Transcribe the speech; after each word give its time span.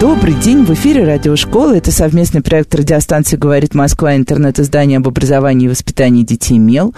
Добрый 0.00 0.34
день, 0.34 0.62
в 0.64 0.70
эфире 0.74 1.04
радиошкола. 1.04 1.74
Это 1.74 1.90
совместный 1.90 2.42
проект 2.42 2.74
радиостанции 2.74 3.38
«Говорит 3.38 3.74
Москва», 3.74 4.14
интернет-издание 4.14 4.98
об 4.98 5.08
образовании 5.08 5.64
и 5.64 5.68
воспитании 5.70 6.22
детей 6.22 6.58
«Мел». 6.58 6.94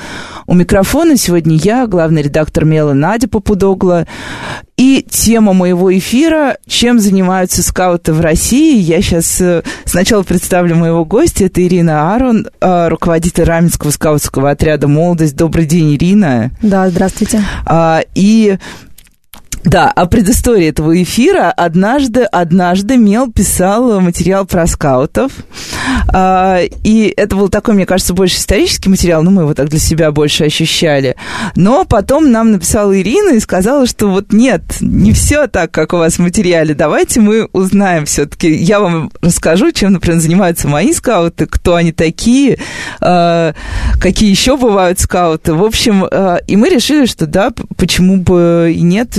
У 0.48 0.54
микрофона 0.54 1.16
сегодня 1.16 1.54
я, 1.54 1.86
главный 1.86 2.22
редактор 2.22 2.64
«Мела» 2.64 2.94
Надя 2.94 3.28
Попудогла. 3.28 4.04
И 4.76 5.06
тема 5.08 5.52
моего 5.52 5.96
эфира 5.96 6.56
«Чем 6.66 6.98
занимаются 6.98 7.62
скауты 7.62 8.12
в 8.12 8.20
России?» 8.20 8.80
Я 8.80 9.00
сейчас 9.00 9.40
э, 9.40 9.62
сначала 9.84 10.24
представлю 10.24 10.74
моего 10.74 11.04
гостя. 11.04 11.44
Это 11.44 11.64
Ирина 11.64 12.14
Арон, 12.14 12.48
э, 12.60 12.88
руководитель 12.88 13.44
Раменского 13.44 13.90
скаутского 13.90 14.50
отряда 14.50 14.88
«Молодость». 14.88 15.36
Добрый 15.36 15.66
день, 15.66 15.94
Ирина. 15.94 16.50
Да, 16.62 16.90
здравствуйте. 16.90 17.42
А, 17.64 18.02
и 18.16 18.58
да, 19.64 19.90
о 19.90 20.06
предыстории 20.06 20.68
этого 20.68 21.02
эфира. 21.02 21.50
Однажды, 21.50 22.22
однажды 22.22 22.96
Мел 22.96 23.30
писал 23.30 24.00
материал 24.00 24.46
про 24.46 24.66
скаутов. 24.66 25.32
А, 26.12 26.60
и 26.84 27.12
это 27.16 27.36
был 27.36 27.48
такой, 27.48 27.74
мне 27.74 27.86
кажется, 27.86 28.14
больше 28.14 28.38
исторический 28.38 28.88
материал, 28.88 29.22
но 29.22 29.30
мы 29.30 29.42
его 29.42 29.54
так 29.54 29.68
для 29.68 29.78
себя 29.78 30.10
больше 30.12 30.44
ощущали. 30.44 31.16
Но 31.54 31.84
потом 31.84 32.30
нам 32.30 32.52
написала 32.52 32.98
Ирина 32.98 33.34
и 33.34 33.40
сказала, 33.40 33.86
что 33.86 34.08
вот 34.08 34.32
нет, 34.32 34.62
не 34.80 35.12
все 35.12 35.46
так, 35.48 35.70
как 35.70 35.92
у 35.92 35.98
вас 35.98 36.14
в 36.14 36.18
материале. 36.20 36.74
Давайте 36.74 37.20
мы 37.20 37.48
узнаем 37.52 38.06
все-таки. 38.06 38.54
Я 38.54 38.80
вам 38.80 39.10
расскажу, 39.20 39.72
чем, 39.72 39.92
например, 39.92 40.20
занимаются 40.20 40.68
мои 40.68 40.92
скауты, 40.92 41.46
кто 41.46 41.74
они 41.74 41.92
такие, 41.92 42.58
а, 43.00 43.54
какие 44.00 44.30
еще 44.30 44.56
бывают 44.56 45.00
скауты. 45.00 45.54
В 45.54 45.64
общем, 45.64 46.06
а, 46.10 46.36
и 46.46 46.56
мы 46.56 46.68
решили, 46.68 47.06
что 47.06 47.26
да, 47.26 47.52
почему 47.76 48.16
бы 48.18 48.72
и 48.74 48.80
нет 48.80 49.18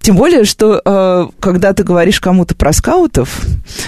тем 0.00 0.16
более, 0.16 0.44
что 0.44 0.80
э, 0.84 1.26
когда 1.40 1.72
ты 1.72 1.82
говоришь 1.82 2.20
кому-то 2.20 2.54
про 2.54 2.72
скаутов, 2.72 3.44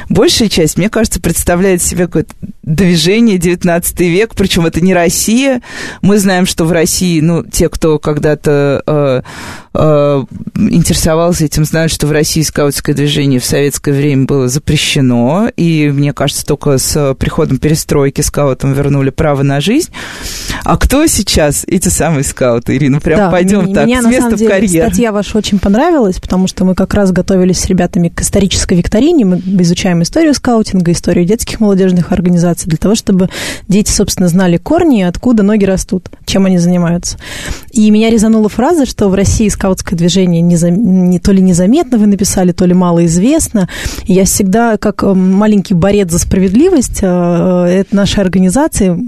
большая 0.09 0.49
часть, 0.49 0.77
мне 0.77 0.91
кажется, 0.91 1.21
представляет 1.21 1.83
себе 1.83 2.07
какое-то 2.07 2.35
движение 2.63 3.39
19 3.39 4.01
век, 4.01 4.35
причем 4.35 4.67
это 4.67 4.81
не 4.81 4.95
Россия. 4.95 5.63
Мы 6.03 6.19
знаем, 6.19 6.47
что 6.47 6.65
в 6.65 6.73
России, 6.73 7.21
ну, 7.21 7.45
те, 7.45 7.69
кто 7.69 7.99
когда-то 7.99 8.83
э, 8.87 9.23
э, 9.75 10.25
интересовался 10.55 11.45
этим, 11.45 11.65
знают, 11.65 11.93
что 11.93 12.07
в 12.07 12.13
России 12.13 12.43
скаутское 12.43 12.95
движение 12.95 13.41
в 13.41 13.45
советское 13.45 13.93
время 13.93 14.27
было 14.27 14.49
запрещено, 14.49 15.49
и, 15.57 15.91
мне 15.93 16.13
кажется, 16.13 16.45
только 16.45 16.79
с 16.79 17.15
приходом 17.15 17.59
перестройки 17.59 18.21
скаутам 18.21 18.73
вернули 18.73 19.11
право 19.11 19.43
на 19.43 19.61
жизнь. 19.61 19.91
А 20.65 20.77
кто 20.77 21.07
сейчас 21.07 21.65
эти 21.67 21.89
самые 21.89 22.25
скауты, 22.25 22.77
Ирина? 22.77 23.01
Прям 23.01 23.19
да, 23.19 23.31
пойдем 23.31 23.73
так, 23.73 23.87
меня, 23.87 24.03
с 24.03 24.07
места 24.07 24.31
на 24.31 24.37
самом 24.37 24.47
в 24.47 24.49
карьер. 24.49 24.71
Деле, 24.71 24.87
статья 24.87 25.13
ваша 25.13 25.39
очень 25.39 25.59
понравилась, 25.59 26.00
потому 26.21 26.47
что 26.47 26.65
мы 26.65 26.75
как 26.75 26.95
раз 26.95 27.13
готовились 27.13 27.61
с 27.61 27.67
ребятами 27.67 28.09
к 28.09 28.21
исторической 28.23 28.75
викторине, 28.75 29.25
мы 29.25 29.43
изучаем 29.63 30.03
историю 30.03 30.35
скаутинга, 30.35 30.93
историю 30.93 31.25
детских 31.25 31.61
молодежных 31.61 32.13
организаций, 32.13 32.69
для 32.69 32.79
того, 32.79 32.95
чтобы 32.95 33.29
дети, 33.69 33.91
собственно, 33.91 34.29
знали 34.29 34.57
корни, 34.57 35.03
откуда 35.03 35.43
ноги 35.43 35.65
растут, 35.65 36.09
чем 36.25 36.47
они 36.47 36.59
занимаются. 36.59 37.19
И 37.71 37.91
меня 37.91 38.11
резанула 38.11 38.49
фраза, 38.49 38.87
что 38.87 39.09
в 39.09 39.15
России 39.15 39.49
скаутское 39.49 39.99
движение 39.99 40.41
не, 40.41 40.57
не 40.71 41.19
то 41.21 41.33
ли 41.33 41.43
незаметно 41.43 41.99
вы 41.99 42.07
написали, 42.07 42.53
то 42.53 42.65
ли 42.65 42.75
мало 42.75 43.05
известно. 43.07 43.69
И 44.07 44.13
я 44.13 44.25
всегда, 44.25 44.77
как 44.77 45.03
э, 45.03 45.13
маленький 45.15 45.75
борец 45.75 46.11
за 46.11 46.19
справедливость, 46.19 47.01
э, 47.03 47.07
это 47.07 47.95
наша 47.95 48.21
организация, 48.21 48.99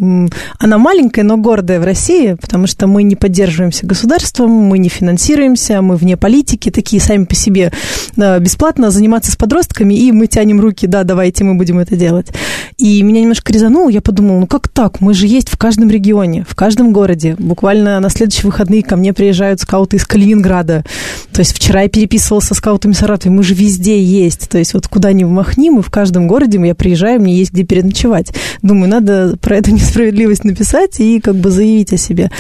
она 0.59 0.79
маленькая, 0.79 1.23
но 1.23 1.37
гордая 1.37 1.81
в 1.81 1.85
России, 1.85 2.35
потому 2.41 2.67
что 2.67 2.87
мы 2.87 3.03
не 3.03 3.17
поддерживаемся 3.17 3.87
государством, 3.87 4.51
мы 4.51 4.79
не 4.79 4.89
финансируемся, 4.89 5.83
мы 5.83 5.97
вне 5.97 6.17
политики, 6.17 6.71
такие 6.83 7.01
сами 7.01 7.25
по 7.25 7.35
себе 7.35 7.71
бесплатно 8.17 8.91
заниматься 8.91 9.31
с 9.31 9.37
подростками, 9.37 9.95
и 9.95 10.11
мы 10.11 10.27
тянем 10.27 10.61
руки, 10.61 10.87
да, 10.87 11.05
давайте 11.05 11.45
мы 11.45 11.55
будем 11.55 11.79
это 11.79 11.97
делать. 11.97 12.29
И 12.77 13.03
меня 13.03 13.21
немножко 13.21 13.53
резануло, 13.53 13.89
я 13.89 14.01
подумала, 14.01 14.41
ну 14.41 14.47
как 14.49 14.69
так? 14.69 15.01
Мы 15.01 15.15
же 15.15 15.27
есть 15.27 15.49
в 15.49 15.57
каждом 15.57 15.91
регионе, 15.91 16.45
в 16.49 16.55
каждом 16.57 16.93
городе. 16.93 17.37
Буквально 17.39 18.01
на 18.01 18.11
следующие 18.11 18.47
выходные 18.47 18.83
ко 18.83 18.97
мне 18.97 19.13
приезжают 19.13 19.61
скауты 19.61 19.97
из 19.97 20.07
Калининграда. 20.07 20.85
То 21.33 21.41
есть 21.41 21.55
вчера 21.55 21.83
я 21.83 21.89
переписывалась 21.89 22.47
со 22.47 22.55
скаутами 22.55 22.93
Саратова, 22.93 23.33
мы 23.33 23.43
же 23.45 23.55
везде 23.55 24.03
есть. 24.03 24.49
То 24.49 24.59
есть 24.59 24.75
вот 24.75 24.89
куда 24.89 25.13
ни 25.13 25.23
махни, 25.25 25.71
мы 25.71 25.83
в 25.83 25.91
каждом 25.91 26.27
городе, 26.27 26.59
я 26.63 26.75
приезжаю, 26.75 27.21
мне 27.21 27.37
есть 27.37 27.53
где 27.53 27.65
переночевать. 27.65 28.33
Думаю, 28.63 28.91
надо 28.91 29.37
про 29.41 29.57
эту 29.57 29.71
несправедливость 29.73 30.45
написать 30.45 30.99
и 30.99 31.21
как 31.21 31.37
бы 31.37 31.51
заявить 31.51 31.93
о 31.93 31.97
себе. 31.97 32.31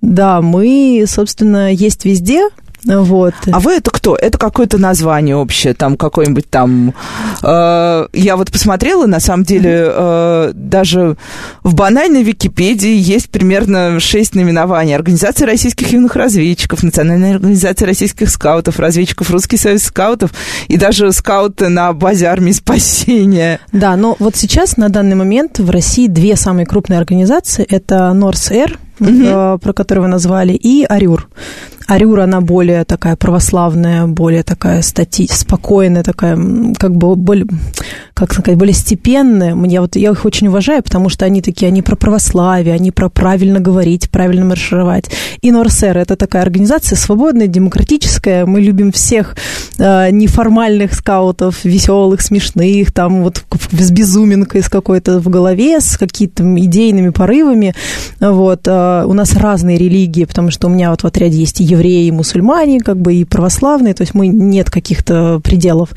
Да, 0.00 0.40
мы, 0.40 1.04
собственно, 1.06 1.72
есть 1.72 2.04
везде, 2.04 2.48
вот. 2.84 3.34
А 3.50 3.60
вы 3.60 3.74
это 3.74 3.90
кто? 3.90 4.16
Это 4.16 4.38
какое-то 4.38 4.78
название 4.78 5.36
общее, 5.36 5.74
там 5.74 5.96
какое-нибудь 5.96 6.48
там... 6.50 6.94
Э, 7.42 8.08
я 8.12 8.36
вот 8.36 8.50
посмотрела, 8.50 9.06
на 9.06 9.20
самом 9.20 9.44
деле, 9.44 9.84
э, 9.86 10.52
даже 10.54 11.16
в 11.62 11.74
банальной 11.74 12.22
Википедии 12.22 12.94
есть 12.94 13.30
примерно 13.30 14.00
шесть 14.00 14.34
наименований. 14.34 14.96
Организация 14.96 15.46
российских 15.46 15.92
юных 15.92 16.16
разведчиков, 16.16 16.82
Национальная 16.82 17.34
организация 17.34 17.86
российских 17.86 18.30
скаутов, 18.30 18.80
разведчиков, 18.80 19.30
Русский 19.30 19.56
союз 19.56 19.84
скаутов 19.84 20.30
и 20.68 20.76
даже 20.76 21.12
скауты 21.12 21.68
на 21.68 21.92
базе 21.92 22.26
армии 22.26 22.52
спасения. 22.52 23.60
Да, 23.70 23.96
но 23.96 24.16
вот 24.18 24.36
сейчас, 24.36 24.76
на 24.76 24.88
данный 24.88 25.14
момент, 25.14 25.58
в 25.58 25.70
России 25.70 26.08
две 26.08 26.36
самые 26.36 26.66
крупные 26.66 26.98
организации. 26.98 27.64
Это 27.68 28.12
Норс-Эр, 28.12 28.78
угу. 28.98 29.58
про 29.58 29.72
которую 29.72 30.04
вы 30.04 30.08
назвали, 30.08 30.52
и 30.52 30.84
Арюр. 30.84 31.28
Арюр, 31.86 32.20
она 32.20 32.40
более 32.40 32.84
такая 32.84 33.16
православная, 33.16 34.06
более 34.06 34.42
такая 34.42 34.82
стати... 34.82 35.26
спокойная, 35.30 36.02
такая, 36.02 36.36
как 36.78 36.96
бы 36.96 37.16
более, 37.16 37.46
как 38.14 38.32
сказать, 38.32 38.58
более 38.58 38.74
степенная. 38.74 39.56
Я, 39.66 39.80
вот, 39.80 39.96
я 39.96 40.10
их 40.10 40.24
очень 40.24 40.48
уважаю, 40.48 40.82
потому 40.82 41.08
что 41.08 41.24
они 41.24 41.40
такие, 41.42 41.68
они 41.68 41.82
про 41.82 41.96
православие, 41.96 42.74
они 42.74 42.90
про 42.90 43.08
правильно 43.08 43.60
говорить, 43.60 44.10
правильно 44.10 44.44
маршировать. 44.44 45.10
И 45.40 45.50
Норсер– 45.50 45.96
это 45.98 46.16
такая 46.16 46.42
организация 46.42 46.96
свободная, 46.96 47.46
демократическая. 47.46 48.44
Мы 48.46 48.60
любим 48.60 48.92
всех 48.92 49.36
э, 49.78 50.10
неформальных 50.10 50.94
скаутов, 50.94 51.64
веселых, 51.64 52.20
смешных, 52.20 52.92
там 52.92 53.22
вот 53.22 53.44
с 53.72 53.90
безуминкой 53.90 54.62
с 54.62 54.68
какой-то 54.68 55.20
в 55.20 55.28
голове, 55.28 55.80
с 55.80 55.96
какими-то 55.96 56.44
идейными 56.58 57.10
порывами. 57.10 57.74
Вот. 58.20 58.66
Э, 58.66 59.04
у 59.06 59.12
нас 59.14 59.34
разные 59.34 59.78
религии, 59.78 60.24
потому 60.24 60.50
что 60.50 60.68
у 60.68 60.70
меня 60.70 60.90
вот 60.90 61.02
в 61.02 61.06
отряде 61.06 61.38
есть 61.38 61.60
и 61.60 61.64
евреи, 61.64 62.06
и 62.06 62.10
мусульмане, 62.10 62.80
как 62.80 62.98
бы 62.98 63.14
и 63.14 63.24
православные, 63.24 63.94
то 63.94 64.02
есть 64.02 64.14
мы 64.14 64.26
нет 64.28 64.70
каких-то 64.70 65.40
пределов. 65.42 65.90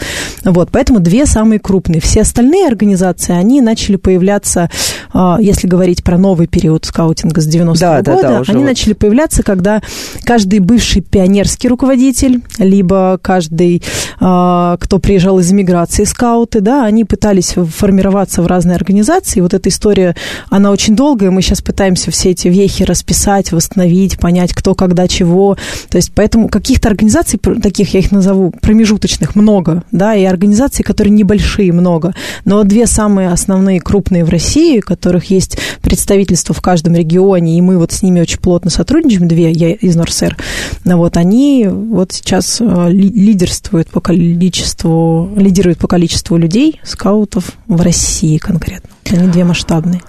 Вот. 0.43 0.69
Поэтому 0.71 0.99
две 0.99 1.25
самые 1.25 1.59
крупные. 1.59 2.01
Все 2.05 2.21
остальные 2.21 2.67
организации, 2.67 3.33
они 3.33 3.61
начали 3.61 3.95
появляться, 3.95 4.69
а, 5.11 5.37
если 5.41 5.67
говорить 5.67 6.03
про 6.03 6.19
новый 6.19 6.45
период 6.45 6.85
скаутинга 6.85 7.41
с 7.41 7.47
90-го 7.47 7.73
да, 7.79 7.97
года, 7.97 8.21
да, 8.21 8.21
да, 8.21 8.43
они 8.47 8.59
вот. 8.59 8.65
начали 8.65 8.93
появляться, 8.93 9.41
когда 9.41 9.81
каждый 10.23 10.59
бывший 10.59 11.01
пионерский 11.01 11.67
руководитель, 11.67 12.43
либо 12.59 13.19
каждый, 13.21 13.81
а, 14.19 14.77
кто 14.79 14.99
приезжал 14.99 15.39
из 15.39 15.51
эмиграции, 15.51 16.03
скауты, 16.03 16.61
да, 16.61 16.85
они 16.85 17.05
пытались 17.05 17.55
формироваться 17.55 18.43
в 18.43 18.47
разные 18.47 18.75
организации. 18.75 19.39
И 19.39 19.41
вот 19.41 19.55
эта 19.55 19.69
история, 19.69 20.15
она 20.51 20.69
очень 20.69 20.95
долгая, 20.95 21.31
мы 21.31 21.41
сейчас 21.41 21.63
пытаемся 21.63 22.11
все 22.11 22.29
эти 22.29 22.49
вехи 22.49 22.83
расписать, 22.83 23.51
восстановить, 23.51 24.19
понять, 24.19 24.53
кто 24.53 24.75
когда 24.75 25.07
чего. 25.07 25.57
То 25.89 25.97
есть 25.97 26.11
поэтому 26.13 26.49
каких-то 26.49 26.87
организаций, 26.87 27.39
таких 27.39 27.95
я 27.95 27.99
их 27.99 28.11
назову, 28.11 28.53
промежуточных 28.61 29.35
много, 29.35 29.83
да, 29.91 30.13
и 30.15 30.23
организаций, 30.23 30.83
которые 30.83 31.11
небольшие, 31.11 31.73
много 31.73 31.94
много. 31.95 32.13
Но 32.43 32.63
две 32.63 32.87
самые 32.87 33.29
основные 33.29 33.79
крупные 33.79 34.25
в 34.25 34.29
России, 34.29 34.79
у 34.79 34.81
которых 34.81 35.29
есть 35.29 35.57
представительство 35.81 36.53
в 36.53 36.61
каждом 36.61 36.95
регионе, 36.95 37.57
и 37.57 37.61
мы 37.61 37.77
вот 37.77 37.91
с 37.91 38.01
ними 38.01 38.21
очень 38.21 38.39
плотно 38.39 38.69
сотрудничаем, 38.69 39.27
две, 39.27 39.51
я 39.51 39.71
из 39.71 39.95
Норсер, 39.95 40.37
вот 40.83 41.17
они 41.17 41.67
вот 41.69 42.11
сейчас 42.11 42.59
э, 42.59 42.87
лидерствуют 42.89 43.89
по 43.89 44.01
количеству, 44.01 45.31
лидируют 45.35 45.79
по 45.79 45.87
количеству 45.87 46.37
людей, 46.37 46.79
скаутов 46.83 47.51
в 47.67 47.81
России 47.81 48.37
конкретно. 48.37 48.89
Они 49.11 49.27
две 49.27 49.43
масштабные. 49.43 50.01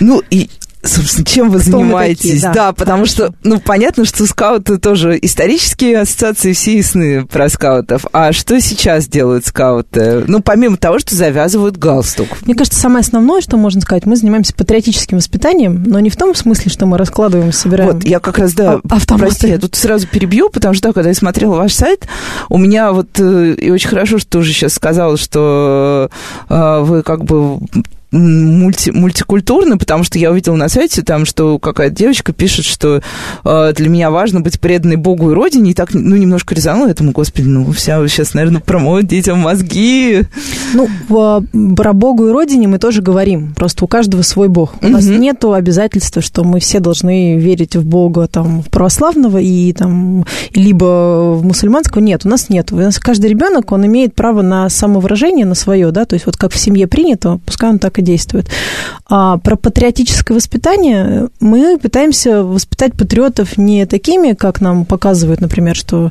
Ну, 0.00 0.22
и 0.30 0.48
собственно, 0.82 1.24
чем 1.26 1.50
вы 1.50 1.60
Кто 1.60 1.70
занимаетесь? 1.70 2.20
такие, 2.22 2.42
да. 2.42 2.52
да, 2.52 2.72
потому 2.72 3.06
что, 3.06 3.32
ну, 3.42 3.60
понятно, 3.60 4.04
что 4.04 4.26
скауты 4.26 4.78
тоже 4.78 5.18
исторические 5.20 6.00
ассоциации, 6.00 6.52
все 6.52 6.76
ясны 6.78 7.26
про 7.26 7.48
скаутов. 7.48 8.06
А 8.12 8.32
что 8.32 8.60
сейчас 8.60 9.08
делают 9.08 9.46
скауты? 9.46 10.24
Ну, 10.26 10.40
помимо 10.40 10.76
того, 10.76 10.98
что 10.98 11.14
завязывают 11.14 11.76
галстук. 11.76 12.28
Мне 12.44 12.54
кажется, 12.54 12.78
самое 12.80 13.00
основное, 13.00 13.40
что 13.40 13.56
можно 13.56 13.80
сказать, 13.80 14.06
мы 14.06 14.16
занимаемся 14.16 14.54
патриотическим 14.54 15.18
воспитанием, 15.18 15.82
но 15.84 16.00
не 16.00 16.10
в 16.10 16.16
том 16.16 16.34
смысле, 16.34 16.70
что 16.70 16.86
мы 16.86 16.98
раскладываем, 16.98 17.52
собираем 17.52 17.92
Вот, 17.94 18.04
я 18.04 18.20
как 18.20 18.38
раз, 18.38 18.52
да, 18.54 18.74
а- 18.74 18.96
автоматы. 18.96 19.26
прости, 19.26 19.48
я 19.48 19.58
тут 19.58 19.74
сразу 19.74 20.06
перебью, 20.06 20.50
потому 20.50 20.74
что, 20.74 20.88
да, 20.88 20.92
когда 20.92 21.08
я 21.10 21.14
смотрела 21.14 21.56
ваш 21.56 21.72
сайт, 21.74 22.06
у 22.48 22.58
меня 22.58 22.92
вот, 22.92 23.08
э, 23.18 23.54
и 23.54 23.70
очень 23.70 23.88
хорошо, 23.88 24.18
что 24.18 24.30
ты 24.30 24.38
уже 24.38 24.52
сейчас 24.52 24.74
сказала, 24.74 25.16
что 25.16 26.10
э, 26.48 26.80
вы 26.82 27.02
как 27.02 27.24
бы 27.24 27.58
мульти, 28.10 28.90
мультикультурно, 28.90 29.78
потому 29.78 30.04
что 30.04 30.18
я 30.18 30.30
увидела 30.30 30.56
на 30.56 30.68
сайте 30.68 31.02
там, 31.02 31.24
что 31.24 31.58
какая-то 31.58 31.94
девочка 31.94 32.32
пишет, 32.32 32.64
что 32.64 33.02
э, 33.44 33.72
для 33.74 33.88
меня 33.88 34.10
важно 34.10 34.40
быть 34.40 34.60
преданной 34.60 34.96
Богу 34.96 35.30
и 35.30 35.34
Родине, 35.34 35.72
и 35.72 35.74
так, 35.74 35.92
ну, 35.94 36.16
немножко 36.16 36.54
резанула 36.54 36.88
этому, 36.88 37.12
господи, 37.12 37.46
ну, 37.46 37.70
вся 37.72 38.06
сейчас, 38.08 38.34
наверное, 38.34 38.60
промоют 38.60 39.06
детям 39.06 39.40
мозги. 39.40 40.22
Ну, 40.74 40.88
в, 41.08 41.44
про 41.76 41.92
Богу 41.92 42.28
и 42.28 42.32
Родине 42.32 42.68
мы 42.68 42.78
тоже 42.78 43.02
говорим. 43.02 43.54
Просто 43.54 43.84
у 43.84 43.88
каждого 43.88 44.22
свой 44.22 44.48
Бог. 44.48 44.74
У 44.82 44.88
нас 44.88 45.04
Мгм. 45.04 45.20
нету 45.20 45.52
обязательства, 45.52 46.22
что 46.22 46.44
мы 46.44 46.60
все 46.60 46.80
должны 46.80 47.38
верить 47.38 47.76
в 47.76 47.84
Бога 47.84 48.26
там, 48.26 48.62
в 48.62 48.70
православного 48.70 49.38
и 49.38 49.72
там 49.72 50.24
либо 50.54 51.34
в 51.34 51.44
мусульманского. 51.44 52.02
Нет, 52.02 52.24
у 52.24 52.28
нас 52.28 52.48
нет. 52.48 52.72
У 52.72 52.76
нас 52.76 52.98
каждый 52.98 53.30
ребенок, 53.30 53.72
он 53.72 53.86
имеет 53.86 54.14
право 54.14 54.42
на 54.42 54.68
самовыражение, 54.68 55.46
на 55.46 55.54
свое, 55.54 55.90
да, 55.90 56.04
то 56.04 56.14
есть 56.14 56.26
вот 56.26 56.36
как 56.36 56.52
в 56.52 56.58
семье 56.58 56.86
принято, 56.86 57.40
пускай 57.44 57.70
он 57.70 57.78
так 57.78 57.97
и 57.98 58.02
действует. 58.02 58.48
А 59.08 59.38
про 59.38 59.56
патриотическое 59.56 60.36
воспитание 60.36 61.28
мы 61.40 61.78
пытаемся 61.78 62.42
воспитать 62.42 62.94
патриотов 62.94 63.56
не 63.56 63.86
такими, 63.86 64.34
как 64.34 64.60
нам 64.60 64.84
показывают, 64.84 65.40
например, 65.40 65.74
что 65.76 66.10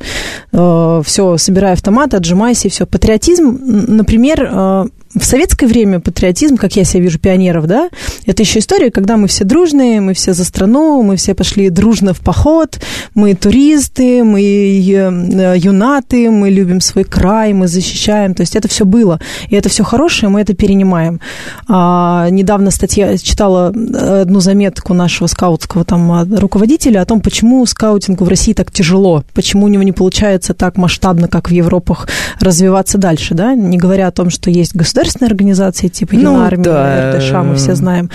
все, 0.51 1.37
собирай 1.37 1.73
автомат, 1.73 2.13
отжимайся 2.13 2.67
и 2.67 2.71
все. 2.71 2.85
Патриотизм, 2.85 3.59
например, 3.87 4.49
э, 4.51 4.85
в 5.15 5.23
советское 5.23 5.67
время 5.67 5.99
патриотизм, 5.99 6.57
как 6.57 6.75
я 6.75 6.83
себя 6.83 7.03
вижу, 7.03 7.19
пионеров, 7.19 7.67
да, 7.67 7.89
это 8.25 8.43
еще 8.43 8.59
история, 8.59 8.91
когда 8.91 9.17
мы 9.17 9.27
все 9.27 9.43
дружные, 9.43 10.01
мы 10.01 10.13
все 10.13 10.33
за 10.33 10.43
страну, 10.43 11.01
мы 11.01 11.15
все 11.15 11.33
пошли 11.33 11.69
дружно 11.69 12.13
в 12.13 12.19
поход, 12.19 12.79
мы 13.15 13.33
туристы, 13.35 14.23
мы 14.23 14.41
э, 14.41 15.57
юнаты, 15.57 16.29
мы 16.29 16.49
любим 16.49 16.81
свой 16.81 17.03
край, 17.03 17.53
мы 17.53 17.67
защищаем, 17.67 18.33
то 18.33 18.41
есть 18.41 18.55
это 18.55 18.67
все 18.67 18.85
было, 18.85 19.19
и 19.49 19.55
это 19.55 19.69
все 19.69 19.83
хорошее, 19.83 20.29
мы 20.29 20.41
это 20.41 20.53
перенимаем. 20.53 21.19
А, 21.67 22.29
недавно 22.29 22.71
статья 22.71 23.17
читала 23.17 23.67
одну 23.67 24.39
заметку 24.39 24.93
нашего 24.93 25.27
скаутского 25.27 25.85
там 25.85 26.11
а, 26.11 26.25
руководителя 26.25 27.01
о 27.01 27.05
том, 27.05 27.21
почему 27.21 27.65
скаутингу 27.65 28.25
в 28.25 28.29
России 28.29 28.53
так 28.53 28.71
тяжело, 28.71 29.23
почему 29.33 29.65
у 29.65 29.69
него 29.69 29.83
не 29.83 29.91
получается 29.91 30.53
так 30.53 30.77
масштабно, 30.77 31.27
как 31.27 31.49
в 31.49 31.53
Европах, 31.53 32.07
развиваться 32.39 32.97
дальше, 32.97 33.33
да, 33.33 33.55
не 33.55 33.77
говоря 33.77 34.07
о 34.07 34.11
том, 34.11 34.29
что 34.29 34.49
есть 34.49 34.75
государственные 34.97 35.29
организации 35.29 35.87
типа 35.89 36.15
Ну, 36.15 36.33
Юнармия, 36.33 36.63
да. 36.63 37.11
РДШ, 37.17 37.31
мы 37.43 37.55
все 37.55 37.75
знаем. 37.75 38.09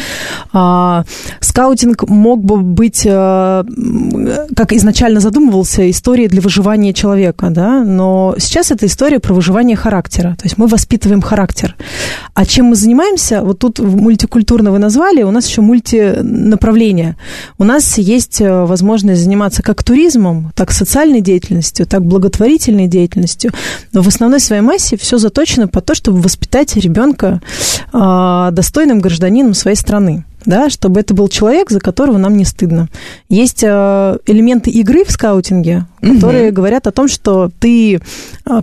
А, 0.53 1.05
скаутинг 1.41 2.09
мог 2.09 2.43
бы 2.43 2.57
быть, 2.59 3.07
м, 3.07 4.29
как 4.57 4.73
изначально 4.73 5.21
задумывался, 5.21 5.89
историей 5.91 6.29
для 6.29 6.41
выживания 6.41 6.93
человека, 6.93 7.51
да, 7.51 7.85
но 7.85 8.35
сейчас 8.39 8.71
это 8.73 8.87
история 8.87 9.21
про 9.21 9.35
выживание 9.35 9.77
характера, 9.77 10.37
то 10.37 10.45
есть 10.45 10.59
мы 10.59 10.67
воспитываем 10.67 11.23
характер. 11.23 11.77
А 12.35 12.45
чем 12.45 12.67
мы 12.67 12.77
занимаемся? 12.77 13.43
Вот 13.43 13.59
тут 13.59 13.79
мультикультурно 13.79 14.73
вы 14.73 14.79
назвали, 14.79 15.23
у 15.23 15.31
нас 15.31 15.47
еще 15.49 15.61
мультинаправление. 15.61 17.17
У 17.59 17.65
нас 17.65 17.99
есть 17.99 18.41
э, 18.41 18.65
возможность 18.65 19.23
заниматься 19.23 19.63
как 19.63 19.85
туризмом, 19.85 20.53
так 20.57 20.73
социальной 20.73 21.21
деятельностью, 21.21 21.87
так 21.87 22.05
благотворительной 22.05 22.89
деятельностью, 22.89 23.53
но 23.93 24.03
в 24.03 24.09
основной 24.09 24.41
своей 24.41 24.63
массе 24.63 24.97
все 24.97 25.19
заточено 25.19 25.69
по 25.69 25.81
то, 25.81 25.95
чтобы 25.95 26.21
воспитать 26.21 26.72
ребенка 26.81 27.41
а, 27.93 28.51
достойным 28.51 29.01
гражданином 29.01 29.55
своей 29.55 29.77
страны 29.77 30.25
да, 30.47 30.71
чтобы 30.71 31.01
это 31.01 31.15
был 31.15 31.29
человек, 31.29 31.71
за 31.71 31.81
которого 31.81 32.19
нам 32.19 32.37
не 32.37 32.45
стыдно. 32.45 32.89
Есть 33.29 33.63
э, 33.63 34.17
элементы 34.27 34.71
игры 34.71 35.05
в 35.05 35.11
скаутинге, 35.11 35.87
которые 36.01 36.47
Мгм. 36.47 36.55
говорят 36.55 36.87
о 36.87 36.91
том, 36.93 37.09
что 37.09 37.51
ты 37.61 37.95
э, 37.97 38.01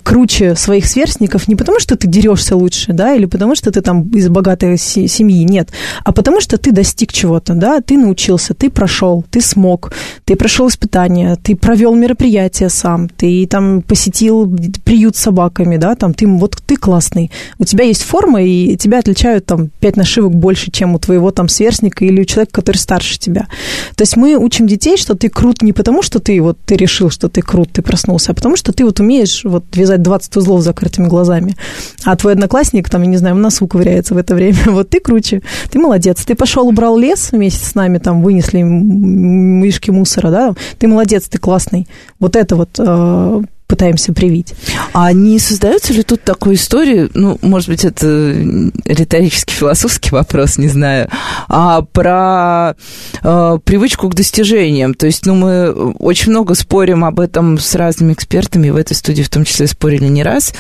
круче 0.04 0.56
своих 0.56 0.86
сверстников 0.86 1.48
не 1.48 1.56
потому, 1.56 1.80
что 1.80 1.96
ты 1.96 2.08
дерешься 2.08 2.56
лучше, 2.56 2.92
да, 2.94 3.14
или 3.14 3.26
потому, 3.26 3.56
что 3.56 3.72
ты 3.72 3.82
там 3.82 4.04
из 4.10 4.28
богатой 4.30 4.78
се- 4.78 5.08
семьи, 5.08 5.44
нет, 5.46 5.70
а 6.04 6.12
потому, 6.12 6.42
что 6.42 6.58
ты 6.58 6.72
достиг 6.72 7.14
чего-то, 7.14 7.54
да, 7.54 7.80
ты 7.80 7.98
научился, 7.98 8.54
ты 8.54 8.70
прошел, 8.70 9.24
ты 9.32 9.40
смог, 9.42 9.94
ты 10.26 10.36
прошел 10.36 10.68
испытания, 10.68 11.38
ты 11.42 11.56
провел 11.56 11.96
мероприятие 11.96 12.70
сам, 12.70 13.08
ты 13.08 13.46
там 13.48 13.82
посетил 13.82 14.46
приют 14.84 15.16
с 15.16 15.22
собаками, 15.22 15.78
да, 15.78 15.96
там 15.96 16.14
ты 16.14 16.28
вот 16.28 16.58
ты 16.66 16.76
классный, 16.76 17.32
у 17.58 17.64
тебя 17.64 17.86
есть 17.86 18.04
форма, 18.04 18.44
и 18.44 18.76
тебя 18.76 19.00
отличают 19.00 19.46
там 19.46 19.70
пять 19.80 19.96
нашивок 19.96 20.36
больше, 20.36 20.72
чем 20.72 20.96
у 20.96 21.00
твоего 21.00 21.32
там 21.32 21.48
сверстника 21.48 21.69
или 22.06 22.22
у 22.22 22.26
человека, 22.26 22.52
который 22.54 22.78
старше 22.78 23.20
тебя. 23.20 23.48
То 23.96 24.02
есть 24.02 24.18
мы 24.18 24.36
учим 24.36 24.68
детей, 24.68 24.98
что 24.98 25.16
ты 25.16 25.30
крут 25.30 25.62
не 25.62 25.74
потому, 25.74 26.02
что 26.02 26.20
ты 26.20 26.42
вот 26.42 26.58
ты 26.66 26.76
решил, 26.76 27.10
что 27.10 27.30
ты 27.30 27.42
крут, 27.42 27.72
ты 27.72 27.82
проснулся, 27.82 28.32
а 28.32 28.36
потому 28.36 28.56
что 28.56 28.72
ты 28.72 28.86
вот 28.86 29.00
умеешь 29.00 29.44
вот 29.44 29.66
вязать 29.76 30.02
20 30.02 30.38
узлов 30.38 30.62
с 30.62 30.66
закрытыми 30.66 31.08
глазами. 31.08 31.56
А 32.04 32.16
твой 32.16 32.34
одноклассник, 32.34 32.90
там, 32.90 33.02
я 33.04 33.08
не 33.08 33.18
знаю, 33.18 33.36
в 33.36 33.40
носу 33.40 33.68
ковыряется 33.68 34.14
в 34.14 34.18
это 34.18 34.36
время. 34.36 34.58
Вот 34.80 34.90
ты 34.90 35.00
круче, 35.00 35.42
ты 35.70 35.80
молодец. 35.80 36.24
Ты 36.24 36.36
пошел, 36.36 36.68
убрал 36.68 36.98
лес 36.98 37.32
вместе 37.32 37.66
с 37.66 37.76
нами, 37.76 37.98
там, 37.98 38.22
вынесли 38.22 38.62
м- 38.62 39.60
мешки 39.60 39.92
мусора, 39.92 40.32
да, 40.32 40.54
ты 40.78 40.88
молодец, 40.88 41.28
ты 41.28 41.38
классный. 41.38 41.88
Вот 42.20 42.36
это 42.36 42.56
вот 42.56 42.70
э, 42.78 43.42
пытаемся 43.70 44.14
привить. 44.14 44.56
А 44.94 45.14
не 45.14 45.38
создается 45.38 45.94
ли 45.94 46.02
тут 46.02 46.24
такой 46.24 46.56
истории, 46.56 47.08
ну, 47.14 47.38
может 47.44 47.70
быть, 47.70 47.86
это 47.86 48.34
риторический 48.84 49.54
философский 49.54 50.10
вопрос, 50.10 50.58
не 50.58 50.68
знаю, 50.68 51.08
а 51.48 51.84
про 51.84 52.76
э, 53.24 53.60
привычку 53.64 54.10
к 54.10 54.16
достижениям. 54.16 54.96
То 54.96 55.06
есть, 55.06 55.28
ну, 55.28 55.36
мы 55.36 55.72
очень 56.00 56.32
много 56.32 56.56
спорим 56.56 57.06
об 57.06 57.20
этом 57.20 57.60
с 57.60 57.76
разными 57.76 58.14
экспертами, 58.14 58.72
в 58.72 58.76
этой 58.76 58.96
студии 58.96 59.22
в 59.22 59.30
том 59.30 59.46
числе 59.46 59.68
спорили 59.68 60.08
не 60.08 60.24
раз. 60.24 60.52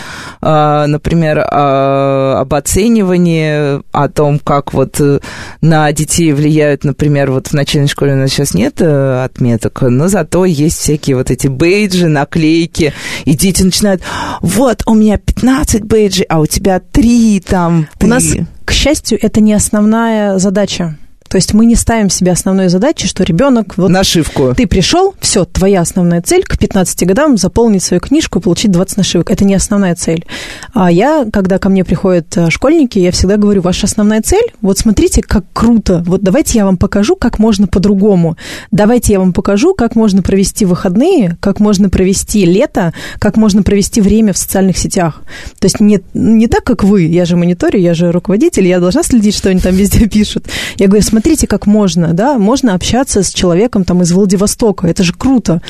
А, 0.42 0.86
например, 0.86 1.40
а, 1.40 2.42
об 2.42 2.54
оценивании, 2.54 3.82
о 3.92 4.08
том, 4.08 4.38
как 4.38 4.74
вот 4.74 5.02
э, 5.02 5.20
на 5.62 5.92
детей 5.92 6.32
влияют, 6.32 6.84
например, 6.84 7.32
вот 7.32 7.48
в 7.48 7.54
начальной 7.54 7.88
школе 7.88 8.14
у 8.14 8.18
нас 8.18 8.30
сейчас 8.30 8.54
нет 8.54 8.76
э, 8.82 9.24
отметок, 9.24 9.82
но 9.82 10.08
зато 10.08 10.46
есть 10.46 10.78
всякие 10.78 11.16
вот 11.16 11.32
эти 11.32 11.48
бейджи, 11.48 12.08
наклейки, 12.08 12.94
и 13.26 13.36
дети 13.36 13.64
начинают, 13.64 14.02
вот, 14.42 14.84
у 14.86 14.94
меня 14.94 15.18
15 15.18 15.84
бейджей, 15.84 16.26
а 16.30 16.40
у 16.40 16.46
тебя 16.46 16.80
3 16.80 17.42
там. 17.42 17.88
У 18.02 18.08
нас, 18.08 18.24
три». 18.24 18.46
к 18.66 18.72
счастью, 18.72 19.20
это 19.22 19.42
не 19.42 19.54
основная 19.54 20.38
задача. 20.40 20.98
То 21.30 21.38
есть 21.38 21.54
мы 21.54 21.66
не 21.66 21.76
ставим 21.76 22.10
себе 22.10 22.32
основной 22.32 22.70
задачей, 22.70 23.08
что 23.08 23.24
ребенок 23.24 23.78
вот 23.78 23.90
Нашивку. 23.90 24.54
ты 24.56 24.68
пришел, 24.68 25.14
все, 25.20 25.46
твоя 25.46 25.82
основная 25.82 26.22
цель 26.22 26.44
к 26.44 26.58
15 26.58 27.08
годам 27.08 27.38
заполнить 27.38 27.84
свою 27.84 28.02
книжку, 28.02 28.42
получить 28.42 28.72
20 28.72 28.98
нашивок. 28.98 29.32
Это 29.32 29.46
не 29.46 29.54
основная 29.54 29.96
цель. 29.96 30.26
А 30.74 30.92
я, 30.92 31.26
когда 31.32 31.60
ко 31.60 31.70
мне 31.70 31.86
приходят 31.86 32.36
э, 32.36 32.50
школьники, 32.50 32.98
я 32.98 33.12
всегда 33.12 33.38
говорю, 33.38 33.62
ваша 33.62 33.86
основная 33.86 34.22
цель, 34.22 34.52
вот 34.62 34.80
смотрите, 34.80 35.22
как 35.22 35.46
круто. 35.54 36.04
Вот 36.08 36.24
давайте 36.24 36.58
я 36.58 36.66
вам 36.66 36.78
покажу, 36.78 37.16
как 37.16 37.38
можно 37.38 37.68
по-другому. 37.68 38.36
Давайте 38.72 39.14
я 39.14 39.20
вам 39.20 39.32
покажу, 39.32 39.76
как 39.76 39.96
можно 39.96 40.24
провести 40.24 40.66
выходные, 40.66 41.38
как 41.40 41.60
можно 41.60 41.90
провести 41.90 42.44
лето, 42.46 42.94
как 43.20 43.38
можно 43.38 43.62
провести 43.62 44.02
время 44.02 44.34
в 44.34 44.38
социальных 44.38 44.78
сетях. 44.78 45.22
То 45.60 45.66
есть 45.66 45.80
не, 45.80 46.02
не 46.16 46.48
так, 46.48 46.64
как 46.64 46.84
вы. 46.84 47.04
Я 47.04 47.26
же 47.26 47.38
мониторю, 47.38 47.80
я 47.80 47.94
же 47.94 48.12
руководитель, 48.12 48.68
я 48.68 48.80
должна 48.80 49.04
следить, 49.04 49.36
что 49.36 49.50
они 49.50 49.60
там 49.60 49.76
везде 49.76 50.08
пишут. 50.10 50.48
Я 50.78 50.88
говорю, 50.88 51.04
смотрите, 51.04 51.19
как 51.48 51.68
можно, 51.68 52.14
да, 52.14 52.38
можно 52.38 52.74
общаться 52.74 53.24
с 53.24 53.30
человеком 53.34 53.84
там 53.84 54.02
из 54.02 54.12
Владивостока, 54.12 54.88
это 54.88 55.04
же 55.04 55.14
круто. 55.14 55.62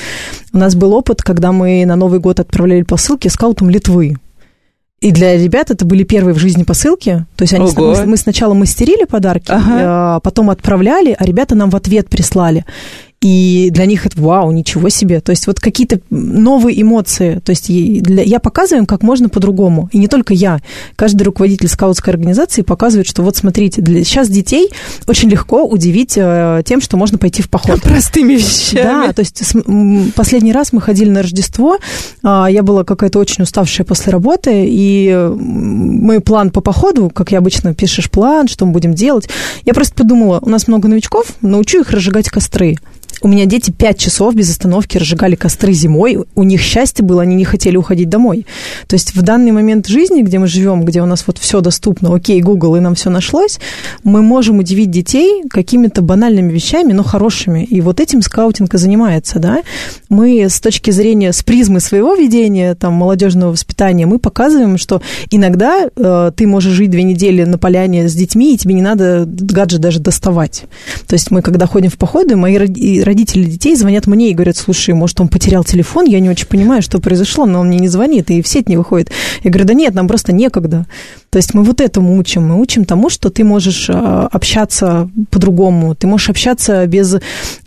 У 0.53 0.57
нас 0.57 0.75
был 0.75 0.93
опыт, 0.93 1.21
когда 1.21 1.51
мы 1.51 1.85
на 1.85 1.95
Новый 1.95 2.19
год 2.19 2.39
отправляли 2.39 2.83
посылки 2.83 3.27
скаутам 3.27 3.69
Литвы. 3.69 4.15
И 5.01 5.11
для 5.11 5.37
ребят 5.37 5.71
это 5.71 5.85
были 5.85 6.03
первые 6.03 6.33
в 6.33 6.39
жизни 6.39 6.63
посылки. 6.63 7.25
То 7.37 7.43
есть 7.43 7.53
они, 7.53 7.65
Ого. 7.65 7.95
мы, 7.95 8.05
мы 8.05 8.17
сначала 8.17 8.53
мастерили 8.53 9.05
подарки, 9.05 9.49
Ага. 9.51 10.15
а 10.15 10.19
потом 10.19 10.49
отправляли, 10.49 11.15
а 11.17 11.25
ребята 11.25 11.55
нам 11.55 11.69
в 11.69 11.75
ответ 11.75 12.09
прислали. 12.09 12.65
И 13.21 13.69
для 13.71 13.85
них 13.85 14.05
это 14.05 14.19
вау, 14.21 14.51
ничего 14.51 14.87
себе. 14.87 15.19
То 15.19 15.31
есть 15.31 15.45
вот 15.45 15.59
какие-то 15.59 15.99
новые 16.09 16.81
эмоции. 16.81 17.41
То 17.43 17.49
есть 17.49 17.67
для, 17.67 18.23
я 18.23 18.39
показываю 18.39 18.81
им, 18.81 18.85
как 18.85 19.03
можно 19.03 19.27
по-другому. 19.27 19.89
И 19.91 19.97
не 19.97 20.07
только 20.07 20.33
я. 20.33 20.61
Каждый 20.95 21.23
руководитель 21.23 21.67
скаутской 21.67 22.13
организации 22.13 22.61
показывает, 22.61 23.07
что 23.07 23.21
вот 23.21 23.35
смотрите, 23.35 23.81
для, 23.81 24.05
сейчас 24.05 24.29
детей 24.29 24.69
очень 25.05 25.29
легко 25.29 25.65
удивить 25.65 26.13
э, 26.15 26.61
тем, 26.65 26.79
что 26.79 26.95
можно 26.95 27.17
пойти 27.17 27.41
в 27.41 27.49
поход. 27.49 27.81
Простыми 27.83 28.33
вещами. 28.33 29.07
Да, 29.07 29.11
то 29.11 29.19
есть 29.19 29.45
с, 29.45 30.11
последний 30.15 30.53
раз 30.53 30.71
мы 30.71 30.79
ходили 30.79 31.09
на 31.09 31.21
Рождество, 31.21 31.77
э, 32.23 32.45
я 32.49 32.63
была 32.63 32.85
какая-то 32.85 33.19
очень 33.19 33.43
уставшая 33.43 33.85
после 33.85 34.13
работы, 34.13 34.63
и 34.65 35.29
мой 35.35 36.21
план 36.21 36.51
по 36.51 36.61
походу, 36.61 37.09
как 37.13 37.33
я 37.33 37.39
обычно 37.39 37.73
пишешь 37.73 38.09
план, 38.09 38.47
что 38.47 38.65
мы 38.65 38.71
будем 38.71 38.93
делать, 38.93 39.27
я 39.65 39.73
просто 39.73 39.93
подумала, 39.93 40.39
у 40.41 40.49
нас 40.49 40.69
много 40.69 40.87
новичков, 40.87 41.33
научу 41.41 41.81
их 41.81 41.91
разжигать 41.91 42.29
костры. 42.29 42.77
У 43.21 43.27
меня 43.27 43.45
дети 43.45 43.71
пять 43.71 43.99
часов 43.99 44.33
без 44.33 44.49
остановки 44.49 44.97
разжигали 44.97 45.35
костры 45.35 45.73
зимой. 45.73 46.19
У 46.35 46.43
них 46.43 46.61
счастье 46.61 47.03
было, 47.03 47.23
они 47.23 47.35
не 47.35 47.43
хотели 47.43 47.75
уходить 47.75 48.07
домой. 48.07 48.45
То 48.87 48.93
есть 48.93 49.13
в 49.13 49.21
данный 49.21 49.51
момент 49.51 49.87
жизни, 49.87 50.21
где 50.21 50.39
мы 50.39 50.47
живем, 50.47 50.85
где 50.85 51.01
у 51.01 51.05
нас 51.05 51.25
вот 51.27 51.37
все 51.37 51.59
доступно, 51.59 52.15
окей, 52.15 52.41
Google, 52.41 52.77
и 52.77 52.79
нам 52.79 52.95
все 52.95 53.09
нашлось, 53.09 53.59
мы 54.03 54.21
можем 54.21 54.59
удивить 54.59 54.89
детей 54.89 55.43
какими-то 55.49 56.01
банальными 56.01 56.51
вещами, 56.51 56.93
но 56.93 57.03
хорошими. 57.03 57.65
И 57.65 57.81
вот 57.81 57.99
этим 57.99 58.21
скаутинг 58.21 58.73
и 58.73 58.77
занимается, 58.77 59.39
да. 59.39 59.63
Мы 60.07 60.45
с 60.49 60.61
точки 60.61 60.91
зрения, 60.91 61.33
с 61.33 61.43
призмы 61.43 61.81
своего 61.81 62.15
ведения, 62.15 62.73
там, 62.75 62.93
молодежного 62.93 63.51
воспитания, 63.51 64.05
мы 64.05 64.19
показываем, 64.19 64.77
что 64.77 65.01
иногда 65.29 65.89
э, 65.93 66.31
ты 66.35 66.47
можешь 66.47 66.73
жить 66.73 66.89
две 66.89 67.03
недели 67.03 67.43
на 67.43 67.57
поляне 67.57 68.07
с 68.07 68.13
детьми, 68.13 68.53
и 68.53 68.57
тебе 68.57 68.75
не 68.75 68.81
надо 68.81 69.25
гаджет 69.27 69.81
даже 69.81 69.99
доставать. 69.99 70.63
То 71.07 71.13
есть 71.13 71.31
мы, 71.31 71.41
когда 71.41 71.65
ходим 71.65 71.89
в 71.89 71.97
походы, 71.97 72.37
мои 72.37 72.57
родители 72.57 73.08
детей 73.13 73.75
звонят 73.75 74.07
мне 74.07 74.31
и 74.31 74.33
говорят, 74.33 74.57
слушай, 74.57 74.93
может, 74.93 75.19
он 75.21 75.27
потерял 75.27 75.63
телефон, 75.63 76.05
я 76.05 76.19
не 76.19 76.29
очень 76.29 76.47
понимаю, 76.47 76.81
что 76.81 76.99
произошло, 76.99 77.45
но 77.45 77.61
он 77.61 77.67
мне 77.67 77.79
не 77.79 77.87
звонит 77.87 78.29
и 78.31 78.41
в 78.41 78.47
сеть 78.47 78.69
не 78.69 78.77
выходит. 78.77 79.11
Я 79.43 79.51
говорю, 79.51 79.65
да 79.65 79.73
нет, 79.73 79.93
нам 79.93 80.07
просто 80.07 80.33
некогда. 80.33 80.85
То 81.29 81.37
есть 81.37 81.53
мы 81.53 81.63
вот 81.63 81.79
этому 81.79 82.17
учим. 82.17 82.47
Мы 82.47 82.59
учим 82.59 82.85
тому, 82.85 83.09
что 83.09 83.29
ты 83.29 83.43
можешь 83.43 83.89
а, 83.89 84.27
общаться 84.31 85.09
по-другому, 85.29 85.93
ты 85.93 86.07
можешь 86.07 86.29
общаться 86.29 86.85
без, 86.87 87.17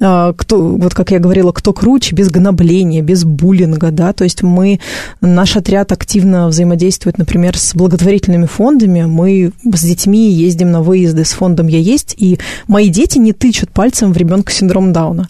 а, 0.01 0.33
кто, 0.33 0.61
вот 0.61 0.95
как 0.95 1.13
я 1.13 1.21
говорила, 1.21 1.53
кто 1.53 1.73
круче, 1.73 2.15
без 2.15 2.29
гнобления, 2.29 3.03
без 3.03 3.25
буллинга, 3.25 3.91
да, 3.91 4.13
то 4.13 4.25
есть 4.25 4.43
мы, 4.43 4.81
наш 5.21 5.57
отряд 5.57 5.93
активно 5.93 6.49
взаимодействует, 6.49 7.19
например, 7.19 7.57
с 7.57 7.75
благотворительными 7.75 8.47
фондами, 8.47 9.05
мы 9.05 9.53
с 9.65 9.83
детьми 9.83 10.31
ездим 10.33 10.73
на 10.73 10.83
выезды 10.83 11.25
с 11.25 11.33
фондом 11.33 11.69
«Я 11.69 11.79
есть», 11.79 12.15
и 12.17 12.39
мои 12.67 12.89
дети 12.89 13.19
не 13.19 13.33
тычут 13.33 13.71
пальцем 13.71 14.13
в 14.13 14.17
ребенка 14.17 14.53
с 14.53 14.57
синдромом 14.57 14.93
Дауна. 14.93 15.29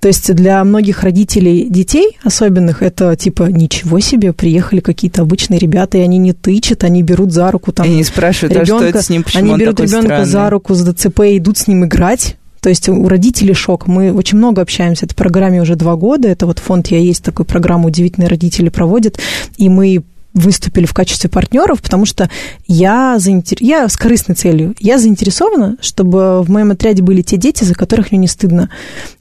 То 0.00 0.08
есть 0.08 0.34
для 0.34 0.64
многих 0.64 1.02
родителей 1.02 1.68
детей 1.68 2.16
особенных 2.24 2.82
это 2.82 3.14
типа 3.16 3.44
ничего 3.44 4.00
себе, 4.00 4.32
приехали 4.32 4.80
какие-то 4.80 5.22
обычные 5.22 5.58
ребята, 5.58 5.98
и 5.98 6.00
они 6.00 6.16
не 6.16 6.32
тычат, 6.32 6.84
они 6.84 7.02
берут 7.02 7.32
за 7.32 7.50
руку 7.50 7.70
там. 7.70 7.86
И 7.86 7.90
не 7.90 8.04
спрашивают, 8.04 8.54
ребенка, 8.54 8.74
а 8.74 8.78
что 8.78 8.86
это 8.86 9.02
с 9.02 9.10
ним, 9.10 9.22
почему 9.22 9.52
Они 9.52 9.62
берут 9.62 9.78
ребенка 9.78 10.06
странный? 10.06 10.24
за 10.24 10.50
руку 10.50 10.74
с 10.74 10.82
ДЦП 10.82 11.20
и 11.20 11.38
идут 11.38 11.58
с 11.58 11.66
ним 11.66 11.84
играть. 11.84 12.36
То 12.60 12.68
есть 12.68 12.88
у 12.88 13.08
родителей 13.08 13.54
шок. 13.54 13.86
Мы 13.86 14.12
очень 14.12 14.38
много 14.38 14.62
общаемся. 14.62 15.06
Этой 15.06 15.14
программе 15.14 15.62
уже 15.62 15.76
два 15.76 15.96
года. 15.96 16.28
Это 16.28 16.46
вот 16.46 16.58
фонд 16.58 16.88
«Я 16.88 16.98
есть» 16.98 17.24
такую 17.24 17.46
программу 17.46 17.88
«Удивительные 17.88 18.28
родители» 18.28 18.68
проводит. 18.68 19.18
И 19.56 19.68
мы 19.68 20.02
выступили 20.32 20.86
в 20.86 20.94
качестве 20.94 21.28
партнеров, 21.28 21.82
потому 21.82 22.06
что 22.06 22.30
я, 22.66 23.18
заинтер... 23.18 23.58
я 23.60 23.88
с 23.88 23.96
корыстной 23.96 24.36
целью. 24.36 24.74
Я 24.78 24.98
заинтересована, 24.98 25.76
чтобы 25.80 26.42
в 26.42 26.50
моем 26.50 26.70
отряде 26.70 27.02
были 27.02 27.22
те 27.22 27.36
дети, 27.36 27.64
за 27.64 27.74
которых 27.74 28.12
мне 28.12 28.20
не 28.20 28.26
стыдно. 28.28 28.70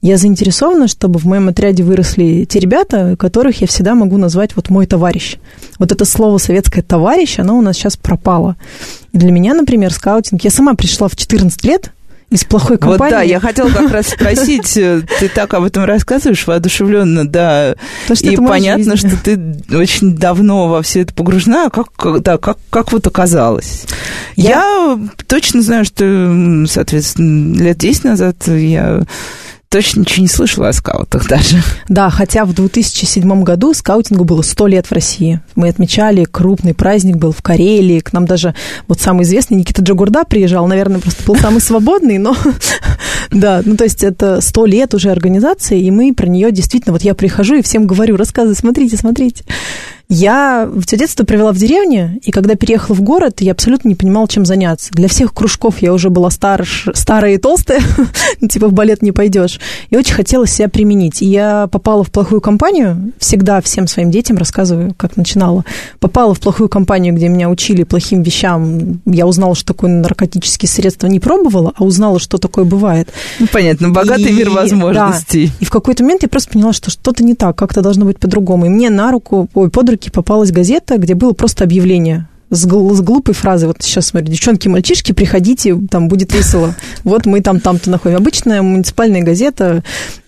Я 0.01 0.17
заинтересована, 0.17 0.87
чтобы 0.87 1.19
в 1.19 1.25
моем 1.25 1.49
отряде 1.49 1.83
выросли 1.83 2.45
те 2.45 2.59
ребята, 2.59 3.15
которых 3.17 3.61
я 3.61 3.67
всегда 3.67 3.95
могу 3.95 4.17
назвать 4.17 4.55
вот 4.55 4.69
мой 4.69 4.85
товарищ. 4.85 5.37
Вот 5.79 5.91
это 5.91 6.05
слово 6.05 6.37
советское 6.37 6.81
«товарищ», 6.81 7.39
оно 7.39 7.57
у 7.57 7.61
нас 7.61 7.75
сейчас 7.75 7.97
пропало. 7.97 8.55
И 9.11 9.17
для 9.17 9.31
меня, 9.31 9.53
например, 9.53 9.91
скаутинг... 9.91 10.43
Я 10.43 10.51
сама 10.51 10.75
пришла 10.75 11.07
в 11.07 11.15
14 11.15 11.63
лет, 11.65 11.91
из 12.29 12.43
плохой 12.43 12.77
компании. 12.77 12.99
Вот 12.99 13.09
да, 13.09 13.21
я 13.21 13.39
хотела 13.39 13.69
как 13.69 13.91
раз 13.91 14.07
спросить, 14.09 14.77
э, 14.77 15.01
ты 15.19 15.29
так 15.29 15.53
об 15.53 15.63
этом 15.63 15.85
рассказываешь 15.85 16.45
воодушевленно, 16.45 17.27
да, 17.27 17.75
и 18.21 18.35
понятно, 18.35 18.95
что 18.95 19.17
ты 19.17 19.39
очень 19.71 20.15
давно 20.15 20.67
во 20.67 20.81
все 20.81 21.01
это 21.01 21.13
погружена, 21.13 21.69
как, 21.69 22.21
да, 22.21 22.37
как, 22.37 22.57
как 22.69 22.91
вот 22.91 23.07
оказалось? 23.07 23.85
Я... 24.35 24.49
я 24.49 24.99
точно 25.27 25.61
знаю, 25.61 25.85
что, 25.85 26.65
соответственно, 26.67 27.61
лет 27.61 27.77
10 27.77 28.03
назад 28.03 28.47
я 28.47 29.03
точно 29.69 30.01
ничего 30.01 30.23
не 30.23 30.27
слышала 30.27 30.69
о 30.69 30.73
скаутах 30.73 31.27
даже. 31.27 31.61
Да, 31.87 32.09
хотя 32.09 32.45
в 32.45 32.53
2007 32.53 33.43
году 33.43 33.73
скаутингу 33.73 34.23
было 34.23 34.41
100 34.41 34.67
лет 34.67 34.87
в 34.87 34.91
России. 34.91 35.41
Мы 35.55 35.69
отмечали, 35.69 36.25
крупный 36.25 36.73
праздник 36.73 37.17
был 37.17 37.31
в 37.31 37.41
Карелии. 37.41 37.99
К 37.99 38.11
нам 38.13 38.25
даже 38.25 38.55
вот 38.87 38.99
самый 38.99 39.23
известный 39.23 39.57
Никита 39.57 39.83
Джагурда 39.83 40.23
приезжал. 40.25 40.67
Наверное, 40.67 40.99
просто 40.99 41.23
был 41.23 41.35
самый 41.35 41.61
свободный, 41.61 42.17
но... 42.17 42.35
Да, 43.31 43.61
ну 43.63 43.77
то 43.77 43.83
есть 43.83 44.03
это 44.03 44.41
100 44.41 44.65
лет 44.65 44.93
уже 44.95 45.11
организации, 45.11 45.79
и 45.79 45.91
мы 45.91 46.15
про 46.15 46.25
нее 46.25 46.51
действительно... 46.51 46.93
Вот 46.93 47.03
я 47.03 47.13
прихожу 47.13 47.55
и 47.55 47.61
всем 47.61 47.85
говорю, 47.85 48.17
рассказываю, 48.17 48.55
смотрите, 48.55 48.97
смотрите. 48.97 49.43
Я 50.11 50.67
все 50.87 50.97
детство 50.97 51.23
провела 51.23 51.51
в 51.51 51.57
деревне, 51.57 52.19
и 52.23 52.31
когда 52.31 52.55
переехала 52.55 52.95
в 52.95 53.01
город, 53.01 53.41
я 53.41 53.51
абсолютно 53.51 53.89
не 53.89 53.93
понимала, 53.93 54.27
чем 54.27 54.43
заняться. 54.43 54.89
Для 54.91 55.07
всех 55.07 55.35
кружков 55.35 55.83
я 55.83 55.93
уже 55.93 56.09
была 56.09 56.31
стар, 56.31 56.67
старая 56.95 57.35
и 57.35 57.37
толстая, 57.37 57.79
типа 58.49 58.69
в 58.69 58.73
балет 58.73 59.03
не 59.03 59.11
пойдешь. 59.11 59.59
И 59.91 59.97
очень 59.97 60.15
хотела 60.15 60.47
себя 60.47 60.67
применить. 60.67 61.21
И 61.21 61.27
я 61.27 61.67
попала 61.67 62.03
в 62.03 62.09
плохую 62.09 62.41
компанию, 62.41 63.13
всегда 63.19 63.61
всем 63.61 63.85
своим 63.85 64.09
детям 64.09 64.37
рассказываю, 64.37 64.95
как 64.97 65.15
начинала. 65.15 65.63
Попала 65.99 66.33
в 66.33 66.39
плохую 66.39 66.69
компанию, 66.69 67.13
где 67.13 67.27
меня 67.27 67.47
учили 67.47 67.83
плохим 67.83 68.23
вещам. 68.23 69.01
Я 69.05 69.27
узнала, 69.27 69.53
что 69.53 69.75
такое 69.75 69.91
наркотические 69.91 70.69
средства, 70.69 71.05
не 71.05 71.19
пробовала, 71.19 71.73
а 71.75 71.83
узнала, 71.83 72.17
что 72.17 72.39
такое 72.39 72.65
бывает. 72.65 73.09
Ну, 73.39 73.45
понятно, 73.53 73.91
богатый 73.91 74.31
и, 74.31 74.33
мир 74.33 74.49
возможностей. 74.49 75.47
Да, 75.49 75.53
и 75.59 75.65
в 75.65 75.69
какой-то 75.69 76.01
момент 76.01 76.23
я 76.23 76.29
просто 76.29 76.53
поняла, 76.53 76.73
что 76.73 76.89
что-то 76.89 77.23
не 77.23 77.35
так, 77.35 77.55
как-то 77.55 77.83
должно 77.83 78.05
быть 78.05 78.17
по-другому. 78.17 78.65
И 78.65 78.69
мне 78.69 78.89
на 78.89 79.11
руку, 79.11 79.47
ой, 79.53 79.69
под 79.69 79.87
руку 79.91 79.98
руки 79.99 80.09
попалась 80.09 80.51
газета, 80.51 80.97
где 80.97 81.13
было 81.13 81.33
просто 81.33 81.65
объявление 81.65 82.27
с, 82.49 82.65
гл- 82.65 82.95
с 82.95 83.01
глупой 83.01 83.35
фразой, 83.35 83.67
вот 83.67 83.77
сейчас 83.81 84.07
смотрю, 84.07 84.31
девчонки, 84.31 84.67
мальчишки, 84.67 85.11
приходите, 85.11 85.77
там 85.91 86.07
будет 86.07 86.33
весело. 86.33 86.73
Вот 87.03 87.25
мы 87.25 87.41
там, 87.41 87.59
там-то 87.59 87.89
находим. 87.89 88.17
Обычная 88.17 88.61
муниципальная 88.61 89.21
газета, 89.21 89.83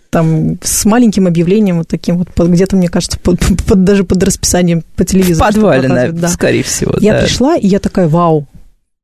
там 0.09 0.59
с 0.61 0.85
маленьким 0.85 1.25
объявлением 1.25 1.77
вот 1.77 1.87
таким 1.87 2.17
вот, 2.17 2.27
где-то, 2.37 2.75
мне 2.75 2.89
кажется, 2.89 3.17
под, 3.17 3.39
под, 3.65 3.83
даже 3.83 4.03
под 4.03 4.21
расписанием 4.21 4.83
по 4.95 5.05
телевизору. 5.05 5.49
В 5.49 5.53
подвале, 5.53 5.87
наверное, 5.87 6.21
да. 6.21 6.27
скорее 6.27 6.63
всего. 6.63 6.93
Я 6.99 7.13
да. 7.13 7.21
пришла, 7.21 7.55
и 7.55 7.65
я 7.65 7.79
такая, 7.79 8.07
вау, 8.07 8.47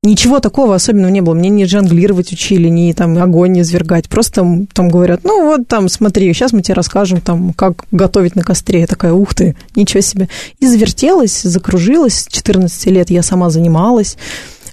Ничего 0.04 0.40
такого 0.40 0.76
особенного 0.76 1.10
не 1.10 1.22
было. 1.22 1.34
Мне 1.34 1.50
не 1.50 1.66
жонглировать 1.66 2.32
учили, 2.32 2.70
ни 2.70 2.94
там 2.94 3.18
огонь 3.18 3.54
не 3.54 3.62
извергать. 3.62 4.08
Просто 4.08 4.66
там 4.74 4.90
говорят, 4.90 5.22
ну 5.24 5.46
вот 5.46 5.68
там 5.68 5.90
смотри, 5.90 6.32
сейчас 6.34 6.54
мы 6.54 6.62
тебе 6.62 6.76
расскажем, 6.76 7.20
там, 7.20 7.52
как 7.54 7.86
готовить 7.92 8.36
на 8.36 8.44
костре. 8.44 8.82
Я 8.82 8.88
такая, 8.88 9.14
ух 9.14 9.34
ты, 9.34 9.56
ничего 9.76 10.02
себе. 10.02 10.30
И 10.60 10.68
завертелась, 10.68 11.42
закружилась. 11.42 12.20
С 12.22 12.28
14 12.28 12.86
лет 12.88 13.10
я 13.10 13.24
сама 13.24 13.50
занималась. 13.50 14.18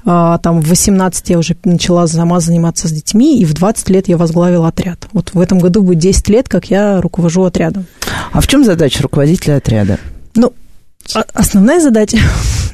А, 0.07 0.39
там 0.39 0.61
в 0.61 0.69
18 0.69 1.31
я 1.31 1.39
уже 1.39 1.57
начала 1.65 2.07
сама 2.07 2.41
заниматься 2.41 2.89
с 2.89 2.93
детьми, 2.93 3.41
и 3.41 3.45
в 3.45 3.55
20 3.55 3.89
лет 3.89 4.09
я 4.09 4.19
возглавила 4.19 4.69
отряд. 4.69 5.09
Вот 5.13 5.33
в 5.33 5.41
этом 5.41 5.59
году 5.59 5.83
будет 5.83 5.99
10 5.99 6.29
лет, 6.29 6.49
как 6.49 6.67
я 6.67 7.01
руковожу 7.01 7.45
отрядом. 7.45 7.87
А 8.33 8.41
в 8.41 8.47
чем 8.47 8.65
задача 8.65 9.03
руководителя 9.03 9.57
отряда? 9.57 9.99
Ну, 10.35 10.53
а, 11.15 11.25
основная 11.33 11.81
задача, 11.81 12.19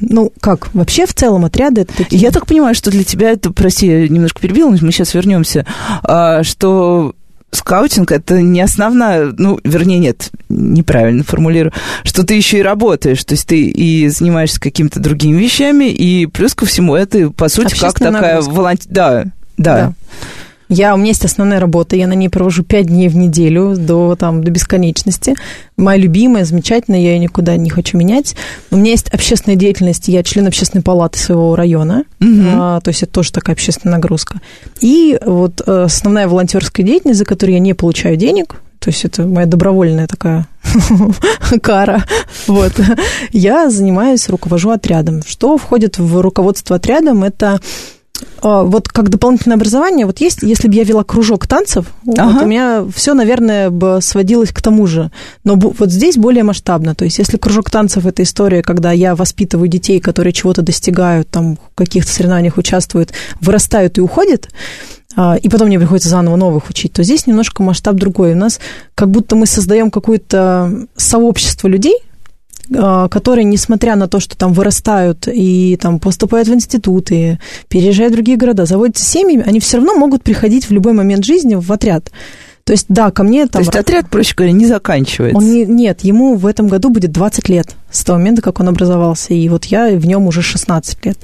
ну, 0.01 0.31
как, 0.41 0.73
вообще 0.73 1.05
в 1.05 1.13
целом 1.13 1.45
отряды 1.45 1.81
это 1.81 1.95
такие... 1.95 2.21
Я 2.21 2.31
так 2.31 2.45
понимаю, 2.45 2.75
что 2.75 2.91
для 2.91 3.03
тебя 3.03 3.31
это, 3.31 3.51
прости, 3.51 3.87
я 3.87 4.07
немножко 4.07 4.41
перебила, 4.41 4.69
мы 4.69 4.91
сейчас 4.91 5.13
вернемся, 5.13 5.65
а, 6.03 6.43
что 6.43 7.13
скаутинг 7.51 8.11
это 8.11 8.41
не 8.41 8.61
основная, 8.61 9.33
ну, 9.37 9.59
вернее, 9.63 9.99
нет, 9.99 10.31
неправильно 10.49 11.23
формулирую, 11.23 11.73
что 12.03 12.23
ты 12.23 12.33
еще 12.35 12.59
и 12.59 12.63
работаешь, 12.63 13.23
то 13.23 13.33
есть 13.33 13.47
ты 13.47 13.61
и 13.61 14.07
занимаешься 14.07 14.59
какими-то 14.59 14.99
другими 14.99 15.37
вещами, 15.37 15.85
и 15.85 16.25
плюс 16.25 16.55
ко 16.55 16.65
всему 16.65 16.95
это, 16.95 17.29
по 17.29 17.49
сути, 17.49 17.77
как 17.77 17.93
такая 17.93 18.41
волонтер... 18.41 18.87
Да, 18.89 19.23
да. 19.57 19.75
да. 19.75 19.93
Я, 20.73 20.95
у 20.95 20.97
меня 20.97 21.09
есть 21.09 21.25
основная 21.25 21.59
работа, 21.59 21.97
я 21.97 22.07
на 22.07 22.13
ней 22.13 22.29
провожу 22.29 22.63
пять 22.63 22.85
дней 22.85 23.09
в 23.09 23.15
неделю 23.17 23.75
до, 23.77 24.15
там, 24.15 24.41
до 24.41 24.51
бесконечности. 24.51 25.35
Моя 25.75 25.97
любимая, 26.01 26.45
замечательная, 26.45 27.01
я 27.01 27.11
ее 27.11 27.19
никуда 27.19 27.57
не 27.57 27.69
хочу 27.69 27.97
менять. 27.97 28.37
У 28.71 28.77
меня 28.77 28.91
есть 28.91 29.09
общественная 29.09 29.57
деятельность, 29.57 30.07
я 30.07 30.23
член 30.23 30.47
общественной 30.47 30.81
палаты 30.81 31.19
своего 31.19 31.57
района, 31.57 32.05
угу. 32.21 32.41
а, 32.53 32.79
то 32.79 32.87
есть 32.87 33.03
это 33.03 33.11
тоже 33.11 33.33
такая 33.33 33.53
общественная 33.53 33.97
нагрузка. 33.97 34.39
И 34.79 35.19
вот 35.25 35.61
э, 35.65 35.83
основная 35.83 36.29
волонтерская 36.29 36.85
деятельность, 36.85 37.19
за 37.19 37.25
которую 37.25 37.55
я 37.55 37.59
не 37.59 37.73
получаю 37.73 38.15
денег, 38.15 38.61
то 38.79 38.89
есть 38.89 39.03
это 39.03 39.27
моя 39.27 39.47
добровольная 39.47 40.07
такая 40.07 40.47
кара. 41.61 42.05
Вот. 42.47 42.71
Я 43.33 43.69
занимаюсь, 43.69 44.29
руковожу 44.29 44.69
отрядом. 44.69 45.21
Что 45.23 45.57
входит 45.57 45.97
в 45.97 46.21
руководство 46.21 46.77
отрядом? 46.77 47.25
Это 47.25 47.59
вот 48.41 48.89
как 48.89 49.09
дополнительное 49.09 49.57
образование, 49.57 50.05
вот 50.05 50.19
есть, 50.19 50.39
если 50.41 50.67
бы 50.67 50.73
я 50.73 50.83
вела 50.83 51.03
кружок 51.03 51.47
танцев, 51.47 51.85
ага. 52.07 52.29
вот 52.29 52.43
у 52.43 52.45
меня 52.45 52.85
все, 52.93 53.13
наверное, 53.13 53.69
бы 53.69 53.99
сводилось 54.01 54.51
к 54.51 54.61
тому 54.61 54.87
же. 54.87 55.11
Но 55.43 55.55
вот 55.55 55.91
здесь 55.91 56.17
более 56.17 56.43
масштабно. 56.43 56.95
То 56.95 57.05
есть, 57.05 57.19
если 57.19 57.37
кружок 57.37 57.69
танцев 57.69 58.05
это 58.05 58.23
история, 58.23 58.63
когда 58.63 58.91
я 58.91 59.15
воспитываю 59.15 59.67
детей, 59.67 59.99
которые 59.99 60.33
чего-то 60.33 60.61
достигают, 60.61 61.29
там, 61.29 61.57
в 61.57 61.75
каких-то 61.75 62.11
соревнованиях 62.11 62.57
участвуют, 62.57 63.11
вырастают 63.39 63.97
и 63.97 64.01
уходят, 64.01 64.49
а, 65.15 65.35
и 65.35 65.49
потом 65.49 65.67
мне 65.67 65.79
приходится 65.79 66.09
заново 66.09 66.35
новых 66.35 66.69
учить, 66.69 66.93
то 66.93 67.03
здесь 67.03 67.27
немножко 67.27 67.63
масштаб 67.63 67.95
другой. 67.95 68.33
У 68.33 68.37
нас 68.37 68.59
как 68.95 69.09
будто 69.09 69.35
мы 69.35 69.45
создаем 69.45 69.91
какое-то 69.91 70.87
сообщество 70.95 71.67
людей, 71.67 71.95
а, 71.95 72.05
которые, 72.69 73.45
несмотря 73.45 73.95
на 73.95 74.07
то, 74.07 74.19
что 74.19 74.37
там 74.37 74.53
вырастают 74.53 75.27
и 75.27 75.77
там 75.81 75.99
поступают 75.99 76.47
в 76.47 76.53
институты, 76.53 77.39
переезжают 77.67 78.13
в 78.13 78.15
другие 78.15 78.37
города, 78.37 78.65
заводятся 78.65 79.03
семьями, 79.03 79.43
они 79.45 79.59
все 79.59 79.77
равно 79.77 79.95
могут 79.95 80.23
приходить 80.23 80.69
в 80.69 80.71
любой 80.71 80.93
момент 80.93 81.25
жизни 81.25 81.55
в 81.55 81.71
отряд. 81.71 82.11
То 82.63 82.73
есть, 82.73 82.85
да, 82.89 83.11
ко 83.11 83.23
мне 83.23 83.47
там... 83.47 83.63
То 83.63 83.67
есть 83.67 83.75
отряд, 83.75 84.09
проще 84.09 84.33
говоря, 84.35 84.53
не 84.53 84.67
заканчивается? 84.67 85.37
Он 85.37 85.51
не, 85.51 85.65
нет, 85.65 86.01
ему 86.01 86.35
в 86.35 86.45
этом 86.45 86.67
году 86.67 86.89
будет 86.89 87.11
20 87.11 87.49
лет 87.49 87.75
с 87.89 88.03
того 88.03 88.19
момента, 88.19 88.41
как 88.41 88.59
он 88.59 88.69
образовался, 88.69 89.33
и 89.33 89.49
вот 89.49 89.65
я 89.65 89.89
в 89.97 90.05
нем 90.05 90.27
уже 90.27 90.41
16 90.41 91.05
лет. 91.05 91.17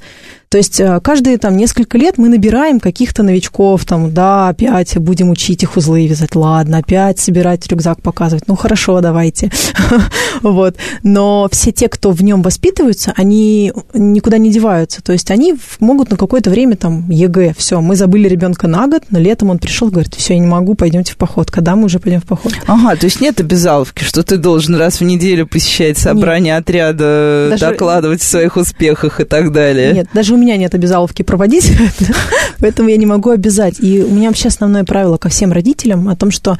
То 0.50 0.58
есть 0.58 0.80
э, 0.80 1.00
каждые 1.02 1.38
там 1.38 1.58
несколько 1.58 1.98
лет 1.98 2.18
мы 2.18 2.30
набираем 2.30 2.80
каких-то 2.80 3.22
новичков, 3.22 3.84
там, 3.84 4.14
да, 4.14 4.48
опять 4.48 4.98
будем 4.98 5.30
учить 5.30 5.64
их 5.64 5.76
узлы 5.76 6.08
вязать, 6.08 6.36
ладно, 6.36 6.78
опять 6.78 7.20
собирать 7.20 7.68
рюкзак, 7.68 8.02
показывать, 8.02 8.48
ну 8.48 8.56
хорошо, 8.56 9.02
давайте. 9.02 9.52
вот. 10.42 10.78
Но 11.04 11.50
все 11.52 11.72
те, 11.74 11.90
кто 11.90 12.12
в 12.12 12.24
нем 12.24 12.42
воспитываются, 12.42 13.14
они 13.18 13.74
никуда 13.94 14.38
не 14.38 14.50
деваются. 14.50 15.02
То 15.04 15.12
есть 15.12 15.32
они 15.32 15.56
могут 15.80 16.12
на 16.12 16.18
какое-то 16.18 16.50
время 16.50 16.78
там 16.78 17.10
ЕГЭ, 17.10 17.54
все, 17.58 17.82
мы 17.82 17.98
забыли 17.98 18.30
ребенка 18.30 18.68
на 18.68 18.88
год, 18.88 19.04
но 19.10 19.20
летом 19.20 19.50
он 19.50 19.60
пришел, 19.60 19.90
говорит, 19.90 20.16
все, 20.16 20.36
я 20.36 20.40
не 20.40 20.48
могу, 20.48 20.76
пойдемте 20.76 21.12
в 21.12 21.18
поход. 21.18 21.52
Когда 21.52 21.76
мы 21.76 21.86
уже 21.86 22.00
пойдем 22.00 22.22
в 22.22 22.26
поход? 22.26 22.54
Ага, 22.68 22.96
то 22.96 23.06
есть 23.06 23.20
нет 23.20 23.42
обязаловки, 23.42 24.04
что 24.04 24.24
ты 24.24 24.38
должен 24.38 24.76
раз 24.76 25.02
в 25.02 25.04
неделю 25.04 25.46
посещать 25.46 25.98
собрание 25.98 26.54
нет. 26.54 26.64
отряда, 26.64 27.48
даже... 27.52 27.66
докладывать 27.66 28.22
о 28.22 28.26
своих 28.26 28.56
успехах 28.56 29.20
и 29.20 29.26
так 29.26 29.52
далее. 29.52 29.94
Нет, 29.94 30.08
даже 30.14 30.37
у 30.38 30.40
меня 30.40 30.58
нет 30.58 30.74
обязаловки 30.74 31.24
проводить, 31.24 31.72
поэтому 32.60 32.90
я 32.90 32.98
не 32.98 33.06
могу 33.06 33.32
обязать. 33.32 33.80
И 33.80 34.04
у 34.04 34.12
меня 34.14 34.30
вообще 34.30 34.48
основное 34.48 34.84
правило 34.84 35.18
ко 35.18 35.30
всем 35.30 35.52
родителям 35.52 36.08
о 36.10 36.16
том, 36.16 36.32
что 36.32 36.58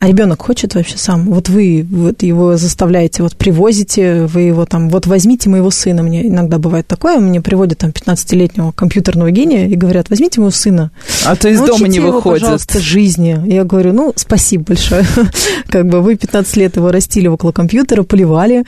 а 0.00 0.08
ребенок 0.08 0.42
хочет 0.42 0.74
вообще 0.74 0.98
сам? 0.98 1.30
Вот 1.30 1.48
вы 1.48 1.86
вот 1.90 2.22
его 2.22 2.58
заставляете, 2.58 3.22
вот 3.22 3.36
привозите, 3.36 4.26
вы 4.26 4.42
его 4.42 4.66
там, 4.66 4.90
вот 4.90 5.06
возьмите 5.06 5.48
моего 5.48 5.70
сына. 5.70 6.02
Мне 6.02 6.28
иногда 6.28 6.58
бывает 6.58 6.86
такое, 6.86 7.18
мне 7.18 7.40
приводят 7.40 7.78
там 7.78 7.88
15-летнего 7.88 8.72
компьютерного 8.72 9.30
гения 9.30 9.66
и 9.66 9.74
говорят, 9.76 10.10
возьмите 10.10 10.40
моего 10.40 10.50
сына. 10.50 10.90
А 11.24 11.36
то 11.36 11.48
из 11.48 11.58
дома 11.58 11.88
не 11.88 11.96
его, 11.96 12.12
выходит. 12.12 12.42
пожалуйста, 12.42 12.80
жизни. 12.80 13.40
Я 13.46 13.64
говорю, 13.64 13.94
ну, 13.94 14.12
спасибо 14.14 14.64
большое. 14.64 15.06
как 15.68 15.88
бы 15.88 16.02
вы 16.02 16.16
15 16.16 16.56
лет 16.56 16.76
его 16.76 16.90
растили 16.90 17.26
около 17.26 17.52
компьютера, 17.52 18.02
поливали, 18.02 18.64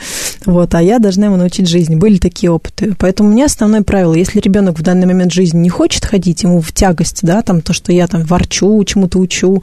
вот, 0.47 0.75
а 0.75 0.83
я 0.83 0.99
должна 0.99 1.26
ему 1.26 1.37
научить 1.37 1.68
жизни. 1.68 1.97
Были 1.97 2.16
такие 2.16 2.50
опыты. 2.50 2.95
Поэтому 2.99 3.28
у 3.28 3.33
меня 3.33 3.45
основное 3.45 3.83
правило, 3.83 4.14
если 4.14 4.40
ребенок 4.40 4.78
в 4.78 4.83
данный 4.83 5.06
момент 5.06 5.33
жизни 5.33 5.59
не 5.59 5.68
хочет 5.68 6.06
ходить, 6.06 6.45
ему 6.45 6.62
в 6.62 6.73
тягость, 6.73 7.18
да, 7.23 7.42
там 7.42 7.61
то, 7.61 7.75
что 7.75 7.92
я 7.92 8.06
там 8.06 8.23
ворчу, 8.23 8.83
чему-то 8.85 9.18
учу, 9.18 9.62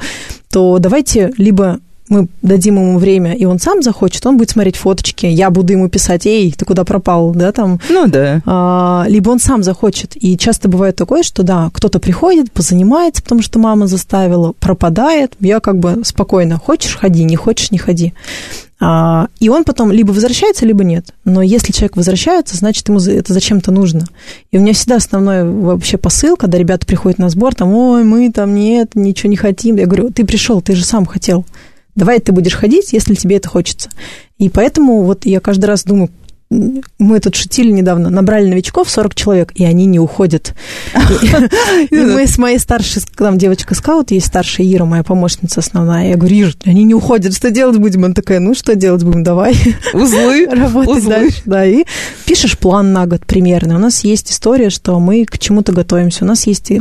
то 0.53 0.77
давайте 0.77 1.33
либо 1.39 1.79
мы 2.09 2.27
дадим 2.41 2.75
ему 2.75 2.97
время, 2.97 3.33
и 3.33 3.45
он 3.45 3.59
сам 3.59 3.81
захочет, 3.81 4.25
он 4.25 4.37
будет 4.37 4.51
смотреть 4.51 4.75
фоточки, 4.75 5.25
я 5.25 5.49
буду 5.49 5.73
ему 5.73 5.89
писать, 5.89 6.25
эй, 6.25 6.51
ты 6.51 6.65
куда 6.65 6.83
пропал, 6.83 7.31
да, 7.33 7.51
там. 7.51 7.79
Ну 7.89 8.07
да. 8.07 8.41
А, 8.45 9.05
либо 9.07 9.29
он 9.29 9.39
сам 9.39 9.63
захочет. 9.63 10.11
И 10.15 10.37
часто 10.37 10.67
бывает 10.67 10.95
такое, 10.95 11.23
что 11.23 11.43
да, 11.43 11.69
кто-то 11.73 11.99
приходит, 11.99 12.51
позанимается, 12.51 13.23
потому 13.23 13.41
что 13.41 13.59
мама 13.59 13.87
заставила, 13.87 14.53
пропадает, 14.59 15.33
я 15.39 15.59
как 15.59 15.79
бы 15.79 16.01
спокойно, 16.03 16.57
хочешь, 16.57 16.95
ходи, 16.95 17.23
не 17.23 17.35
хочешь, 17.35 17.71
не 17.71 17.77
ходи. 17.77 18.13
А, 18.85 19.27
и 19.39 19.47
он 19.47 19.63
потом 19.63 19.93
либо 19.93 20.11
возвращается, 20.11 20.65
либо 20.65 20.83
нет. 20.83 21.13
Но 21.23 21.41
если 21.41 21.71
человек 21.71 21.95
возвращается, 21.95 22.57
значит, 22.57 22.89
ему 22.89 22.99
это 22.99 23.31
зачем-то 23.31 23.71
нужно. 23.71 24.05
И 24.51 24.57
у 24.57 24.61
меня 24.61 24.73
всегда 24.73 24.97
основной 24.97 25.49
вообще 25.49 25.97
посыл, 25.97 26.35
когда 26.35 26.57
ребята 26.57 26.85
приходят 26.85 27.17
на 27.17 27.29
сбор, 27.29 27.55
там, 27.55 27.73
ой, 27.73 28.03
мы 28.03 28.29
там 28.29 28.53
нет, 28.53 28.91
ничего 28.95 29.29
не 29.29 29.37
хотим. 29.37 29.77
Я 29.77 29.85
говорю, 29.85 30.11
ты 30.11 30.25
пришел, 30.25 30.61
ты 30.61 30.75
же 30.75 30.83
сам 30.83 31.05
хотел. 31.05 31.45
Давай 31.95 32.19
ты 32.19 32.31
будешь 32.31 32.55
ходить, 32.55 32.93
если 32.93 33.15
тебе 33.15 33.37
это 33.37 33.49
хочется. 33.49 33.89
И 34.37 34.49
поэтому 34.49 35.03
вот 35.03 35.25
я 35.25 35.39
каждый 35.39 35.65
раз 35.65 35.83
думаю, 35.83 36.09
мы 36.99 37.19
тут 37.19 37.35
шутили 37.35 37.71
недавно, 37.71 38.09
набрали 38.09 38.49
новичков 38.49 38.89
40 38.89 39.15
человек, 39.15 39.51
и 39.55 39.65
они 39.65 39.85
не 39.85 39.99
уходят. 39.99 40.53
Мы 41.91 42.27
с 42.27 42.37
моей 42.37 42.59
старшей, 42.59 43.01
там 43.17 43.37
девочка 43.37 43.75
скаут, 43.75 44.11
есть 44.11 44.27
старшая 44.27 44.67
Ира, 44.67 44.85
моя 44.85 45.03
помощница 45.03 45.59
основная. 45.59 46.09
Я 46.09 46.15
говорю, 46.15 46.35
Ир, 46.35 46.55
они 46.65 46.83
не 46.83 46.93
уходят, 46.93 47.35
что 47.35 47.51
делать 47.51 47.77
будем? 47.77 48.05
Она 48.05 48.13
такая, 48.13 48.39
ну 48.39 48.53
что 48.53 48.75
делать 48.75 49.03
будем, 49.03 49.23
давай. 49.23 49.55
Узлы. 49.93 50.47
Работать 50.49 51.05
дальше. 51.05 51.41
Да, 51.45 51.65
и 51.65 51.85
пишешь 52.25 52.57
план 52.57 52.93
на 52.93 53.05
год 53.05 53.25
примерно. 53.25 53.75
У 53.75 53.79
нас 53.79 54.03
есть 54.03 54.31
история, 54.31 54.69
что 54.69 54.99
мы 54.99 55.25
к 55.25 55.39
чему-то 55.39 55.71
готовимся. 55.71 56.23
У 56.23 56.27
нас 56.27 56.47
есть 56.47 56.71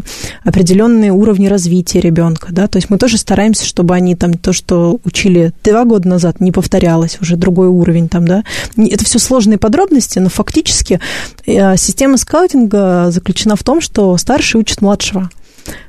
определенные 0.44 1.12
уровни 1.12 1.46
развития 1.46 2.00
ребенка, 2.00 2.48
да, 2.52 2.68
то 2.68 2.76
есть 2.76 2.90
мы 2.90 2.98
тоже 2.98 3.18
стараемся, 3.18 3.64
чтобы 3.64 3.94
они 3.94 4.14
там 4.14 4.34
то, 4.34 4.52
что 4.52 5.00
учили 5.04 5.52
два 5.64 5.84
года 5.84 6.08
назад, 6.08 6.40
не 6.40 6.52
повторялось, 6.52 7.18
уже 7.20 7.36
другой 7.36 7.68
уровень 7.68 8.08
там, 8.08 8.26
да. 8.26 8.44
Это 8.76 9.04
все 9.04 9.18
сложные 9.18 9.58
подробности, 9.62 10.18
но 10.18 10.28
фактически 10.28 11.00
э, 11.46 11.76
система 11.78 12.18
скаутинга 12.18 13.10
заключена 13.10 13.56
в 13.56 13.62
том, 13.62 13.80
что 13.80 14.16
старший 14.18 14.60
учит 14.60 14.82
младшего. 14.82 15.30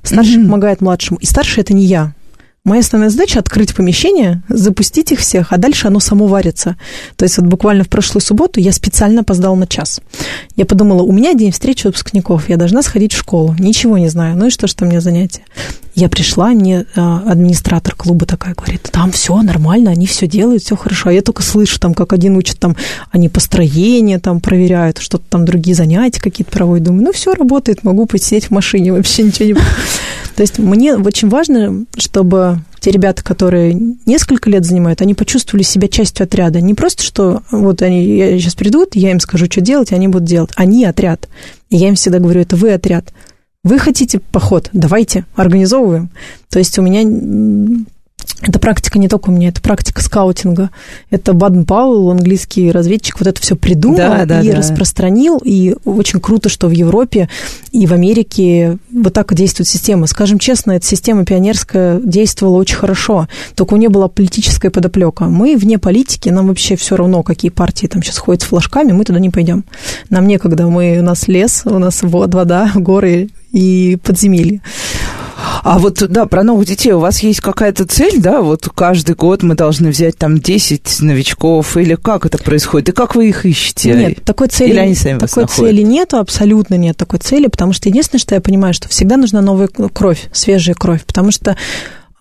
Старший 0.04 0.38
mm-hmm. 0.38 0.45
помогает 0.45 0.82
младшему. 0.82 1.19
И 1.19 1.26
старший 1.26 1.62
это 1.62 1.74
не 1.74 1.86
я. 1.86 2.13
Моя 2.65 2.80
основная 2.80 3.10
задача 3.10 3.39
открыть 3.39 3.76
помещение, 3.76 4.41
запустить 4.48 5.12
их 5.12 5.19
всех, 5.19 5.52
а 5.52 5.58
дальше 5.58 5.88
оно 5.88 6.00
само 6.00 6.28
варится. 6.28 6.78
То 7.17 7.26
есть 7.26 7.38
вот 7.38 7.48
буквально 7.48 7.84
в 7.84 7.89
прошлую 7.89 8.21
субботу 8.21 8.62
я 8.62 8.71
специально 8.71 9.19
опоздала 9.19 9.56
на 9.56 9.67
час. 9.67 10.00
Я 10.56 10.65
подумала, 10.65 11.02
у 11.04 11.12
меня 11.12 11.34
день 11.34 11.52
встречи 11.52 11.86
выпускников, 11.88 12.48
я 12.48 12.56
должна 12.56 12.82
сходить 12.82 13.12
в 13.12 13.17
школу, 13.17 13.54
ничего 13.60 13.98
не 13.98 14.08
знаю, 14.08 14.38
ну 14.38 14.48
и 14.48 14.50
что, 14.50 14.67
что 14.67 14.86
у 14.86 14.88
меня 14.88 15.02
занятие. 15.02 15.43
Я 15.95 16.10
пришла, 16.10 16.49
мне 16.49 16.86
а, 16.95 17.23
администратор 17.27 17.93
клуба 17.95 18.25
такая 18.25 18.56
говорит, 18.56 18.89
там 18.91 19.12
все 19.12 19.39
нормально, 19.41 19.91
они 19.91 20.08
все 20.08 20.25
делают, 20.27 20.63
все 20.63 20.75
хорошо. 20.75 21.10
А 21.10 21.13
я 21.13 21.21
только 21.21 21.43
слышу, 21.43 21.79
там, 21.79 21.93
как 21.93 22.13
один 22.13 22.36
учит, 22.36 22.58
там, 22.60 22.75
они 23.12 23.29
построение 23.29 24.19
там 24.19 24.39
проверяют, 24.39 24.97
что-то 24.97 25.23
там 25.29 25.45
другие 25.45 25.75
занятия 25.75 26.19
какие-то 26.19 26.51
проводят. 26.51 26.86
Думаю, 26.86 27.03
ну 27.03 27.12
все 27.12 27.34
работает, 27.34 27.84
могу 27.84 28.08
посидеть 28.08 28.45
в 28.45 28.51
машине, 28.51 28.91
вообще 28.91 29.23
ничего 29.23 29.49
не... 29.49 29.53
То 30.36 30.41
есть 30.41 30.58
мне 30.58 30.95
очень 30.95 31.29
важно, 31.29 31.86
чтобы 31.95 32.62
те 32.79 32.89
ребята, 32.89 33.23
которые 33.23 33.79
несколько 34.06 34.49
лет 34.49 34.65
занимают, 34.65 35.01
они 35.01 35.13
почувствовали 35.13 35.63
себя 35.63 35.88
частью 35.88 36.23
отряда. 36.23 36.60
Не 36.60 36.73
просто, 36.73 37.03
что 37.03 37.43
вот 37.51 37.84
они 37.84 38.39
сейчас 38.39 38.56
придут, 38.56 38.95
я 38.95 39.12
им 39.12 39.19
скажу, 39.19 39.45
что 39.45 39.62
делать, 39.62 39.91
и 39.91 39.95
они 39.95 40.08
будут 40.08 40.27
делать. 40.27 40.49
Они 40.56 40.84
отряд. 40.86 41.29
И 41.69 41.77
я 41.77 41.88
им 41.88 41.95
всегда 41.95 42.17
говорю, 42.17 42.41
это 42.41 42.56
вы 42.56 42.73
отряд. 42.73 43.13
Вы 43.63 43.80
хотите 43.80 44.19
поход? 44.19 44.69
Давайте, 44.73 45.26
организовываем. 45.36 46.10
То 46.49 46.60
есть 46.60 46.78
у 46.80 46.82
меня 46.82 47.04
это 48.49 48.60
практика 48.60 48.99
не 48.99 49.08
только 49.08 49.29
у 49.29 49.34
меня, 49.34 49.49
это 49.49 49.62
практика 49.62 50.01
скаутинга. 50.01 50.69
Это 51.10 51.34
Баден 51.34 51.65
Пауэлл, 51.65 52.12
английский 52.12 52.71
разведчик, 52.71 53.19
вот 53.19 53.27
это 53.27 53.41
все 53.41 53.56
придумал 53.56 53.97
да, 53.97 54.25
да, 54.25 54.41
и 54.41 54.51
да. 54.51 54.58
распространил. 54.58 55.41
И 55.43 55.75
очень 55.86 56.19
круто, 56.19 56.49
что 56.49 56.67
в 56.67 56.71
Европе 56.71 57.29
и 57.71 57.86
в 57.86 57.93
Америке 57.93 58.77
вот 58.91 59.13
так 59.13 59.34
действует 59.34 59.67
система. 59.67 60.08
Скажем 60.08 60.39
честно, 60.39 60.73
эта 60.73 60.86
система 60.86 61.25
пионерская 61.25 61.99
действовала 61.99 62.58
очень 62.58 62.75
хорошо. 62.75 63.27
Только 63.56 63.75
у 63.75 63.77
нее 63.77 63.89
была 63.89 64.08
политическая 64.08 64.69
подоплека. 64.69 65.25
Мы 65.25 65.56
вне 65.56 65.77
политики, 65.77 66.29
нам 66.29 66.47
вообще 66.47 66.75
все 66.75 66.95
равно, 66.95 67.23
какие 67.23 67.51
партии 67.51 67.88
там 67.88 68.03
сейчас 68.03 68.17
ходят 68.17 68.41
с 68.41 68.45
флажками, 68.45 68.91
мы 68.91 69.06
туда 69.06 69.19
не 69.19 69.29
пойдем. 69.29 69.63
Нам 70.10 70.27
некогда, 70.27 70.67
мы, 70.67 70.99
у 70.99 71.03
нас 71.03 71.27
лес, 71.27 71.63
у 71.65 71.79
нас 71.79 71.99
вода, 72.01 72.71
горы 72.75 73.29
и 73.53 73.97
подземелье. 74.03 74.62
А 75.63 75.79
вот, 75.79 76.03
да, 76.10 76.25
про 76.25 76.43
новых 76.43 76.65
детей 76.67 76.91
у 76.93 76.99
вас 76.99 77.19
есть 77.19 77.41
какая-то 77.41 77.86
цель, 77.86 78.19
да? 78.19 78.41
Вот 78.41 78.69
каждый 78.73 79.15
год 79.15 79.43
мы 79.43 79.56
должны 79.56 79.89
взять 79.89 80.17
там 80.17 80.39
10 80.39 81.01
новичков, 81.01 81.77
или 81.77 81.95
как 81.95 82.25
это 82.25 82.38
происходит? 82.38 82.89
И 82.89 82.91
как 82.91 83.15
вы 83.15 83.29
их 83.29 83.45
ищете? 83.45 83.93
Нет, 83.93 84.23
такой 84.23 84.47
цели, 84.47 84.71
или 84.71 84.79
они 84.79 84.95
сами 84.95 85.19
такой 85.19 85.45
цели 85.47 85.82
нету, 85.82 86.17
абсолютно 86.17 86.75
нет 86.75 86.97
такой 86.97 87.19
цели, 87.19 87.47
потому 87.47 87.73
что 87.73 87.89
единственное, 87.89 88.19
что 88.19 88.36
я 88.36 88.41
понимаю, 88.41 88.73
что 88.73 88.89
всегда 88.89 89.17
нужна 89.17 89.41
новая 89.41 89.67
кровь, 89.67 90.29
свежая 90.32 90.75
кровь, 90.75 91.03
потому 91.06 91.32
что 91.32 91.58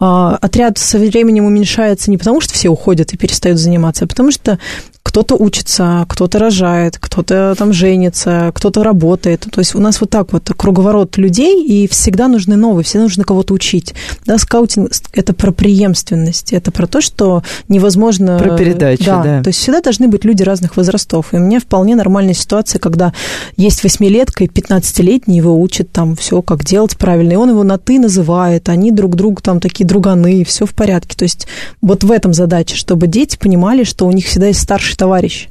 отряд 0.02 0.78
со 0.78 0.98
временем 0.98 1.44
уменьшается 1.44 2.10
не 2.10 2.18
потому, 2.18 2.40
что 2.40 2.54
все 2.54 2.68
уходят 2.68 3.12
и 3.12 3.16
перестают 3.16 3.58
заниматься, 3.58 4.04
а 4.04 4.08
потому 4.08 4.32
что 4.32 4.58
кто-то 5.02 5.34
учится, 5.34 6.06
кто-то 6.08 6.38
рожает, 6.38 6.96
кто-то 6.98 7.54
там 7.58 7.72
женится, 7.72 8.50
кто-то 8.54 8.82
работает. 8.82 9.40
То 9.40 9.60
есть 9.60 9.74
у 9.74 9.80
нас 9.80 10.00
вот 10.00 10.10
так 10.10 10.32
вот 10.32 10.48
круговорот 10.56 11.18
людей, 11.18 11.62
и 11.64 11.86
всегда 11.86 12.28
нужны 12.28 12.56
новые, 12.56 12.84
всегда 12.84 13.02
нужно 13.02 13.24
кого-то 13.24 13.52
учить. 13.52 13.94
Да, 14.24 14.38
скаутинг– 14.38 14.90
это 15.12 15.34
про 15.34 15.50
преемственность, 15.50 16.52
это 16.52 16.70
про 16.70 16.86
то, 16.86 17.00
что 17.00 17.42
невозможно… 17.68 18.38
Про 18.38 18.56
передачу, 18.56 19.04
да. 19.04 19.22
да. 19.22 19.42
То 19.42 19.48
есть 19.48 19.58
всегда 19.58 19.82
должны 19.82 20.08
быть 20.08 20.24
люди 20.24 20.42
разных 20.44 20.76
возрастов. 20.76 21.34
И 21.34 21.36
у 21.36 21.40
меня 21.40 21.60
вполне 21.60 21.94
нормальная 21.94 22.34
ситуация, 22.34 22.78
когда 22.78 23.12
есть 23.56 23.84
восьмилетка 23.84 24.44
и 24.44 24.48
пятнадцатилетний 24.48 25.36
его 25.36 25.60
учат 25.60 25.90
там 25.90 26.16
все, 26.16 26.40
как 26.40 26.64
делать 26.64 26.96
правильно. 26.96 27.32
И 27.32 27.36
он 27.36 27.50
его 27.50 27.64
на 27.64 27.76
«ты» 27.76 27.98
называет, 27.98 28.68
они 28.68 28.92
друг 28.92 29.16
другу 29.16 29.42
там 29.42 29.60
такие 29.60 29.84
друганы, 29.92 30.42
все 30.44 30.64
в 30.64 30.74
порядке. 30.74 31.16
То 31.16 31.24
есть 31.24 31.46
вот 31.82 32.02
в 32.02 32.10
этом 32.10 32.32
задача, 32.32 32.76
чтобы 32.76 33.06
дети 33.06 33.36
понимали, 33.36 33.84
что 33.84 34.06
у 34.06 34.12
них 34.12 34.26
всегда 34.26 34.46
есть 34.46 34.60
старший 34.60 34.96
товарищ 34.96 35.48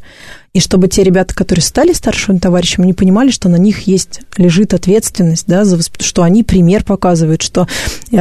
и 0.54 0.60
чтобы 0.60 0.90
те 0.90 1.04
ребята, 1.04 1.34
которые 1.34 1.64
стали 1.64 1.94
старшими 1.94 2.38
товарищами, 2.38 2.86
не 2.86 2.94
понимали, 2.94 3.32
что 3.32 3.48
на 3.48 3.56
них 3.56 3.88
есть, 3.88 4.20
лежит 4.36 4.74
ответственность, 4.74 5.46
да, 5.48 5.64
за 5.64 5.80
что 6.00 6.24
они 6.24 6.44
пример 6.44 6.84
показывают, 6.84 7.42
что 7.42 7.68
э, 8.12 8.18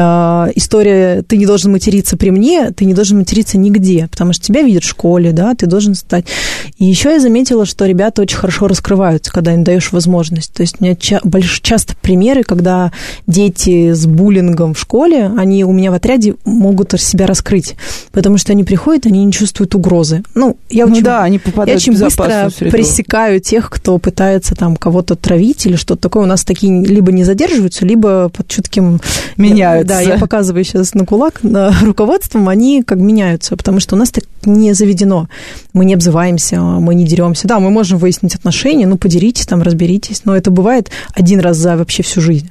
история 0.54 1.22
«ты 1.22 1.36
не 1.36 1.46
должен 1.46 1.72
материться 1.72 2.16
при 2.16 2.30
мне», 2.30 2.70
ты 2.70 2.84
не 2.84 2.94
должен 2.94 3.18
материться 3.18 3.58
нигде, 3.58 4.06
потому 4.08 4.32
что 4.32 4.44
тебя 4.44 4.62
видят 4.62 4.84
в 4.84 4.88
школе, 4.88 5.32
да, 5.32 5.56
ты 5.56 5.66
должен 5.66 5.96
стать. 5.96 6.26
И 6.78 6.84
еще 6.84 7.10
я 7.10 7.18
заметила, 7.18 7.66
что 7.66 7.84
ребята 7.84 8.22
очень 8.22 8.36
хорошо 8.36 8.68
раскрываются, 8.68 9.32
когда 9.32 9.52
им 9.52 9.64
даешь 9.64 9.90
возможность. 9.90 10.52
То 10.52 10.62
есть 10.62 10.76
у 10.78 10.84
меня 10.84 10.94
ча- 10.94 11.20
больш... 11.24 11.60
часто 11.60 11.96
примеры, 12.00 12.44
когда 12.44 12.92
дети 13.26 13.92
с 13.92 14.06
буллингом 14.06 14.74
в 14.74 14.78
школе, 14.78 15.32
они 15.36 15.64
у 15.64 15.72
меня 15.72 15.90
в 15.90 15.94
отряде 15.94 16.36
могут 16.44 16.92
себя 17.00 17.26
раскрыть, 17.26 17.74
потому 18.12 18.38
что 18.38 18.52
они 18.52 18.62
приходят, 18.62 19.06
они 19.06 19.24
не 19.24 19.32
чувствуют 19.32 19.74
угрозы. 19.74 20.22
Ну, 20.36 20.56
я 20.68 20.86
ну 20.86 20.92
очень, 20.92 21.02
да, 21.02 21.24
они 21.24 21.40
попадают 21.40 21.70
я 21.70 21.76
очень 21.76 22.00
быстро 22.00 22.19
пресекаю 22.70 23.40
тех, 23.40 23.70
кто 23.70 23.98
пытается 23.98 24.54
там 24.54 24.76
кого-то 24.76 25.16
травить 25.16 25.66
или 25.66 25.76
что-то 25.76 26.02
такое. 26.02 26.24
У 26.24 26.26
нас 26.26 26.44
такие 26.44 26.84
либо 26.84 27.12
не 27.12 27.24
задерживаются, 27.24 27.86
либо 27.86 28.28
под 28.28 28.48
чутким... 28.48 29.00
Меняются. 29.36 29.88
Да, 29.88 30.00
я 30.00 30.18
показываю 30.18 30.64
сейчас 30.64 30.94
на 30.94 31.04
кулак, 31.04 31.38
на 31.42 31.72
руководством, 31.82 32.48
они 32.48 32.82
как 32.82 32.98
меняются, 32.98 33.56
потому 33.56 33.80
что 33.80 33.96
у 33.96 33.98
нас 33.98 34.10
так 34.10 34.24
не 34.44 34.72
заведено. 34.72 35.28
Мы 35.72 35.84
не 35.84 35.94
обзываемся, 35.94 36.60
мы 36.60 36.94
не 36.94 37.04
деремся. 37.04 37.48
Да, 37.48 37.60
мы 37.60 37.70
можем 37.70 37.98
выяснить 37.98 38.34
отношения, 38.34 38.86
ну, 38.86 38.96
подеритесь 38.96 39.46
там, 39.46 39.62
разберитесь, 39.62 40.22
но 40.24 40.36
это 40.36 40.50
бывает 40.50 40.90
один 41.14 41.40
раз 41.40 41.56
за 41.56 41.76
вообще 41.76 42.02
всю 42.02 42.20
жизнь. 42.20 42.50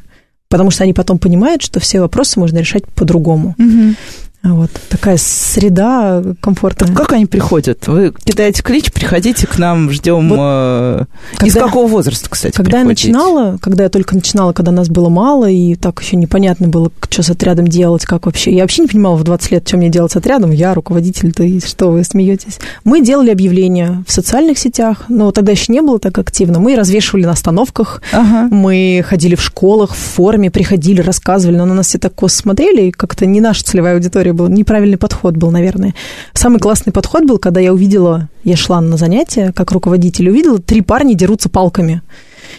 Потому 0.50 0.72
что 0.72 0.84
они 0.84 0.94
потом 0.94 1.20
понимают, 1.20 1.62
что 1.62 1.80
все 1.80 2.02
вопросы 2.02 2.40
можно 2.40 2.58
решать 2.58 2.86
по-другому. 2.88 3.56
Угу. 3.60 3.96
Вот 4.42 4.72
такая 4.88 5.18
среда 5.18 6.24
комфортная. 6.40 6.88
Так 6.88 6.98
как 6.98 7.14
они 7.14 7.26
приходят? 7.26 7.86
Вы 7.88 8.14
кидаете 8.24 8.64
клич, 8.64 8.92
приходите 8.92 9.46
к 9.46 9.58
нам, 9.58 9.92
ждем. 9.92 10.30
Вот, 10.30 10.38
э, 10.40 11.06
когда, 11.34 11.46
из 11.48 11.54
какого 11.54 11.88
возраста, 11.88 12.30
кстати, 12.30 12.56
Когда 12.56 12.80
приходите? 12.80 13.10
я 13.10 13.14
начинала, 13.14 13.58
когда 13.58 13.84
я 13.84 13.90
только 13.90 14.16
начинала, 14.16 14.54
когда 14.54 14.72
нас 14.72 14.88
было 14.88 15.10
мало, 15.10 15.50
и 15.50 15.76
так 15.76 16.02
еще 16.02 16.16
непонятно 16.16 16.70
было, 16.70 16.90
что 17.10 17.22
с 17.22 17.30
отрядом 17.30 17.68
делать, 17.68 18.06
как 18.06 18.28
вообще. 18.28 18.52
Я 18.56 18.64
вообще 18.64 18.84
не 18.84 18.88
понимала 18.88 19.18
в 19.18 19.24
20 19.24 19.52
лет, 19.52 19.68
что 19.68 19.76
мне 19.76 19.90
делать 19.90 20.14
с 20.14 20.16
отрядом. 20.16 20.52
Я 20.52 20.74
руководитель, 20.74 21.34
то 21.34 21.44
и 21.44 21.60
что 21.60 21.92
вы 21.92 22.06
смеетесь. 22.06 22.60
Мы 22.86 23.02
делали 23.02 23.32
объявления 23.32 24.04
в 24.08 24.12
социальных 24.12 24.58
сетях, 24.58 25.06
но 25.10 25.32
тогда 25.32 25.52
еще 25.52 25.74
не 25.74 25.82
было 25.82 26.00
так 26.00 26.18
активно. 26.18 26.60
Мы 26.60 26.78
развешивали 26.78 27.26
на 27.26 27.32
остановках, 27.32 28.02
ага. 28.14 28.48
мы 28.50 29.04
ходили 29.06 29.36
в 29.36 29.42
школах, 29.42 29.92
в 29.92 29.98
форме, 29.98 30.50
приходили, 30.50 31.02
рассказывали, 31.02 31.58
но 31.58 31.66
на 31.66 31.74
нас 31.74 31.88
все 31.88 32.00
так 32.00 32.16
косо 32.16 32.38
смотрели, 32.38 32.84
и 32.84 32.92
как-то 32.92 33.26
не 33.26 33.42
наша 33.42 33.66
целевая 33.66 33.96
аудитория 33.96 34.29
история 34.30 34.34
была, 34.34 34.50
неправильный 34.50 34.98
подход 34.98 35.36
был, 35.36 35.52
наверное. 35.52 35.94
Самый 36.34 36.60
классный 36.60 36.94
подход 36.94 37.26
был, 37.26 37.38
когда 37.40 37.60
я 37.60 37.74
увидела, 37.74 38.30
я 38.44 38.56
шла 38.56 38.82
на 38.82 38.98
занятия 38.98 39.52
как 39.56 39.72
руководитель, 39.72 40.30
увидела, 40.30 40.60
три 40.60 40.82
парня 40.82 41.16
дерутся 41.16 41.50
палками. 41.50 42.02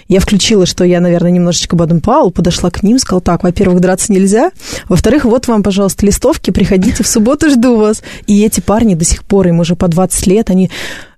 Я 0.09 0.21
включила, 0.21 0.67
что 0.67 0.85
я, 0.85 1.01
наверное, 1.01 1.31
немножечко 1.31 1.77
Баден 1.77 2.01
Паул, 2.01 2.31
подошла 2.31 2.71
к 2.71 2.83
ним, 2.83 2.99
сказала, 2.99 3.21
так, 3.21 3.43
во-первых, 3.43 3.81
драться 3.81 4.13
нельзя, 4.13 4.51
во-вторых, 4.89 5.25
вот 5.25 5.49
вам, 5.49 5.63
пожалуйста, 5.63 6.07
листовки, 6.07 6.51
приходите 6.51 7.03
в 7.03 7.07
субботу, 7.07 7.51
жду 7.51 7.77
вас. 7.77 8.03
И 8.27 8.45
эти 8.45 8.61
парни 8.61 8.95
до 8.95 9.05
сих 9.05 9.25
пор, 9.25 9.49
им 9.49 9.61
уже 9.61 9.77
по 9.77 9.89
20 9.89 10.27
лет, 10.27 10.51
они 10.51 10.71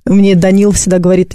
мне 0.04 0.34
Данил 0.34 0.72
всегда 0.72 0.98
говорит, 0.98 1.34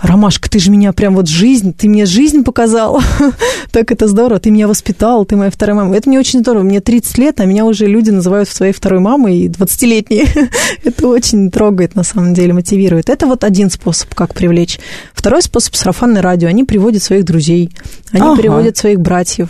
Ромашка, 0.00 0.48
ты 0.48 0.60
же 0.60 0.70
меня 0.70 0.92
прям 0.92 1.16
вот 1.16 1.28
жизнь, 1.28 1.74
ты 1.74 1.88
мне 1.88 2.06
жизнь 2.06 2.44
показал. 2.44 3.00
так 3.72 3.90
это 3.90 4.06
здорово, 4.06 4.38
ты 4.38 4.50
меня 4.50 4.68
воспитал, 4.68 5.24
ты 5.24 5.34
моя 5.34 5.50
вторая 5.50 5.76
мама. 5.76 5.96
Это 5.96 6.08
мне 6.08 6.18
очень 6.18 6.40
здорово. 6.40 6.62
Мне 6.62 6.80
30 6.80 7.18
лет, 7.18 7.40
а 7.40 7.44
меня 7.44 7.64
уже 7.64 7.86
люди 7.86 8.10
называют 8.10 8.48
своей 8.48 8.72
второй 8.72 9.00
мамой, 9.00 9.38
и 9.38 9.48
20-летние. 9.48 10.26
это 10.84 11.08
очень 11.08 11.50
трогает, 11.50 11.96
на 11.96 12.04
самом 12.04 12.34
деле, 12.34 12.52
мотивирует. 12.52 13.10
Это 13.10 13.26
вот 13.26 13.42
один 13.42 13.70
способ, 13.70 14.14
как 14.14 14.34
привлечь. 14.34 14.78
Второй 15.12 15.42
способ– 15.42 15.74
сарафанное 15.76 16.22
радио. 16.22 16.48
Они 16.48 16.62
приводят 16.62 17.02
своих 17.02 17.24
друзей, 17.24 17.70
они 18.12 18.22
ага. 18.22 18.40
приводят 18.40 18.76
своих 18.76 19.00
братьев. 19.00 19.48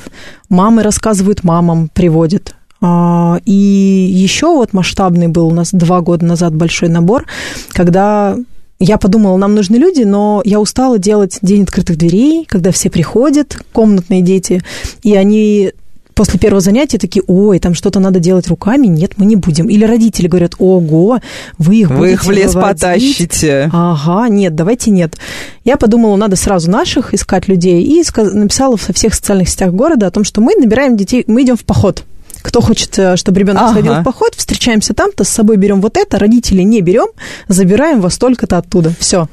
Мамы 0.48 0.82
рассказывают 0.82 1.44
мамам, 1.44 1.90
приводят. 1.92 2.54
А, 2.80 3.40
и 3.44 3.52
еще 3.52 4.46
вот 4.46 4.72
масштабный 4.72 5.28
был 5.28 5.48
у 5.48 5.54
нас 5.54 5.70
два 5.72 6.00
года 6.00 6.24
назад 6.24 6.54
большой 6.54 6.88
набор, 6.88 7.24
когда 7.70 8.36
я 8.80 8.98
подумала, 8.98 9.36
нам 9.36 9.54
нужны 9.54 9.76
люди, 9.76 10.02
но 10.02 10.40
я 10.44 10.60
устала 10.60 10.98
делать 10.98 11.38
день 11.42 11.64
открытых 11.64 11.96
дверей, 11.96 12.44
когда 12.48 12.70
все 12.70 12.90
приходят, 12.90 13.58
комнатные 13.72 14.22
дети, 14.22 14.62
и 15.02 15.16
они 15.16 15.72
после 16.14 16.38
первого 16.40 16.60
занятия 16.60 16.98
такие, 16.98 17.22
ой, 17.28 17.60
там 17.60 17.74
что-то 17.74 18.00
надо 18.00 18.18
делать 18.18 18.48
руками, 18.48 18.88
нет, 18.88 19.12
мы 19.18 19.26
не 19.26 19.36
будем. 19.36 19.68
Или 19.68 19.84
родители 19.84 20.26
говорят, 20.26 20.54
ого, 20.58 21.20
вы 21.58 21.76
их 21.76 21.90
Вы 21.90 22.12
их 22.12 22.24
в 22.24 22.30
лес 22.32 22.54
выводить. 22.54 22.82
потащите. 22.82 23.70
Ага, 23.72 24.28
нет, 24.28 24.54
давайте 24.56 24.90
нет. 24.90 25.16
Я 25.64 25.76
подумала, 25.76 26.16
надо 26.16 26.34
сразу 26.34 26.68
наших 26.70 27.14
искать 27.14 27.46
людей, 27.46 27.82
и 27.82 28.02
написала 28.16 28.76
во 28.76 28.92
всех 28.94 29.14
социальных 29.14 29.48
сетях 29.48 29.72
города 29.72 30.08
о 30.08 30.10
том, 30.10 30.24
что 30.24 30.40
мы 30.40 30.56
набираем 30.56 30.96
детей, 30.96 31.24
мы 31.28 31.42
идем 31.42 31.56
в 31.56 31.64
поход 31.64 32.04
кто 32.42 32.60
хочет, 32.60 32.98
э, 32.98 33.16
чтобы 33.16 33.40
ребенок 33.40 33.62
ага. 33.62 33.72
сходил 33.72 33.94
в 33.94 34.04
поход, 34.04 34.34
встречаемся 34.34 34.94
там-то, 34.94 35.24
с 35.24 35.28
собой 35.28 35.56
берем 35.56 35.80
вот 35.80 35.96
это, 35.96 36.18
родителей 36.18 36.64
не 36.64 36.80
берем, 36.80 37.08
забираем 37.48 38.00
вас 38.00 38.18
только-то 38.18 38.58
оттуда. 38.58 38.92
Все. 38.98 39.28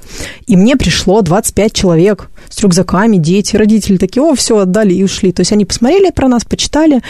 И 0.48 0.56
мне 0.56 0.76
пришло 0.76 1.22
25 1.22 1.74
человек 1.74 2.30
с 2.50 2.62
рюкзаками, 2.62 3.18
дети, 3.18 3.56
родители 3.56 3.98
такие, 3.98 4.24
о, 4.24 4.36
все, 4.36 4.58
отдали 4.60 4.94
и 4.94 5.04
ушли. 5.04 5.32
То 5.32 5.42
есть 5.42 5.52
они 5.52 5.66
посмотрели 5.66 6.12
про 6.12 6.28
нас, 6.28 6.44
почитали, 6.46 7.02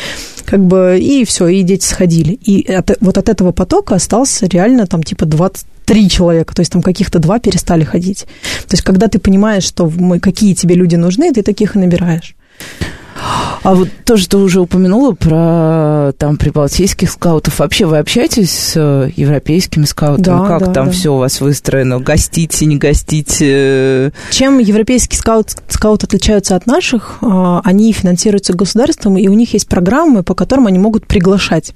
как 0.45 0.63
бы, 0.65 0.97
и 0.99 1.25
все, 1.25 1.47
и 1.47 1.61
дети 1.63 1.85
сходили. 1.85 2.33
И 2.33 2.71
от, 2.71 2.97
вот 3.01 3.17
от 3.17 3.29
этого 3.29 3.51
потока 3.51 3.95
остался 3.95 4.47
реально 4.47 4.87
там 4.87 5.03
типа 5.03 5.25
20 5.25 5.65
три 5.85 6.09
человека, 6.09 6.55
то 6.55 6.61
есть 6.61 6.71
там 6.71 6.81
каких-то 6.81 7.19
два 7.19 7.37
перестали 7.37 7.83
ходить. 7.83 8.25
То 8.67 8.73
есть 8.73 8.81
когда 8.81 9.07
ты 9.07 9.19
понимаешь, 9.19 9.63
что 9.63 9.87
мы, 9.87 10.19
какие 10.19 10.55
тебе 10.55 10.73
люди 10.73 10.95
нужны, 10.95 11.31
ты 11.31 11.43
таких 11.43 11.75
и 11.75 11.79
набираешь. 11.79 12.35
А 13.63 13.73
вот 13.73 13.89
тоже 14.05 14.27
ты 14.27 14.37
уже 14.37 14.61
упомянула 14.61 15.13
про 15.13 16.13
там 16.17 16.37
прибалтийских 16.37 17.09
скаутов. 17.09 17.59
Вообще 17.59 17.85
вы 17.85 17.97
общаетесь 17.97 18.51
с 18.51 18.73
э, 18.75 19.09
европейскими 19.15 19.85
скаутами? 19.85 20.23
Да, 20.23 20.47
как 20.47 20.59
да, 20.59 20.71
там 20.71 20.85
да. 20.87 20.91
все 20.91 21.13
у 21.13 21.17
вас 21.17 21.41
выстроено? 21.41 21.99
Гостите, 21.99 22.65
не 22.67 22.77
гостите? 22.77 24.13
Чем 24.29 24.59
европейские 24.59 25.17
скаут, 25.17 25.55
скауты 25.67 26.05
отличаются 26.05 26.55
от 26.55 26.67
наших? 26.67 27.17
А, 27.21 27.61
они 27.63 27.91
финансируются 27.91 28.53
государством, 28.53 29.17
и 29.17 29.27
у 29.27 29.33
них 29.33 29.53
есть 29.53 29.67
программы, 29.67 30.21
по 30.21 30.35
которым 30.35 30.67
они 30.67 30.77
могут 30.77 31.07
приглашать. 31.07 31.73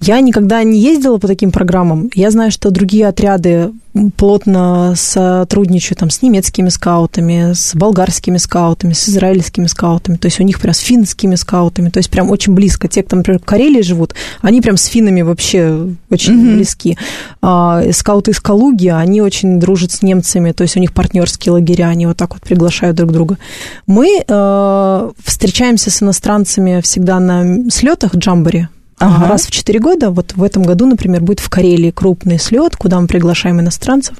Я 0.00 0.20
никогда 0.20 0.62
не 0.62 0.78
ездила 0.78 1.18
по 1.18 1.26
таким 1.26 1.50
программам. 1.50 2.08
Я 2.14 2.30
знаю, 2.30 2.52
что 2.52 2.70
другие 2.70 3.08
отряды 3.08 3.72
плотно 4.16 4.94
сотрудничаю 4.96 5.96
там, 5.96 6.10
с 6.10 6.22
немецкими 6.22 6.68
скаутами, 6.68 7.52
с 7.52 7.74
болгарскими 7.74 8.36
скаутами, 8.38 8.92
с 8.92 9.08
израильскими 9.08 9.66
скаутами, 9.66 10.16
то 10.16 10.26
есть 10.26 10.40
у 10.40 10.42
них 10.42 10.60
прям 10.60 10.74
с 10.74 10.78
финскими 10.78 11.34
скаутами, 11.34 11.88
то 11.88 11.98
есть 11.98 12.10
прям 12.10 12.30
очень 12.30 12.54
близко. 12.54 12.88
Те, 12.88 13.02
кто, 13.02 13.16
например, 13.16 13.40
в 13.40 13.44
Карелии 13.44 13.82
живут, 13.82 14.14
они 14.42 14.60
прям 14.60 14.76
с 14.76 14.84
финнами 14.86 15.22
вообще 15.22 15.88
очень 16.10 16.34
mm-hmm. 16.34 16.54
близки. 16.56 16.98
А, 17.42 17.82
скауты 17.92 18.32
из 18.32 18.40
Калуги, 18.40 18.88
они 18.88 19.20
очень 19.20 19.58
дружат 19.58 19.92
с 19.92 20.02
немцами, 20.02 20.52
то 20.52 20.62
есть 20.62 20.76
у 20.76 20.80
них 20.80 20.92
партнерские 20.92 21.52
лагеря, 21.52 21.86
они 21.86 22.06
вот 22.06 22.16
так 22.16 22.34
вот 22.34 22.42
приглашают 22.42 22.96
друг 22.96 23.12
друга. 23.12 23.38
Мы 23.86 24.24
э, 24.26 25.10
встречаемся 25.24 25.90
с 25.90 26.02
иностранцами 26.02 26.80
всегда 26.80 27.20
на 27.20 27.70
слетах 27.70 28.14
джамбори, 28.14 28.68
Ага. 28.98 29.28
Раз 29.28 29.46
в 29.46 29.50
четыре 29.50 29.78
года, 29.78 30.10
вот 30.10 30.32
в 30.34 30.42
этом 30.42 30.62
году, 30.62 30.86
например, 30.86 31.20
будет 31.20 31.40
в 31.40 31.50
Карелии 31.50 31.90
крупный 31.90 32.38
слет, 32.38 32.76
куда 32.76 32.98
мы 32.98 33.06
приглашаем 33.06 33.60
иностранцев. 33.60 34.16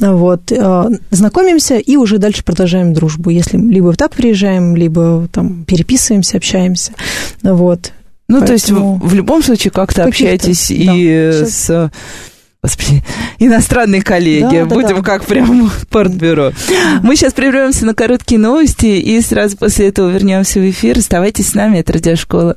Вот, 0.00 0.50
э, 0.50 0.84
знакомимся 1.10 1.76
и 1.76 1.96
уже 1.96 2.18
дальше 2.18 2.42
продолжаем 2.42 2.94
дружбу. 2.94 3.28
Если 3.30 3.58
либо 3.58 3.92
так 3.92 4.12
приезжаем, 4.12 4.76
либо 4.76 5.28
там 5.30 5.64
переписываемся, 5.64 6.38
общаемся. 6.38 6.92
Вот. 7.42 7.92
Ну, 8.28 8.40
Поэтому... 8.40 8.46
то 8.46 8.52
есть 8.52 8.70
в, 8.70 9.08
в 9.08 9.14
любом 9.14 9.42
случае 9.42 9.72
как-то 9.72 10.04
общаетесь 10.04 10.68
да. 10.68 10.74
и 10.74 11.32
Сейчас... 11.32 11.50
с 11.52 11.90
Господи, 12.60 13.04
иностранные 13.38 14.02
коллеги. 14.02 14.60
Да, 14.60 14.64
Будем 14.64 14.96
да. 14.96 15.02
как 15.02 15.24
прям 15.24 15.70
портбюро. 15.90 16.52
Мы 17.02 17.14
сейчас 17.14 17.32
прервемся 17.32 17.86
на 17.86 17.94
короткие 17.94 18.40
новости 18.40 18.86
и 18.86 19.20
сразу 19.20 19.56
после 19.56 19.88
этого 19.88 20.10
вернемся 20.10 20.58
в 20.58 20.68
эфир. 20.68 20.98
Оставайтесь 20.98 21.50
с 21.50 21.54
нами, 21.54 21.78
это 21.78 21.92
радиошкола. 21.92 22.56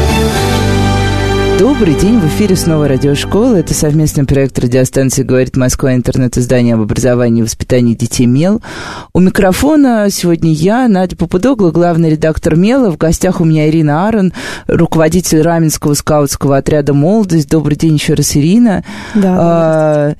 Добрый 1.81 1.99
день, 1.99 2.19
в 2.19 2.27
эфире 2.27 2.55
снова 2.55 2.87
радиошкола. 2.87 3.55
Это 3.55 3.73
совместный 3.73 4.23
проект 4.23 4.59
радиостанции 4.59 5.23
«Говорит 5.23 5.57
Москва», 5.57 5.95
интернет-издание 5.95 6.75
об 6.75 6.81
образовании 6.81 7.39
и 7.39 7.43
воспитании 7.43 7.95
детей 7.95 8.27
«Мел». 8.27 8.61
У 9.13 9.19
микрофона 9.19 10.07
сегодня 10.11 10.51
я, 10.51 10.87
Надя 10.87 11.15
Попудогла, 11.15 11.71
главный 11.71 12.11
редактор 12.11 12.55
«Мела». 12.55 12.91
В 12.91 12.97
гостях 12.97 13.41
у 13.41 13.45
меня 13.45 13.67
Ирина 13.67 14.05
Аарон, 14.05 14.31
руководитель 14.67 15.41
Раменского 15.41 15.95
скаутского 15.95 16.57
отряда 16.57 16.93
«Молодость». 16.93 17.49
Добрый 17.49 17.75
день 17.75 17.95
еще 17.95 18.13
раз, 18.13 18.37
Ирина. 18.37 18.83
Да. 19.15 19.35
А, 19.39 20.15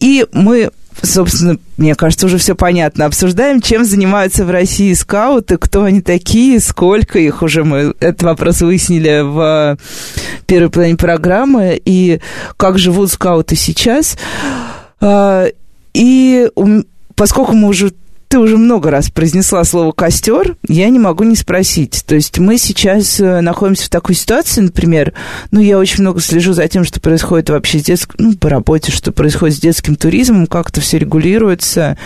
и 0.00 0.26
мы 0.32 0.70
собственно, 1.02 1.58
мне 1.76 1.94
кажется, 1.94 2.26
уже 2.26 2.38
все 2.38 2.54
понятно. 2.54 3.06
Обсуждаем, 3.06 3.60
чем 3.60 3.84
занимаются 3.84 4.44
в 4.44 4.50
России 4.50 4.92
скауты, 4.94 5.56
кто 5.56 5.84
они 5.84 6.00
такие, 6.00 6.60
сколько 6.60 7.18
их 7.18 7.42
уже 7.42 7.64
мы 7.64 7.94
этот 8.00 8.22
вопрос 8.22 8.62
выяснили 8.62 9.22
в 9.22 9.78
первой 10.46 10.70
половине 10.70 10.96
программы, 10.96 11.80
и 11.84 12.20
как 12.56 12.78
живут 12.78 13.10
скауты 13.10 13.56
сейчас. 13.56 14.16
А, 15.00 15.46
и 15.92 16.48
поскольку 17.14 17.52
мы 17.52 17.68
уже 17.68 17.92
ты 18.34 18.40
уже 18.40 18.56
много 18.56 18.90
раз 18.90 19.10
произнесла 19.10 19.62
слово 19.62 19.92
«костер», 19.92 20.56
я 20.66 20.88
не 20.88 20.98
могу 20.98 21.22
не 21.22 21.36
спросить. 21.36 22.02
То 22.04 22.16
есть 22.16 22.40
мы 22.40 22.58
сейчас 22.58 23.20
э, 23.20 23.40
находимся 23.40 23.86
в 23.86 23.90
такой 23.90 24.16
ситуации, 24.16 24.60
например, 24.60 25.12
ну, 25.52 25.60
я 25.60 25.78
очень 25.78 26.00
много 26.00 26.20
слежу 26.20 26.52
за 26.52 26.66
тем, 26.66 26.82
что 26.82 27.00
происходит 27.00 27.50
вообще 27.50 27.78
с 27.78 27.84
детским, 27.84 28.14
ну, 28.18 28.34
по 28.34 28.48
работе, 28.48 28.90
что 28.90 29.12
происходит 29.12 29.56
с 29.56 29.60
детским 29.60 29.94
туризмом, 29.94 30.48
как 30.48 30.70
это 30.70 30.80
все 30.80 30.98
регулируется. 30.98 31.96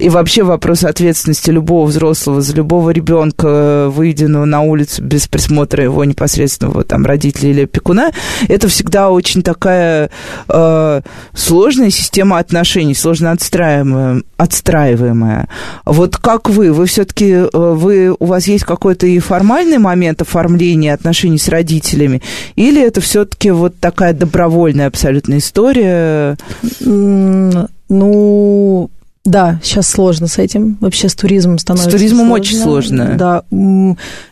И 0.00 0.08
вообще 0.08 0.42
вопрос 0.42 0.82
ответственности 0.82 1.50
любого 1.50 1.86
взрослого 1.86 2.40
за 2.40 2.54
любого 2.54 2.90
ребенка, 2.90 3.88
выведенного 3.90 4.46
на 4.46 4.62
улицу 4.62 5.04
без 5.04 5.28
присмотра 5.28 5.84
его 5.84 6.04
непосредственного 6.04 6.84
там 6.84 7.04
родителя 7.04 7.50
или 7.50 7.64
опекуна, 7.64 8.10
это 8.48 8.68
всегда 8.68 9.10
очень 9.10 9.42
такая 9.42 10.10
э, 10.48 11.00
сложная 11.34 11.90
система 11.90 12.38
отношений, 12.38 12.94
сложно 12.94 13.32
отстраиваемая, 13.32 14.22
отстраиваемая. 14.38 15.48
Вот 15.84 16.16
как 16.16 16.48
вы? 16.48 16.72
Вы 16.72 16.86
все-таки, 16.86 17.32
э, 17.32 17.48
вы, 17.52 18.16
у 18.18 18.24
вас 18.24 18.46
есть 18.46 18.64
какой-то 18.64 19.06
и 19.06 19.18
формальный 19.18 19.78
момент 19.78 20.22
оформления 20.22 20.94
отношений 20.94 21.38
с 21.38 21.48
родителями, 21.48 22.22
или 22.56 22.82
это 22.82 23.02
все-таки 23.02 23.50
вот 23.50 23.78
такая 23.78 24.14
добровольная 24.14 24.86
абсолютно 24.86 25.36
история? 25.36 26.38
Ну, 26.80 28.90
да, 29.24 29.60
сейчас 29.62 29.86
сложно 29.86 30.28
с 30.28 30.38
этим. 30.38 30.78
Вообще 30.80 31.10
с 31.10 31.14
туризмом 31.14 31.58
становится 31.58 31.90
С 31.90 31.92
туризмом 31.92 32.28
сложно. 32.28 32.34
очень 32.34 32.58
сложно. 32.58 33.14
Да. 33.18 33.44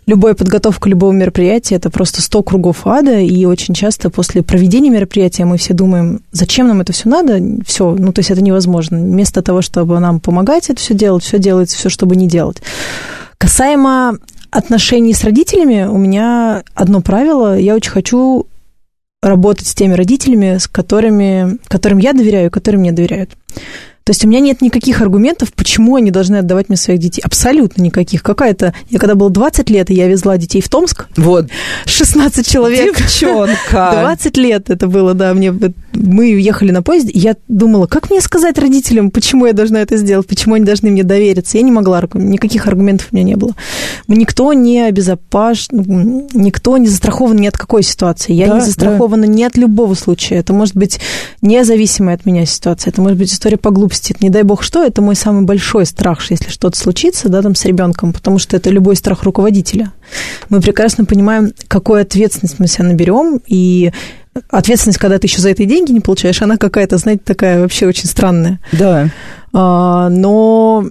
Любая 0.06 0.32
подготовка 0.32 0.88
любого 0.88 1.12
мероприятия– 1.12 1.74
это 1.76 1.90
просто 1.90 2.22
100 2.22 2.42
кругов 2.42 2.86
ада, 2.86 3.18
и 3.20 3.44
очень 3.44 3.74
часто 3.74 4.08
после 4.08 4.42
проведения 4.42 4.88
мероприятия 4.88 5.44
мы 5.44 5.58
все 5.58 5.74
думаем, 5.74 6.22
зачем 6.32 6.68
нам 6.68 6.80
это 6.80 6.94
все 6.94 7.10
надо? 7.10 7.38
Все, 7.66 7.94
ну, 7.98 8.12
то 8.14 8.20
есть 8.20 8.30
это 8.30 8.42
невозможно. 8.42 8.96
Вместо 8.96 9.42
того, 9.42 9.60
чтобы 9.60 10.00
нам 10.00 10.20
помогать 10.20 10.70
это 10.70 10.80
все 10.80 10.94
делать, 10.94 11.22
все 11.22 11.38
делается 11.38 11.76
все, 11.76 11.90
чтобы 11.90 12.16
не 12.16 12.26
делать. 12.26 12.62
Касаемо 13.36 14.16
отношений 14.50 15.12
с 15.12 15.22
родителями, 15.22 15.84
у 15.84 15.98
меня 15.98 16.62
одно 16.74 17.02
правило. 17.02 17.58
Я 17.58 17.74
очень 17.74 17.90
хочу 17.90 18.46
работать 19.22 19.66
с 19.66 19.74
теми 19.74 19.92
родителями, 19.92 20.56
с 20.56 20.66
которыми, 20.66 21.58
которым 21.68 21.98
я 21.98 22.14
доверяю, 22.14 22.50
которым 22.50 22.80
мне 22.80 22.92
доверяют. 22.92 23.32
То 24.08 24.12
есть 24.12 24.24
у 24.24 24.28
меня 24.28 24.40
нет 24.40 24.62
никаких 24.62 25.02
аргументов, 25.02 25.52
почему 25.52 25.96
они 25.96 26.10
должны 26.10 26.36
отдавать 26.36 26.70
мне 26.70 26.78
своих 26.78 26.98
детей. 26.98 27.20
Абсолютно 27.22 27.82
никаких. 27.82 28.22
Какая-то... 28.22 28.72
Я 28.88 28.98
когда 28.98 29.14
было 29.14 29.28
20 29.28 29.68
лет, 29.68 29.90
и 29.90 29.94
я 29.94 30.08
везла 30.08 30.38
детей 30.38 30.62
в 30.62 30.68
Томск. 30.70 31.08
Вот. 31.18 31.48
16 31.84 32.48
человек. 32.48 32.96
Девчонка. 32.96 33.90
20 34.00 34.36
лет 34.38 34.70
это 34.70 34.86
было, 34.86 35.12
да. 35.12 35.34
Мне... 35.34 35.52
Мы 35.92 36.28
ехали 36.40 36.70
на 36.70 36.80
поезде, 36.80 37.10
и 37.10 37.18
я 37.18 37.36
думала, 37.48 37.86
как 37.86 38.08
мне 38.08 38.22
сказать 38.22 38.56
родителям, 38.58 39.10
почему 39.10 39.44
я 39.44 39.52
должна 39.52 39.82
это 39.82 39.98
сделать, 39.98 40.26
почему 40.26 40.54
они 40.54 40.64
должны 40.64 40.90
мне 40.90 41.02
довериться. 41.02 41.58
Я 41.58 41.62
не 41.62 41.72
могла, 41.72 42.02
никаких 42.14 42.66
аргументов 42.66 43.08
у 43.12 43.16
меня 43.16 43.26
не 43.26 43.36
было. 43.36 43.54
Никто 44.06 44.54
не 44.54 44.86
обезопасен, 44.86 46.28
никто 46.32 46.78
не 46.78 46.86
застрахован 46.86 47.36
ни 47.36 47.46
от 47.46 47.58
какой 47.58 47.82
ситуации. 47.82 48.32
Я 48.32 48.46
да, 48.46 48.54
не 48.54 48.60
застрахована 48.62 49.26
да. 49.26 49.28
ни 49.28 49.42
от 49.42 49.58
любого 49.58 49.92
случая. 49.92 50.36
Это 50.36 50.54
может 50.54 50.76
быть 50.76 50.98
независимая 51.42 52.14
от 52.14 52.24
меня 52.24 52.46
ситуация, 52.46 52.90
это 52.90 53.02
может 53.02 53.18
быть 53.18 53.30
история 53.30 53.58
по 53.58 53.70
глупости 53.70 53.97
выпустит, 53.98 54.20
не 54.22 54.30
дай 54.30 54.42
бог 54.42 54.62
что, 54.62 54.84
это 54.84 55.02
мой 55.02 55.16
самый 55.16 55.42
большой 55.42 55.86
страх, 55.86 56.20
если 56.30 56.50
что-то 56.50 56.78
случится, 56.78 57.28
да, 57.28 57.42
там 57.42 57.54
с 57.54 57.64
ребенком, 57.64 58.12
потому 58.12 58.38
что 58.38 58.56
это 58.56 58.70
любой 58.70 58.96
страх 58.96 59.22
руководителя. 59.24 59.92
Мы 60.48 60.60
прекрасно 60.60 61.04
понимаем, 61.04 61.52
какую 61.68 62.00
ответственность 62.00 62.58
мы 62.58 62.68
себя 62.68 62.84
наберем, 62.84 63.40
и 63.46 63.92
ответственность, 64.50 64.98
когда 64.98 65.18
ты 65.18 65.26
еще 65.26 65.40
за 65.40 65.50
это 65.50 65.64
деньги 65.64 65.92
не 65.92 66.00
получаешь, 66.00 66.42
она 66.42 66.56
какая-то, 66.56 66.98
знаете, 66.98 67.22
такая 67.24 67.60
вообще 67.60 67.86
очень 67.86 68.06
странная. 68.06 68.60
Да. 68.72 69.10
А, 69.52 70.08
но 70.08 70.86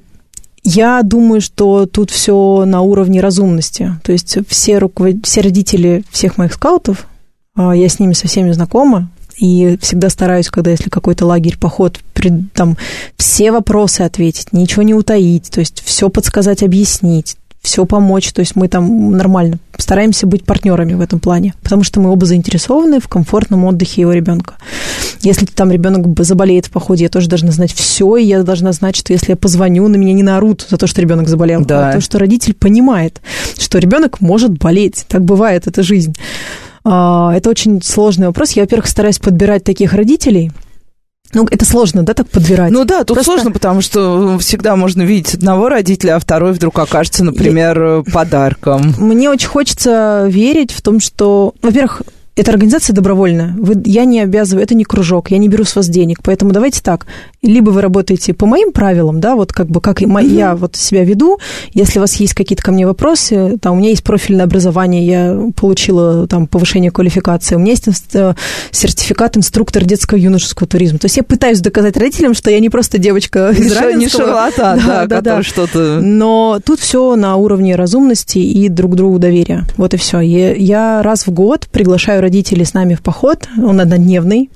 я 0.64 1.02
думаю, 1.04 1.42
что 1.42 1.86
тут 1.86 2.12
все 2.12 2.66
на 2.66 2.82
уровне 2.82 3.22
разумности. 3.22 3.94
То 4.04 4.12
есть 4.12 4.38
все, 4.50 4.80
руковод... 4.80 5.16
все 5.24 5.42
родители 5.42 6.04
всех 6.12 6.38
моих 6.38 6.54
скаутов, 6.54 7.08
а, 7.56 7.74
я 7.76 7.88
с 7.88 8.00
ними 8.00 8.14
со 8.14 8.28
всеми 8.28 8.52
знакома, 8.52 9.10
и 9.38 9.78
всегда 9.82 10.10
стараюсь, 10.10 10.50
когда 10.50 10.72
если 10.72 10.90
какой-то 10.90 11.26
лагерь, 11.26 11.58
поход, 11.58 12.00
там 12.54 12.78
все 13.18 13.52
вопросы 13.52 14.02
ответить, 14.02 14.54
ничего 14.54 14.84
не 14.84 14.94
утаить, 14.94 15.50
то 15.50 15.60
есть 15.60 15.82
все 15.86 16.10
подсказать, 16.10 16.64
объяснить, 16.64 17.38
все 17.62 17.86
помочь, 17.86 18.32
то 18.32 18.40
есть 18.40 18.56
мы 18.56 18.68
там 18.68 19.12
нормально 19.12 19.60
стараемся 19.78 20.26
быть 20.26 20.46
партнерами 20.46 20.94
в 20.94 21.02
этом 21.02 21.20
плане, 21.20 21.54
потому 21.62 21.84
что 21.84 22.00
мы 22.00 22.10
оба 22.12 22.26
заинтересованы 22.26 23.00
в 23.00 23.08
комфортном 23.08 23.66
отдыхе 23.66 24.02
его 24.02 24.14
ребенка. 24.14 24.56
Если 25.22 25.46
там 25.46 25.72
ребенок 25.72 26.06
заболеет 26.24 26.68
в 26.68 26.72
походе, 26.72 27.04
я 27.04 27.10
тоже 27.10 27.28
должна 27.28 27.52
знать 27.52 27.74
все, 27.74 28.16
и 28.16 28.24
я 28.24 28.44
должна 28.44 28.72
знать, 28.72 28.96
что 28.96 29.14
если 29.14 29.32
я 29.32 29.36
позвоню, 29.36 29.88
на 29.88 29.98
меня 29.98 30.14
не 30.14 30.24
наорут 30.24 30.66
за 30.70 30.78
то, 30.78 30.88
что 30.88 31.02
ребенок 31.02 31.28
заболел, 31.28 31.64
да. 31.64 31.90
а 31.90 31.94
то, 31.94 32.02
что 32.02 32.20
родитель 32.20 32.54
понимает, 32.54 33.22
что 33.60 33.80
ребенок 33.80 34.22
может 34.22 34.58
болеть, 34.58 35.06
так 35.08 35.24
бывает, 35.24 35.68
это 35.68 35.84
жизнь. 35.84 36.16
А, 36.84 37.34
это 37.36 37.50
очень 37.50 37.82
сложный 37.82 38.28
вопрос. 38.28 38.52
Я, 38.52 38.64
во-первых, 38.64 38.88
стараюсь 38.88 39.20
подбирать 39.20 39.64
таких 39.64 39.94
родителей, 39.94 40.52
ну, 41.34 41.46
это 41.52 41.66
сложно, 41.66 42.04
да, 42.04 42.14
так 42.14 42.30
подбирать? 42.30 42.72
Ну 42.72 42.86
да, 42.86 43.04
тут 43.04 43.18
Просто... 43.18 43.34
сложно, 43.34 43.52
потому 43.52 43.82
что 43.82 44.40
всегда 44.40 44.76
можно 44.76 45.02
видеть 45.02 45.36
одного 45.36 45.68
родителя, 45.68 46.16
а 46.16 46.20
второй 46.20 46.54
вдруг 46.54 46.80
окажется, 46.80 47.24
например, 47.24 47.78
Я... 47.78 48.04
подарком. 48.14 48.94
Мне 48.98 49.30
очень 49.30 49.50
хочется 49.50 50.26
верить 50.30 50.72
в 50.72 50.82
том, 50.82 51.02
что, 51.02 51.54
во-первых, 51.62 52.02
эта 52.38 52.52
организация 52.52 52.94
добровольная. 52.94 53.54
Вы, 53.58 53.82
я 53.86 54.06
не 54.06 54.22
обязываю, 54.22 54.64
это 54.64 54.76
не 54.76 54.86
кружок, 54.86 55.32
я 55.32 55.40
не 55.40 55.50
беру 55.50 55.64
с 55.64 55.76
вас 55.76 55.90
денег. 55.90 56.20
Поэтому 56.24 56.52
давайте 56.52 56.82
так. 56.82 57.08
Либо 57.48 57.72
вы 57.72 57.82
работаете 57.82 58.34
по 58.34 58.46
моим 58.46 58.72
правилам, 58.72 59.20
да, 59.20 59.36
вот 59.36 59.52
как 59.54 59.68
бы 59.68 59.82
как 59.82 60.02
mm-hmm. 60.02 60.36
я 60.36 60.56
вот 60.56 60.76
себя 60.76 61.04
веду. 61.04 61.40
Если 61.74 62.00
у 62.00 62.02
вас 62.02 62.16
есть 62.16 62.34
какие-то 62.34 62.64
ко 62.64 62.72
мне 62.72 62.86
вопросы, 62.86 63.58
там 63.62 63.74
у 63.74 63.80
меня 63.80 63.90
есть 63.90 64.04
профильное 64.04 64.46
образование, 64.46 65.06
я 65.06 65.52
получила 65.56 66.28
там 66.28 66.48
повышение 66.48 66.92
квалификации, 66.92 67.56
у 67.56 67.60
меня 67.60 67.72
есть 67.72 67.88
э, 68.14 68.36
сертификат 68.72 69.38
инструктор 69.38 69.84
детского 69.86 70.18
юношеского 70.18 70.68
туризма. 70.68 71.00
То 71.00 71.06
есть 71.06 71.18
я 71.18 71.24
пытаюсь 71.24 71.62
доказать 71.62 71.98
родителям, 71.98 72.34
что 72.34 72.52
я 72.52 72.60
не 72.60 72.70
просто 72.70 72.98
девочка 72.98 73.50
из 73.50 73.72
не 73.96 74.10
шарлатан, 74.10 74.80
да, 74.86 75.06
да, 75.06 75.22
да, 75.22 75.22
да. 75.22 75.44
что-то... 75.44 76.00
Но 76.02 76.60
тут 76.64 76.80
все 76.80 77.16
на 77.16 77.36
уровне 77.36 77.76
разумности 77.76 78.40
и 78.40 78.70
друг 78.70 78.96
другу 78.96 79.20
доверия. 79.20 79.66
Вот 79.78 79.94
и 79.94 79.98
все. 79.98 80.20
Я, 80.20 80.54
я 80.54 81.04
раз 81.04 81.28
в 81.28 81.32
год 81.32 81.68
приглашаю 81.72 82.22
родителей 82.22 82.66
с 82.66 82.74
нами 82.74 82.96
в 82.96 83.02
поход, 83.02 83.48
он 83.58 83.80
однодневный. 83.80 84.50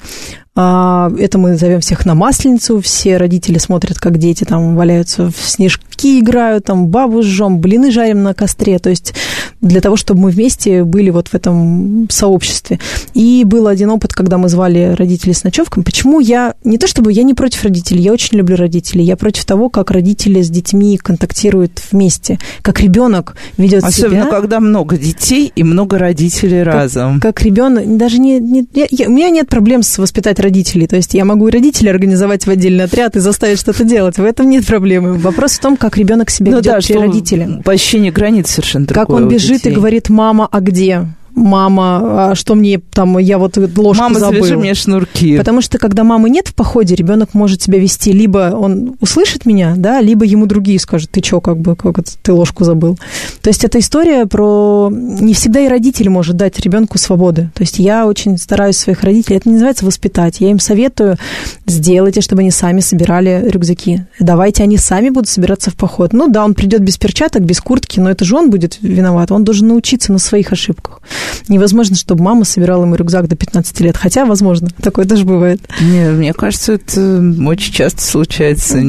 А, 0.54 1.10
это 1.18 1.38
мы 1.38 1.56
зовем 1.56 1.80
всех 1.80 2.06
на 2.06 2.14
Масленицу, 2.14 2.82
все 2.82 3.16
родители 3.16 3.58
смотрят, 3.58 4.00
как 4.00 4.18
дети 4.18 4.44
там 4.44 4.76
валяются 4.76 5.32
в 5.32 5.38
снежки, 5.38 6.20
играют, 6.20 6.66
там 6.66 6.88
бабу 6.88 7.24
жжем, 7.24 7.60
блины 7.60 7.90
жарим 7.90 8.24
на 8.24 8.34
костре, 8.34 8.78
то 8.78 8.90
есть 8.90 9.14
для 9.62 9.80
того, 9.80 9.96
чтобы 9.96 10.22
мы 10.22 10.32
вместе 10.32 10.84
были 10.84 11.10
вот 11.12 11.28
в 11.28 11.34
этом 11.36 12.08
сообществе. 12.10 12.80
И 13.14 13.44
был 13.46 13.68
один 13.68 13.92
опыт, 13.92 14.14
когда 14.14 14.38
мы 14.38 14.50
звали 14.50 14.96
родителей 14.98 15.34
с 15.34 15.44
ночевком. 15.44 15.84
Почему 15.84 16.20
я, 16.20 16.56
не 16.64 16.78
то 16.78 16.88
чтобы 16.88 17.14
я 17.14 17.24
не 17.24 17.34
против 17.34 17.64
родителей, 17.64 18.02
я 18.02 18.12
очень 18.12 18.38
люблю 18.38 18.56
родителей, 18.56 19.04
я 19.04 19.16
против 19.16 19.46
того, 19.46 19.70
как 19.70 19.92
родители 19.92 20.42
с 20.42 20.50
детьми 20.50 20.98
контактируют 20.98 21.82
вместе, 21.92 22.40
как 22.64 22.82
ребенок 22.82 23.36
ведет 23.58 23.84
Особенно, 23.84 23.92
себя. 23.92 24.22
Особенно, 24.22 24.42
когда 24.42 24.60
много 24.60 24.98
детей 24.98 25.52
и 25.56 25.64
много 25.64 26.00
родителей 26.00 26.64
как, 26.66 26.74
разом. 26.74 27.20
Как 27.20 27.42
ребенок, 27.44 27.98
даже 27.98 28.18
не, 28.18 28.40
не 28.40 28.66
я, 28.74 28.88
я, 28.90 29.08
у 29.08 29.12
меня 29.12 29.30
нет 29.30 29.48
проблем 29.48 29.84
с 29.84 29.98
воспитать 30.00 30.40
родителей. 30.40 30.88
То 30.88 30.96
есть 30.96 31.14
я 31.14 31.24
могу 31.24 31.48
и 31.48 31.52
родителей 31.52 31.92
организовать 31.92 32.48
в 32.48 32.50
отдельный 32.50 32.86
отряд 32.86 33.16
и 33.16 33.20
заставить 33.20 33.60
что-то 33.60 33.84
делать. 33.84 34.18
В 34.18 34.24
этом 34.24 34.50
нет 34.50 34.66
проблемы. 34.66 35.14
Вопрос 35.14 35.54
в 35.54 35.60
том, 35.60 35.78
как 35.78 35.98
ребенок 35.98 36.32
себя 36.32 36.52
ну, 36.52 36.58
ведет 36.58 36.74
да, 36.74 36.80
при 36.80 36.94
родителе. 36.94 37.62
По 37.64 37.74
ощущению 37.74 38.12
границ 38.12 38.50
совершенно 38.50 38.88
Как 38.88 39.10
он 39.10 39.28
бежит 39.28 39.51
и 39.52 39.72
говорит, 39.72 40.10
мама, 40.10 40.48
а 40.52 40.60
где? 40.60 41.06
Мама, 41.36 42.32
а 42.32 42.36
что 42.36 42.56
мне 42.56 42.80
там, 42.92 43.18
я 43.18 43.38
вот 43.38 43.58
ложку 43.58 44.04
Мама, 44.04 44.20
забыл. 44.20 44.42
завяжи 44.42 44.58
мне 44.58 44.74
шнурки. 44.74 45.38
Потому 45.38 45.62
что 45.62 45.78
когда 45.78 46.04
мамы 46.04 46.30
нет 46.30 46.48
в 46.48 46.56
походе, 46.56 46.96
ребенок 46.96 47.34
может 47.34 47.62
себя 47.62 47.80
вести, 47.80 48.12
либо 48.12 48.56
он 48.56 48.96
услышит 49.00 49.46
меня, 49.46 49.74
да, 49.78 50.02
либо 50.02 50.26
ему 50.26 50.46
другие 50.46 50.80
скажут, 50.80 51.12
ты 51.12 51.22
чё, 51.22 51.42
как 51.42 51.58
бы, 51.58 51.76
как 51.76 52.00
это, 52.00 52.12
ты 52.22 52.34
ложку 52.34 52.64
забыл. 52.64 52.98
То 53.42 53.50
есть 53.50 53.64
это 53.64 53.80
история 53.80 54.26
про... 54.26 54.90
Не 54.92 55.34
всегда 55.34 55.60
и 55.62 55.68
родитель 55.68 56.10
может 56.10 56.36
дать 56.36 56.60
ребенку 56.60 56.98
свободы. 56.98 57.50
То 57.54 57.64
есть 57.64 57.80
я 57.80 58.06
очень 58.08 58.38
стараюсь 58.38 58.78
своих 58.78 59.04
родителей, 59.04 59.38
это 59.38 59.50
не 59.50 59.54
называется 59.54 59.86
воспитать, 59.86 60.40
я 60.40 60.52
им 60.52 60.60
советую, 60.60 61.18
сделайте, 61.66 62.22
чтобы 62.22 62.42
они 62.42 62.52
сами 62.52 62.80
собирали 62.80 63.46
рюкзаки. 63.48 64.06
Давайте 64.20 64.64
они 64.64 64.78
сами 64.78 65.10
будут 65.10 65.30
собираться 65.30 65.72
в 65.72 65.76
поход. 65.76 66.14
Ну 66.14 66.28
да, 66.28 66.44
он 66.44 66.54
придет 66.54 66.82
без 66.82 66.98
перчаток, 66.98 67.44
без 67.44 67.60
куртки, 67.60 68.00
но 68.00 68.10
это 68.10 68.26
же 68.26 68.36
он 68.36 68.50
будет 68.50 68.78
виноват. 68.82 69.32
Он 69.32 69.44
должен 69.44 69.68
научиться 69.68 70.12
на 70.12 70.20
своих 70.20 70.52
ошибках. 70.52 71.02
Невозможно, 71.48 71.96
чтобы 71.96 72.24
мама 72.24 72.46
собирала 72.46 72.84
ему 72.84 72.96
рюкзак 72.96 73.28
до 73.28 73.36
15 73.36 73.80
лет. 73.82 73.98
Хотя, 73.98 74.26
возможно, 74.26 74.70
такое 74.82 75.06
тоже 75.06 75.26
бывает. 75.26 75.62
Не, 75.82 76.10
мне 76.12 76.34
кажется, 76.34 76.74
это 76.74 77.02
очень 77.46 77.74
часто 77.74 78.02
случается. 78.02 78.82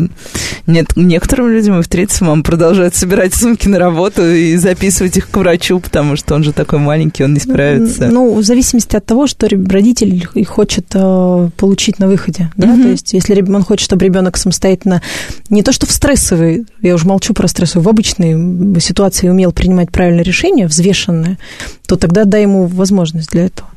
Нет, 0.67 0.93
некоторым 0.97 1.49
людям 1.49 1.81
и 1.81 1.83
в 1.83 1.89
30 1.89 2.21
мама 2.23 2.43
продолжает 2.43 2.95
собирать 2.95 3.35
сумки 3.35 3.69
на 3.69 3.79
работу 3.79 4.25
и 4.25 4.57
записывать 4.57 5.17
их 5.17 5.31
к 5.31 5.37
врачу, 5.37 5.81
потому 5.81 6.17
что 6.17 6.35
он 6.35 6.45
же 6.45 6.53
такой 6.53 6.79
маленький, 6.79 7.25
он 7.25 7.35
не 7.35 7.41
справится. 7.41 8.09
Ну, 8.09 8.35
в 8.35 8.43
зависимости 8.43 8.97
от 8.97 9.05
того, 9.05 9.27
что 9.27 9.49
родитель 9.49 10.27
хочет 10.45 10.87
э, 10.95 11.51
получить 11.57 11.99
на 11.99 12.07
выходе. 12.09 12.51
Да? 12.57 12.69
Мгм. 12.69 12.83
То 12.83 12.89
есть, 12.89 13.13
если 13.13 13.41
он 13.43 13.63
хочет, 13.63 13.85
чтобы 13.85 14.05
ребенок 14.05 14.37
самостоятельно, 14.37 15.03
не 15.51 15.63
то 15.63 15.73
что 15.73 15.87
в 15.87 15.91
стрессовой, 15.93 16.65
я 16.81 16.95
уже 16.95 17.07
молчу 17.07 17.35
про 17.35 17.49
стрессовую, 17.49 17.85
в 17.85 17.89
обычной 17.89 18.81
ситуации 18.81 19.29
умел 19.29 19.53
принимать 19.53 19.91
правильное 19.91 20.25
решение, 20.25 20.67
взвешенное, 20.67 21.39
то 21.87 21.97
тогда 21.97 22.22
дай 22.25 22.43
ему 22.43 22.67
возможность 22.67 23.31
для 23.31 23.47
этого. 23.47 23.69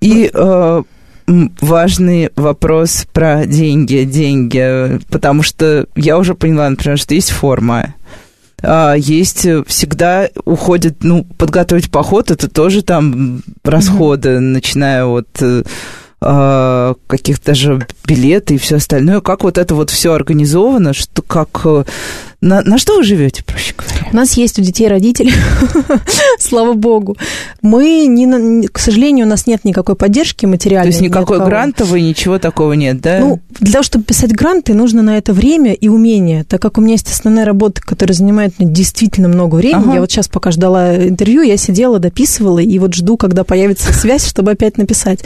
И 0.00 0.30
э, 0.32 0.82
важный 1.26 2.30
вопрос 2.36 3.06
про 3.12 3.46
деньги, 3.46 4.04
деньги, 4.04 5.00
потому 5.10 5.42
что 5.42 5.86
я 5.96 6.18
уже 6.18 6.34
поняла, 6.34 6.68
например, 6.68 6.98
что 6.98 7.14
есть 7.14 7.30
форма, 7.30 7.94
а, 8.62 8.94
есть 8.94 9.44
э, 9.46 9.62
всегда 9.66 10.28
уходит, 10.44 11.02
ну, 11.02 11.24
подготовить 11.24 11.90
поход, 11.90 12.30
это 12.30 12.48
тоже 12.48 12.82
там 12.82 13.42
расходы, 13.62 14.40
начиная 14.40 15.04
от 15.04 15.28
э, 15.40 15.62
а, 16.20 16.94
каких-то 17.06 17.46
даже 17.46 17.86
билеты 18.06 18.54
и 18.54 18.58
все 18.58 18.76
остальное. 18.76 19.20
Как 19.20 19.44
вот 19.44 19.58
это 19.58 19.74
вот 19.74 19.90
все 19.90 20.12
организовано, 20.12 20.94
что 20.94 21.22
как... 21.22 21.66
На, 22.44 22.60
на 22.60 22.76
что 22.76 22.96
вы 22.98 23.02
живете, 23.04 23.42
проще 23.42 23.72
говоря? 23.74 24.06
У 24.12 24.16
нас 24.16 24.34
есть 24.34 24.58
у 24.58 24.62
детей 24.62 24.86
родители, 24.86 25.32
слава 26.38 26.74
богу. 26.74 27.16
Мы, 27.62 28.06
не, 28.06 28.68
к 28.68 28.78
сожалению, 28.78 29.24
у 29.24 29.28
нас 29.30 29.46
нет 29.46 29.64
никакой 29.64 29.96
поддержки 29.96 30.42
То 30.42 30.48
материальной. 30.48 30.88
есть 30.88 31.00
ни 31.00 31.06
от 31.06 31.12
никакой 31.12 31.38
грантовой, 31.38 32.02
ничего 32.02 32.38
такого 32.38 32.74
нет, 32.74 33.00
да? 33.00 33.18
Ну, 33.20 33.40
для 33.60 33.72
того, 33.72 33.82
чтобы 33.82 34.04
писать 34.04 34.32
гранты, 34.32 34.74
нужно 34.74 35.00
на 35.00 35.16
это 35.16 35.32
время 35.32 35.72
и 35.72 35.88
умение. 35.88 36.44
Так 36.44 36.60
как 36.60 36.76
у 36.76 36.82
меня 36.82 36.92
есть 36.92 37.10
основная 37.10 37.46
работа, 37.46 37.80
которая 37.80 38.14
занимает 38.14 38.52
действительно 38.58 39.28
много 39.28 39.54
времени. 39.54 39.84
Ага. 39.84 39.94
Я 39.94 40.00
вот 40.00 40.10
сейчас, 40.10 40.28
пока 40.28 40.50
ждала 40.50 40.96
интервью, 40.96 41.40
я 41.40 41.56
сидела, 41.56 41.98
дописывала, 41.98 42.58
и 42.58 42.78
вот 42.78 42.94
жду, 42.94 43.16
когда 43.16 43.44
появится 43.44 43.90
связь, 43.94 44.28
чтобы 44.28 44.50
опять 44.50 44.76
написать. 44.76 45.20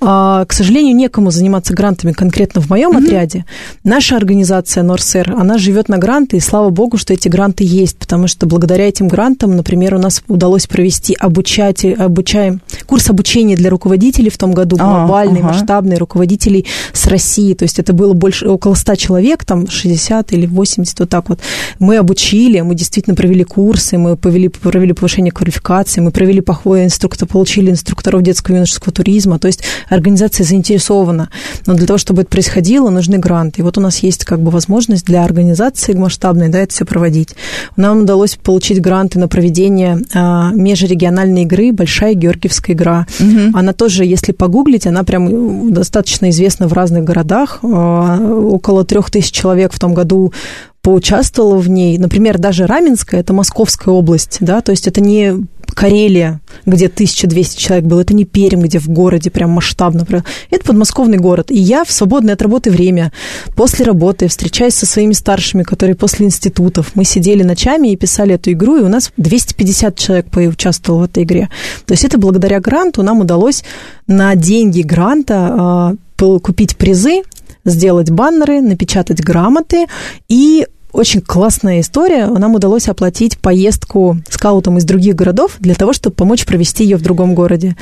А, 0.00 0.44
к 0.44 0.52
сожалению, 0.52 0.96
некому 0.96 1.30
заниматься 1.30 1.74
грантами 1.74 2.10
конкретно 2.10 2.60
в 2.60 2.68
моем 2.68 2.96
отряде. 2.96 3.44
Наша 3.84 4.16
организация 4.16 4.82
Норсер, 4.82 5.32
она 5.38 5.58
живет 5.58 5.88
на 5.88 5.98
гранты, 5.98 6.38
и 6.38 6.40
слава 6.40 6.55
богу, 6.70 6.96
что 6.96 7.12
эти 7.12 7.28
гранты 7.28 7.64
есть, 7.64 7.96
потому 7.98 8.26
что 8.26 8.46
благодаря 8.46 8.88
этим 8.88 9.08
грантам, 9.08 9.56
например, 9.56 9.94
у 9.94 9.98
нас 9.98 10.22
удалось 10.28 10.66
провести 10.66 11.14
обучать, 11.14 11.84
обучаем, 11.84 12.60
курс 12.86 13.10
обучения 13.10 13.56
для 13.56 13.70
руководителей 13.70 14.30
в 14.30 14.38
том 14.38 14.52
году, 14.52 14.76
А, 14.78 15.06
глобальный, 15.06 15.40
ага. 15.40 15.48
масштабный, 15.48 15.96
руководителей 15.96 16.66
с 16.92 17.06
России. 17.06 17.54
То 17.54 17.64
есть 17.64 17.78
это 17.78 17.92
было 17.92 18.12
больше, 18.12 18.48
около 18.48 18.74
100 18.74 18.96
человек, 18.96 19.44
там 19.44 19.68
60 19.68 20.32
или 20.32 20.46
80, 20.46 21.00
вот 21.00 21.08
так 21.08 21.28
вот. 21.28 21.40
Мы 21.78 21.96
обучили, 21.96 22.60
мы 22.60 22.74
действительно 22.74 23.14
провели 23.16 23.44
курсы, 23.44 23.98
мы 23.98 24.16
повели, 24.16 24.48
провели 24.48 24.92
повышение 24.92 25.32
квалификации, 25.32 26.00
мы 26.00 26.10
провели 26.10 26.40
похвой 26.40 26.84
инструктор, 26.84 27.28
получили 27.28 27.70
инструкторов 27.70 28.22
детского 28.22 28.54
и 28.54 28.56
юношеского 28.56 28.92
туризма. 28.92 29.38
То 29.38 29.48
есть 29.48 29.62
организация 29.88 30.44
заинтересована. 30.44 31.30
Но 31.66 31.74
для 31.74 31.86
того, 31.86 31.98
чтобы 31.98 32.22
это 32.22 32.30
происходило, 32.30 32.90
нужны 32.90 33.18
гранты. 33.18 33.60
И 33.60 33.64
вот 33.64 33.78
у 33.78 33.80
нас 33.80 33.98
есть 33.98 34.24
как 34.24 34.40
бы 34.40 34.50
возможность 34.50 35.04
для 35.04 35.24
организации 35.24 35.94
масштабной, 35.94 36.45
да, 36.48 36.60
это 36.60 36.72
все 36.72 36.84
проводить. 36.84 37.34
Нам 37.76 38.02
удалось 38.02 38.36
получить 38.36 38.80
гранты 38.80 39.18
на 39.18 39.28
проведение 39.28 39.98
а, 40.14 40.50
межрегиональной 40.52 41.42
игры 41.42 41.72
«Большая 41.72 42.14
Георгиевская 42.14 42.74
игра». 42.74 43.06
Мгм. 43.18 43.56
Она 43.56 43.72
тоже, 43.72 44.04
если 44.04 44.32
погуглить, 44.32 44.86
она 44.86 45.04
прям 45.04 45.72
достаточно 45.72 46.30
известна 46.30 46.68
в 46.68 46.72
разных 46.72 47.04
городах. 47.04 47.60
А, 47.62 48.18
Около 48.18 48.84
трех 48.84 49.10
тысяч 49.10 49.32
человек 49.32 49.72
в 49.72 49.78
том 49.78 49.94
году 49.94 50.32
поучаствовало 50.86 51.56
в 51.56 51.68
ней. 51.68 51.98
Например, 51.98 52.38
даже 52.38 52.64
Раменская, 52.64 53.18
это 53.18 53.32
Московская 53.32 53.90
область, 53.90 54.36
да, 54.38 54.60
то 54.60 54.70
есть 54.70 54.86
это 54.86 55.00
не 55.00 55.34
Карелия, 55.74 56.40
где 56.64 56.86
1200 56.86 57.58
человек 57.58 57.86
было, 57.86 58.02
это 58.02 58.14
не 58.14 58.24
Пермь, 58.24 58.62
где 58.62 58.78
в 58.78 58.88
городе 58.88 59.32
прям 59.32 59.50
масштабно. 59.50 60.06
Это 60.48 60.64
подмосковный 60.64 61.18
город. 61.18 61.50
И 61.50 61.58
я 61.58 61.84
в 61.84 61.90
свободное 61.90 62.34
от 62.34 62.42
работы 62.42 62.70
время, 62.70 63.10
после 63.56 63.84
работы, 63.84 64.28
встречаясь 64.28 64.76
со 64.76 64.86
своими 64.86 65.12
старшими, 65.12 65.64
которые 65.64 65.96
после 65.96 66.26
институтов, 66.26 66.92
мы 66.94 67.04
сидели 67.04 67.42
ночами 67.42 67.88
и 67.88 67.96
писали 67.96 68.36
эту 68.36 68.52
игру, 68.52 68.76
и 68.76 68.82
у 68.82 68.88
нас 68.88 69.10
250 69.16 69.98
человек 69.98 70.30
поучаствовало 70.30 71.00
в 71.00 71.04
этой 71.06 71.24
игре. 71.24 71.50
То 71.84 71.94
есть 71.94 72.04
это 72.04 72.16
благодаря 72.16 72.60
гранту 72.60 73.02
нам 73.02 73.22
удалось 73.22 73.64
на 74.06 74.36
деньги 74.36 74.82
гранта 74.82 75.34
а, 75.36 75.94
купить 76.16 76.76
призы, 76.76 77.22
сделать 77.64 78.10
баннеры, 78.10 78.60
напечатать 78.60 79.20
грамоты 79.20 79.86
и 80.28 80.66
очень 80.96 81.20
классная 81.20 81.80
история. 81.80 82.26
Нам 82.26 82.54
удалось 82.54 82.88
оплатить 82.88 83.38
поездку 83.38 84.18
скаутам 84.30 84.78
из 84.78 84.84
других 84.84 85.14
городов 85.14 85.56
для 85.58 85.74
того, 85.74 85.92
чтобы 85.92 86.16
помочь 86.16 86.44
провести 86.46 86.84
ее 86.84 86.96
в 86.96 87.02
другом 87.02 87.34
городе. 87.34 87.76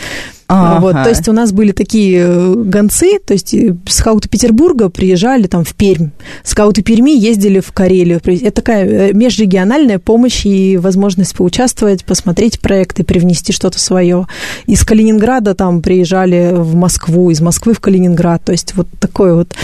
Ага. 0.54 0.80
Вот, 0.80 0.92
то 0.92 1.08
есть 1.08 1.28
у 1.28 1.32
нас 1.32 1.52
были 1.52 1.72
такие 1.72 2.20
э, 2.20 2.54
гонцы, 2.54 3.18
то 3.18 3.32
есть 3.32 3.52
э, 3.54 3.74
скауты 3.88 4.28
Петербурга 4.28 4.88
приезжали 4.88 5.48
там 5.48 5.64
в 5.64 5.74
Пермь, 5.74 6.10
скауты 6.44 6.82
Перми 6.82 7.10
ездили 7.10 7.58
в 7.58 7.72
Карелию. 7.72 8.20
Это 8.24 8.50
такая 8.52 8.86
э, 8.86 9.12
межрегиональная 9.12 9.98
помощь 9.98 10.46
и 10.46 10.76
возможность 10.76 11.34
поучаствовать, 11.34 12.04
посмотреть 12.04 12.60
проекты, 12.60 13.02
привнести 13.02 13.52
что-то 13.52 13.80
свое. 13.80 14.28
Из 14.66 14.84
Калининграда 14.84 15.54
там 15.54 15.82
приезжали 15.82 16.52
в 16.54 16.76
Москву, 16.76 17.30
из 17.30 17.40
Москвы 17.40 17.74
в 17.74 17.80
Калининград. 17.80 18.42
То 18.44 18.52
есть 18.52 18.74
вот 18.76 18.86
такое 19.00 19.34
вот 19.34 19.54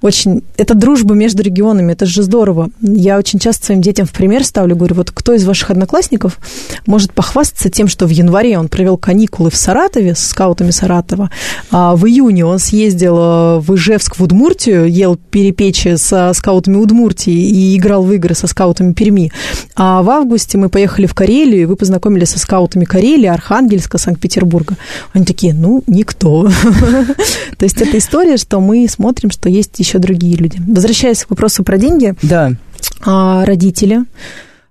очень... 0.00 0.44
Это 0.56 0.74
дружба 0.74 1.14
между 1.14 1.42
регионами, 1.42 1.92
это 1.92 2.06
же 2.06 2.22
здорово. 2.22 2.70
Я 2.80 3.18
очень 3.18 3.40
часто 3.40 3.66
своим 3.66 3.80
детям 3.80 4.06
в 4.06 4.12
пример 4.12 4.44
ставлю, 4.44 4.76
говорю, 4.76 4.94
вот 4.94 5.10
кто 5.10 5.34
из 5.34 5.44
ваших 5.44 5.70
одноклассников 5.70 6.38
может 6.86 7.12
похвастаться 7.12 7.68
тем, 7.68 7.88
что 7.88 8.06
в 8.06 8.10
январе 8.10 8.58
он 8.58 8.68
провел 8.68 8.96
каникулы 8.96 9.50
в 9.50 9.56
Саратове 9.56 10.14
с 10.14 10.35
скаутами 10.36 10.70
Саратова, 10.70 11.30
а 11.70 11.96
в 11.96 12.04
июне 12.06 12.44
он 12.44 12.58
съездил 12.58 13.16
э, 13.18 13.58
в 13.60 13.74
Ижевск, 13.74 14.18
в 14.18 14.22
Удмуртию, 14.22 14.84
ел 14.86 15.16
перепечи 15.16 15.96
со 15.96 16.30
скаутами 16.34 16.76
Удмуртии 16.76 17.32
и 17.32 17.74
играл 17.78 18.02
в 18.02 18.12
игры 18.12 18.34
со 18.34 18.46
скаутами 18.46 18.92
Перми. 18.92 19.32
А 19.76 20.02
в 20.02 20.10
августе 20.10 20.58
мы 20.58 20.68
поехали 20.68 21.06
в 21.06 21.14
Карелию, 21.14 21.62
и 21.62 21.64
вы 21.64 21.76
познакомились 21.76 22.28
со 22.30 22.38
скаутами 22.38 22.84
Карелии, 22.84 23.28
Архангельска, 23.28 23.96
Санкт-Петербурга. 23.96 24.76
Они 25.14 25.24
такие, 25.24 25.54
ну, 25.54 25.82
никто. 25.86 26.50
То 27.58 27.64
есть 27.64 27.80
это 27.80 27.96
история, 27.96 28.36
что 28.36 28.60
мы 28.60 28.86
смотрим, 28.90 29.30
что 29.30 29.48
есть 29.48 29.78
еще 29.78 29.98
другие 29.98 30.36
люди. 30.36 30.60
Возвращаясь 30.68 31.24
к 31.24 31.30
вопросу 31.30 31.64
про 31.64 31.78
деньги, 31.78 32.14
Да. 32.22 32.52
а, 33.06 33.46
родители. 33.46 34.00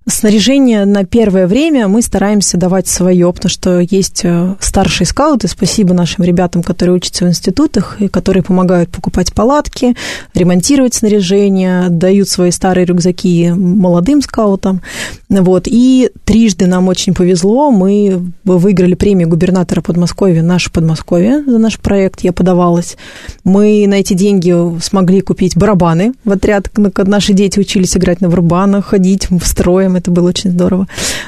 Снаряжение 0.07 0.85
на 0.85 1.03
первое 1.03 1.47
время 1.47 1.87
мы 1.87 2.03
стараемся 2.03 2.57
давать 2.57 2.87
свое, 2.87 3.33
потому 3.33 3.49
что 3.49 3.79
есть 3.79 4.21
э, 4.23 4.53
старшие 4.59 5.07
скауты, 5.07 5.47
спасибо 5.47 5.95
нашим 5.95 6.23
ребятам, 6.23 6.61
которые 6.61 6.97
учатся 6.97 7.25
в 7.25 7.29
институтах, 7.29 7.99
и 7.99 8.07
которые 8.07 8.43
помогают 8.43 8.91
покупать 8.91 9.33
палатки, 9.33 9.95
ремонтировать 10.35 10.93
снаряжение, 10.93 11.89
дают 11.89 12.29
свои 12.29 12.51
старые 12.51 12.85
рюкзаки 12.85 13.49
молодым 13.49 14.21
скаутам. 14.21 14.83
Вот. 15.27 15.63
И 15.65 16.11
трижды 16.23 16.67
нам 16.67 16.87
очень 16.87 17.15
повезло, 17.15 17.71
мы 17.71 18.31
выиграли 18.43 18.93
премию 18.93 19.27
губернатора 19.27 19.81
Подмосковья, 19.81 20.43
наше 20.43 20.71
Подмосковье, 20.71 21.43
за 21.43 21.57
наш 21.57 21.79
проект, 21.79 22.21
я 22.21 22.31
подавалась. 22.31 22.95
Мы 23.43 23.85
на 23.87 23.95
эти 23.95 24.13
деньги 24.13 24.53
смогли 24.81 25.21
купить 25.21 25.57
барабаны 25.57 26.13
в 26.23 26.31
отряд, 26.31 26.69
наши 26.75 27.33
дети 27.33 27.59
учились 27.59 27.97
играть 27.97 28.21
на 28.21 28.29
барабанах, 28.29 28.85
ходить 28.85 29.31
в 29.31 29.43
строем, 29.47 29.94
это 29.95 30.11
было 30.11 30.29
очень 30.29 30.51
здорово. 30.51 30.87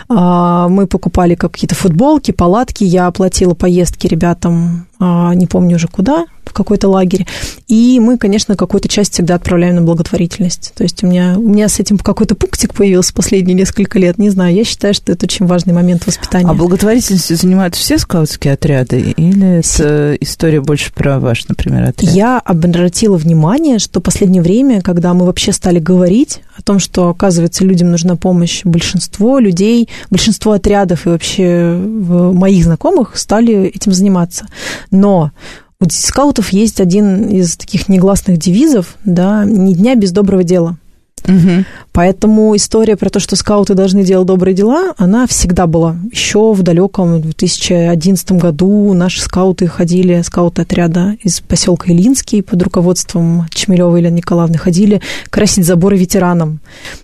А, 0.09 0.67
Мы 0.67 0.87
покупали 0.87 1.35
какие-то 1.35 1.75
футболки, 1.75 2.31
палатки, 2.31 2.83
я 2.83 3.07
оплатила 3.07 3.53
поездки 3.53 4.07
ребятам 4.07 4.87
не 4.99 5.47
помню 5.47 5.75
уже 5.75 5.87
куда, 5.87 6.25
в 6.47 6.53
какой-то 6.53 6.87
лагерь. 6.89 7.27
И 7.67 7.99
мы, 7.99 8.17
конечно, 8.17 8.55
какую-то 8.55 8.87
часть 8.87 9.13
всегда 9.13 9.35
отправляем 9.35 9.75
на 9.75 9.81
благотворительность. 9.81 10.73
То 10.75 10.83
есть 10.83 11.03
у 11.03 11.07
меня, 11.07 11.35
у 11.37 11.47
меня 11.47 11.67
с 11.67 11.79
этим 11.79 11.97
какой-то 11.97 12.35
пунктик 12.35 12.73
появился 12.73 13.13
последние 13.13 13.53
несколько 13.53 13.99
лет. 13.99 14.17
Не 14.17 14.29
знаю, 14.29 14.55
я 14.55 14.63
считаю, 14.63 14.93
что 14.93 15.11
это 15.11 15.25
очень 15.25 15.45
важный 15.45 15.73
момент 15.73 16.07
воспитания. 16.07 16.49
А 16.49 16.53
благотворительностью 16.53 17.35
занимаются 17.37 17.81
все 17.81 17.97
скаутские 17.97 18.53
отряды? 18.53 19.13
Или 19.17 19.59
это 19.59 20.15
история 20.21 20.61
больше 20.61 20.93
про 20.93 21.19
ваш, 21.19 21.47
например, 21.47 21.83
отряд? 21.89 22.11
Я 22.13 22.39
обратила 22.39 23.17
внимание, 23.17 23.79
что 23.79 23.99
в 23.99 24.03
последнее 24.03 24.41
время, 24.41 24.81
когда 24.81 25.13
мы 25.13 25.25
вообще 25.25 25.51
стали 25.51 25.79
говорить 25.79 26.39
о 26.57 26.61
том, 26.61 26.79
что, 26.79 27.09
оказывается, 27.09 27.63
людям 27.65 27.91
нужна 27.91 28.15
помощь, 28.15 28.61
большинство 28.63 29.37
людей, 29.37 29.89
большинство 30.09 30.53
отрядов 30.53 31.05
и 31.05 31.09
вообще 31.09 31.75
моих 31.77 32.63
знакомых 32.63 33.17
стали 33.17 33.65
этим 33.65 33.93
заниматься. 33.93 34.47
Но 34.91 35.31
у 35.79 35.89
скаутов 35.89 36.49
есть 36.49 36.81
один 36.81 37.29
из 37.29 37.55
таких 37.55 37.87
негласных 37.87 38.37
девизов, 38.37 38.95
да, 39.05 39.45
«Ни 39.45 39.73
дня 39.73 39.95
без 39.95 40.11
доброго 40.11 40.43
дела». 40.43 40.77
Угу. 41.27 41.65
Поэтому 41.91 42.55
история 42.55 42.95
про 42.95 43.09
то, 43.09 43.19
что 43.19 43.35
скауты 43.35 43.73
должны 43.73 44.03
делать 44.03 44.27
добрые 44.27 44.53
дела, 44.53 44.93
она 44.97 45.27
всегда 45.27 45.67
была. 45.67 45.97
Еще 46.11 46.53
в 46.53 46.61
далеком 46.61 47.21
2011 47.21 48.33
году 48.33 48.93
наши 48.93 49.21
скауты 49.21 49.67
ходили, 49.67 50.21
скауты 50.21 50.61
отряда 50.61 51.15
из 51.21 51.41
поселка 51.41 51.91
Илинский 51.91 52.43
под 52.43 52.61
руководством 52.61 53.47
Чемелева 53.49 53.99
Илья 53.99 54.09
Николаевны 54.09 54.57
ходили 54.57 55.01
красить 55.29 55.65
заборы 55.65 55.97
ветеранам. 55.97 56.59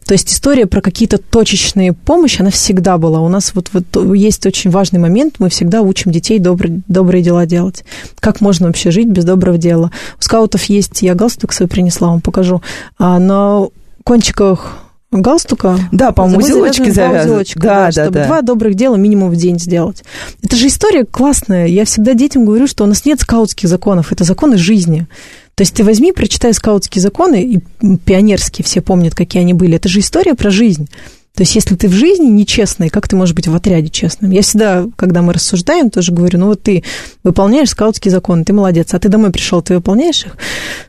То 0.05 0.13
есть 0.13 0.31
история 0.31 0.67
про 0.67 0.79
какие-то 0.79 1.17
точечные 1.17 1.93
помощи, 1.93 2.41
она 2.41 2.51
всегда 2.51 2.97
была. 2.97 3.19
У 3.19 3.29
нас 3.29 3.53
вот, 3.55 3.71
вот 3.73 4.15
есть 4.15 4.45
очень 4.45 4.69
важный 4.69 4.99
момент, 4.99 5.35
мы 5.39 5.49
всегда 5.49 5.81
учим 5.81 6.11
детей 6.11 6.39
добрые, 6.39 6.81
добрые 6.87 7.23
дела 7.23 7.45
делать. 7.45 7.83
Как 8.19 8.41
можно 8.41 8.67
вообще 8.67 8.91
жить 8.91 9.07
без 9.07 9.25
доброго 9.25 9.57
дела? 9.57 9.91
У 10.19 10.21
скаутов 10.21 10.63
есть, 10.65 11.01
я 11.01 11.15
галстук 11.15 11.51
свой 11.51 11.67
принесла, 11.67 12.09
вам 12.09 12.21
покажу, 12.21 12.61
а, 12.99 13.19
но 13.19 13.71
кончиках 14.03 14.83
галстука. 15.11 15.77
Да, 15.91 16.11
по-моему, 16.11 16.39
узелочки 16.39 16.89
завязывают. 16.89 17.51
Да, 17.55 17.85
да, 17.85 17.91
чтобы 17.91 18.11
да. 18.11 18.25
два 18.25 18.41
добрых 18.41 18.75
дела 18.75 18.95
минимум 18.95 19.29
в 19.29 19.35
день 19.35 19.59
сделать. 19.59 20.03
Это 20.41 20.55
же 20.55 20.67
история 20.67 21.05
классная. 21.05 21.67
Я 21.67 21.85
всегда 21.85 22.13
детям 22.13 22.45
говорю, 22.45 22.67
что 22.67 22.83
у 22.83 22.87
нас 22.87 23.05
нет 23.05 23.21
скаутских 23.21 23.69
законов, 23.69 24.11
это 24.11 24.23
законы 24.23 24.57
жизни. 24.57 25.07
То 25.55 25.61
есть 25.61 25.75
ты 25.75 25.83
возьми, 25.83 26.11
прочитай 26.11 26.53
скаутские 26.53 27.01
законы, 27.01 27.43
и 27.43 27.59
пионерские 27.97 28.65
все 28.65 28.81
помнят, 28.81 29.13
какие 29.13 29.41
они 29.41 29.53
были. 29.53 29.75
Это 29.75 29.87
же 29.87 29.99
история 29.99 30.33
про 30.33 30.49
жизнь. 30.49 30.89
То 31.35 31.41
есть, 31.41 31.55
если 31.55 31.73
ты 31.73 31.87
в 31.87 31.93
жизни 31.93 32.27
нечестный, 32.27 32.89
как 32.89 33.07
ты 33.07 33.15
можешь 33.15 33.33
быть 33.33 33.47
в 33.47 33.55
отряде 33.55 33.89
честным? 33.89 34.29
Я 34.29 34.43
всегда, 34.43 34.85
когда 34.95 35.23
мы 35.23 35.33
рассуждаем, 35.33 35.89
тоже 35.89 36.11
говорю, 36.11 36.37
ну 36.37 36.45
вот 36.45 36.61
ты 36.61 36.83
выполняешь 37.23 37.71
скаутские 37.71 38.11
законы, 38.11 38.43
ты 38.43 38.53
молодец, 38.53 38.93
а 38.93 38.99
ты 38.99 39.09
домой 39.09 39.31
пришел, 39.31 39.63
ты 39.63 39.73
выполняешь 39.73 40.27
их? 40.27 40.37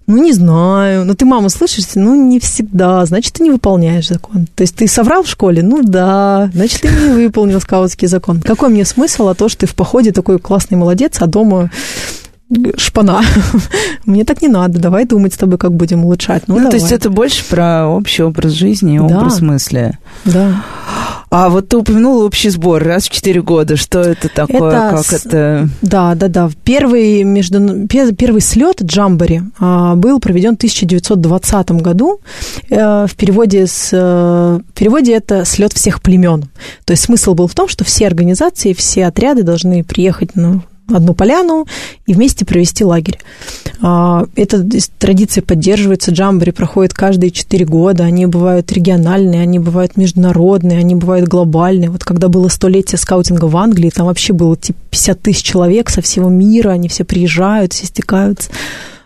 Ну, 0.07 0.23
не 0.23 0.35
знаю. 0.35 1.07
Ну, 1.07 1.15
ты 1.15 1.25
маму 1.25 1.49
слышишь? 1.49 1.87
Ну, 1.95 2.15
не 2.15 2.41
всегда. 2.41 3.07
Значит, 3.07 3.33
ты 3.33 3.43
не 3.43 3.51
выполняешь 3.51 4.09
закон. 4.09 4.47
То 4.55 4.65
есть, 4.65 4.77
ты 4.77 4.87
соврал 4.87 5.23
в 5.23 5.29
школе? 5.29 5.63
Ну, 5.63 5.83
да. 5.83 6.51
Значит, 6.53 6.83
ты 6.83 6.89
не 6.89 7.25
выполнил 7.25 7.59
скаутский 7.59 8.07
закон. 8.07 8.43
Какой 8.43 8.69
мне 8.69 8.85
смысл, 8.85 9.29
а 9.29 9.35
то, 9.35 9.49
что 9.49 9.61
ты 9.61 9.67
в 9.67 9.75
походе 9.75 10.13
такой 10.13 10.39
классный 10.39 10.77
молодец, 10.77 11.17
а 11.21 11.27
дома 11.27 11.71
шпана. 12.77 13.23
Мне 14.05 14.25
так 14.25 14.43
не 14.43 14.49
надо, 14.49 14.79
давай 14.79 15.05
думать 15.05 15.35
с 15.35 15.37
тобой, 15.37 15.59
как 15.59 15.73
будем 15.73 16.05
улучшать. 16.05 16.45
Ну, 16.47 16.59
ну 16.59 16.71
то 16.71 16.77
есть 16.77 16.93
это 16.93 17.11
больше 17.11 17.45
про 17.45 17.87
общий 17.87 18.23
образ 18.23 18.53
жизни 18.53 18.97
и 18.97 18.99
да. 18.99 19.19
образ 19.19 19.41
мысли. 19.41 19.99
Да. 20.25 20.63
А 21.31 21.49
вот 21.49 21.69
ты 21.69 21.77
упомянула 21.77 22.27
общий 22.27 22.49
сбор 22.49 22.81
раз 22.81 23.09
в 23.09 23.11
4 23.11 23.43
года. 23.43 23.77
Что 23.77 23.99
это 23.99 24.29
такое? 24.29 24.71
Это 24.71 25.03
как 25.03 25.13
это? 25.13 25.69
Да, 25.83 26.15
да, 26.15 26.29
да. 26.29 26.49
Первый, 26.63 27.25
между... 27.25 27.89
первый 27.89 28.41
слет 28.41 28.81
Джамбори 28.81 29.43
а, 29.59 29.97
был 29.97 30.21
проведен 30.21 30.53
в 30.53 30.59
1920 30.59 31.73
году. 31.73 32.21
Э, 32.71 33.07
в 33.09 33.17
переводе, 33.17 33.67
с... 33.67 33.91
Э, 33.93 34.61
в 34.61 34.79
переводе 34.79 35.15
это 35.15 35.45
слет 35.45 35.73
всех 35.73 36.03
племен. 36.03 36.43
То 36.85 36.93
есть 36.93 37.03
смысл 37.03 37.35
был 37.35 37.49
в 37.49 37.55
том, 37.55 37.67
что 37.67 37.83
все 37.83 38.07
организации, 38.07 38.73
все 38.73 39.07
отряды 39.07 39.43
должны 39.43 39.83
приехать 39.83 40.37
на 40.37 40.63
одну 40.89 41.15
поляну 41.15 41.67
и 42.07 42.15
вместе 42.15 42.45
провести 42.45 42.85
лагерь. 42.85 43.19
А, 43.81 44.27
эта 44.37 44.67
традиция 44.99 45.43
поддерживается, 45.43 46.11
джамбори 46.11 46.51
проходит 46.51 46.95
каждые 46.95 47.31
четыре 47.31 47.65
года, 47.65 48.05
они 48.05 48.27
бывают 48.27 48.71
региональные, 48.73 49.43
они 49.43 49.59
бывают 49.59 49.97
международные, 49.97 50.79
они 50.79 50.95
бывают 50.95 51.29
глобальные. 51.29 51.91
Вот 51.91 52.05
когда 52.05 52.29
было 52.29 52.49
столетие 52.49 52.99
скаутинга 52.99 53.47
в 53.47 53.57
Англии, 53.57 53.91
там 53.91 54.07
вообще 54.07 54.33
было 54.33 54.57
типа 54.57 54.79
50 54.91 55.21
тысяч 55.21 55.43
человек 55.43 55.91
со 55.91 56.03
всего 56.03 56.29
мира, 56.29 56.71
они 56.71 56.89
все 56.89 57.05
приезжают, 57.05 57.73
все 57.73 57.87
стекаются. 57.87 58.51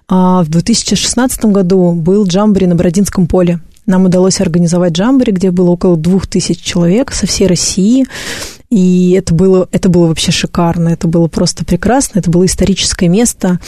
А 0.09 0.43
в 0.43 0.49
2016 0.49 1.45
году 1.47 1.93
был 1.93 2.27
джамбори 2.27 2.65
на 2.65 2.75
Бородинском 2.75 3.27
поле. 3.27 3.61
Нам 3.89 4.05
удалось 4.05 4.41
организовать 4.41 4.93
джамбори, 4.93 5.31
где 5.31 5.51
было 5.51 5.71
около 5.71 5.97
двух 5.97 6.27
тысяч 6.27 6.61
человек 6.61 7.13
со 7.13 7.27
всей 7.27 7.47
России. 7.47 8.07
И 8.71 9.13
это 9.13 9.35
было, 9.35 9.67
это 9.73 9.89
было 9.89 10.09
вообще 10.09 10.31
шикарно, 10.31 10.91
это 10.91 11.09
было 11.09 11.27
просто 11.27 11.65
прекрасно, 11.65 12.19
это 12.19 12.31
было 12.31 12.45
историческое 12.45 13.09
место, 13.09 13.61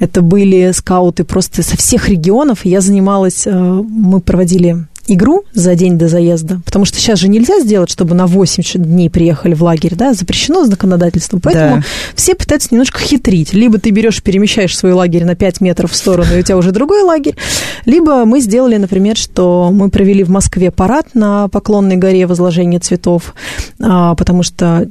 это 0.00 0.20
были 0.20 0.72
скауты 0.72 1.22
просто 1.22 1.62
со 1.62 1.76
всех 1.76 2.08
регионов. 2.08 2.64
Я 2.64 2.80
занималась, 2.80 3.46
э, 3.46 3.52
мы 3.52 4.20
проводили 4.20 4.86
игру 5.08 5.44
за 5.52 5.74
день 5.74 5.98
до 5.98 6.08
заезда, 6.08 6.60
потому 6.64 6.84
что 6.84 6.98
сейчас 6.98 7.18
же 7.18 7.28
нельзя 7.28 7.60
сделать, 7.60 7.90
чтобы 7.90 8.14
на 8.14 8.26
8 8.26 8.82
дней 8.82 9.10
приехали 9.10 9.54
в 9.54 9.62
лагерь, 9.62 9.94
да, 9.94 10.12
запрещено 10.14 10.64
законодательством, 10.64 11.40
поэтому 11.40 11.76
да. 11.76 11.82
все 12.14 12.34
пытаются 12.34 12.68
немножко 12.70 13.00
хитрить. 13.00 13.52
Либо 13.52 13.78
ты 13.78 13.90
берешь, 13.90 14.22
перемещаешь 14.22 14.76
свой 14.76 14.92
лагерь 14.92 15.24
на 15.24 15.34
5 15.34 15.60
метров 15.60 15.92
в 15.92 15.96
сторону, 15.96 16.36
и 16.36 16.40
у 16.40 16.42
тебя 16.42 16.56
уже 16.56 16.70
другой 16.70 17.02
лагерь, 17.02 17.36
либо 17.84 18.24
мы 18.24 18.40
сделали, 18.40 18.76
например, 18.76 19.16
что 19.16 19.70
мы 19.72 19.90
провели 19.90 20.22
в 20.22 20.30
Москве 20.30 20.70
парад 20.70 21.14
на 21.14 21.48
Поклонной 21.48 21.96
горе 21.96 22.26
возложение 22.26 22.80
цветов, 22.80 23.34
а, 23.80 24.14
потому 24.14 24.42
что 24.42 24.88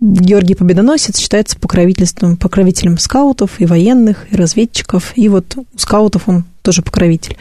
Георгий 0.00 0.54
Победоносец 0.54 1.18
считается 1.18 1.58
покровительством, 1.58 2.36
покровителем 2.36 2.98
скаутов 2.98 3.60
и 3.60 3.66
военных, 3.66 4.26
и 4.30 4.36
разведчиков, 4.36 5.12
и 5.16 5.28
вот 5.28 5.56
у 5.56 5.66
скаутов 5.76 6.28
он 6.28 6.44
тоже 6.62 6.82
покровитель. 6.82 7.36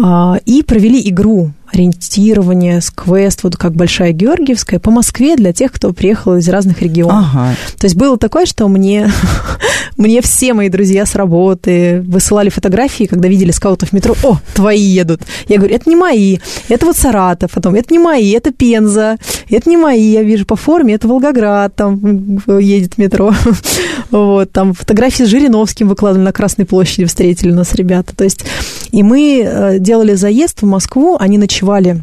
А, 0.00 0.38
и 0.46 0.62
провели 0.62 1.08
игру 1.08 1.50
ориентирование, 1.72 2.80
с 2.80 2.90
квест, 2.90 3.42
вот 3.42 3.56
как 3.56 3.74
Большая 3.74 4.12
Георгиевская, 4.12 4.80
по 4.80 4.90
Москве 4.90 5.36
для 5.36 5.52
тех, 5.52 5.72
кто 5.72 5.92
приехал 5.92 6.36
из 6.36 6.48
разных 6.48 6.80
регионов. 6.82 7.26
Ага. 7.32 7.54
То 7.78 7.86
есть 7.86 7.96
было 7.96 8.16
такое, 8.16 8.46
что 8.46 8.68
мне, 8.68 9.10
мне 9.96 10.22
все 10.22 10.54
мои 10.54 10.68
друзья 10.68 11.04
с 11.04 11.14
работы 11.14 12.02
высылали 12.06 12.48
фотографии, 12.48 13.04
когда 13.04 13.28
видели 13.28 13.50
скаутов 13.50 13.90
в 13.90 13.92
метро, 13.92 14.14
о, 14.22 14.38
твои 14.54 14.80
едут. 14.80 15.22
Я 15.48 15.58
говорю, 15.58 15.74
это 15.74 15.88
не 15.88 15.96
мои, 15.96 16.38
это 16.68 16.86
вот 16.86 16.96
Саратов, 16.96 17.52
потом, 17.52 17.74
это 17.74 17.92
не 17.92 17.98
мои, 17.98 18.30
это 18.32 18.50
Пенза, 18.50 19.18
это 19.50 19.68
не 19.68 19.76
мои, 19.76 20.12
я 20.12 20.22
вижу 20.22 20.46
по 20.46 20.56
форме, 20.56 20.94
это 20.94 21.06
Волгоград, 21.08 21.74
там 21.74 22.40
едет 22.58 22.98
метро. 22.98 23.34
Вот, 24.10 24.52
там 24.52 24.72
фотографии 24.72 25.24
с 25.24 25.26
Жириновским 25.26 25.86
выкладывали 25.86 26.24
на 26.24 26.32
Красной 26.32 26.64
площади, 26.64 27.04
встретили 27.04 27.52
нас 27.52 27.74
ребята. 27.74 28.16
То 28.16 28.24
есть, 28.24 28.42
и 28.90 29.02
мы 29.02 29.42
э, 29.44 29.78
делали 29.78 30.14
заезд 30.14 30.62
в 30.62 30.64
Москву, 30.64 31.18
они 31.20 31.36
начали 31.36 31.57
ночевали 31.58 32.02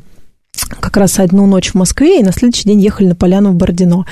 как 0.80 0.98
раз 0.98 1.20
одну 1.20 1.46
ночь 1.48 1.72
в 1.72 1.76
Москве, 1.76 2.20
и 2.20 2.24
на 2.24 2.32
следующий 2.32 2.64
день 2.64 2.80
ехали 2.80 3.08
на 3.08 3.16
поляну 3.16 3.52
в 3.52 3.56
Бородино. 3.56 4.06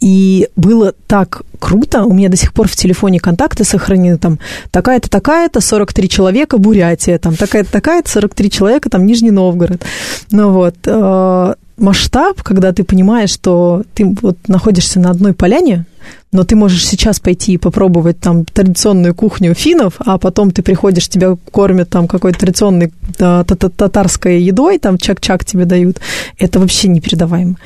И 0.00 0.48
было 0.56 0.92
так 1.06 1.42
круто, 1.58 2.04
у 2.04 2.12
меня 2.12 2.28
до 2.28 2.36
сих 2.36 2.52
пор 2.52 2.68
в 2.68 2.74
телефоне 2.74 3.20
контакты 3.20 3.64
сохранены, 3.64 4.18
там, 4.18 4.38
такая-то, 4.70 5.08
такая-то, 5.08 5.60
43 5.60 6.08
человека, 6.08 6.58
Бурятия, 6.58 7.18
там, 7.18 7.36
такая-то, 7.36 7.70
такая-то, 7.70 8.10
43 8.10 8.50
человека, 8.50 8.90
там, 8.90 9.06
Нижний 9.06 9.30
Новгород. 9.30 9.84
Ну 10.32 10.50
вот, 10.50 10.74
э, 10.86 11.54
масштаб, 11.76 12.42
когда 12.42 12.72
ты 12.72 12.82
понимаешь, 12.82 13.30
что 13.30 13.84
ты 13.94 14.14
вот 14.22 14.36
находишься 14.48 14.98
на 14.98 15.10
одной 15.10 15.34
поляне, 15.34 15.86
но 16.32 16.44
ты 16.44 16.56
можешь 16.56 16.86
сейчас 16.86 17.20
пойти 17.20 17.52
и 17.52 17.58
попробовать 17.58 18.20
там 18.20 18.44
традиционную 18.44 19.14
кухню 19.14 19.54
финнов, 19.54 19.94
а 19.98 20.18
потом 20.18 20.50
ты 20.50 20.62
приходишь, 20.62 21.08
тебя 21.08 21.36
кормят 21.50 21.88
там 21.88 22.08
какой-то 22.08 22.38
традиционной 22.38 22.92
татарской 23.16 24.40
едой, 24.40 24.78
там 24.78 24.98
чак-чак 24.98 25.44
тебе 25.44 25.64
дают. 25.64 26.00
Это 26.38 26.58
вообще 26.60 26.88
непередаваемо. 26.88 27.56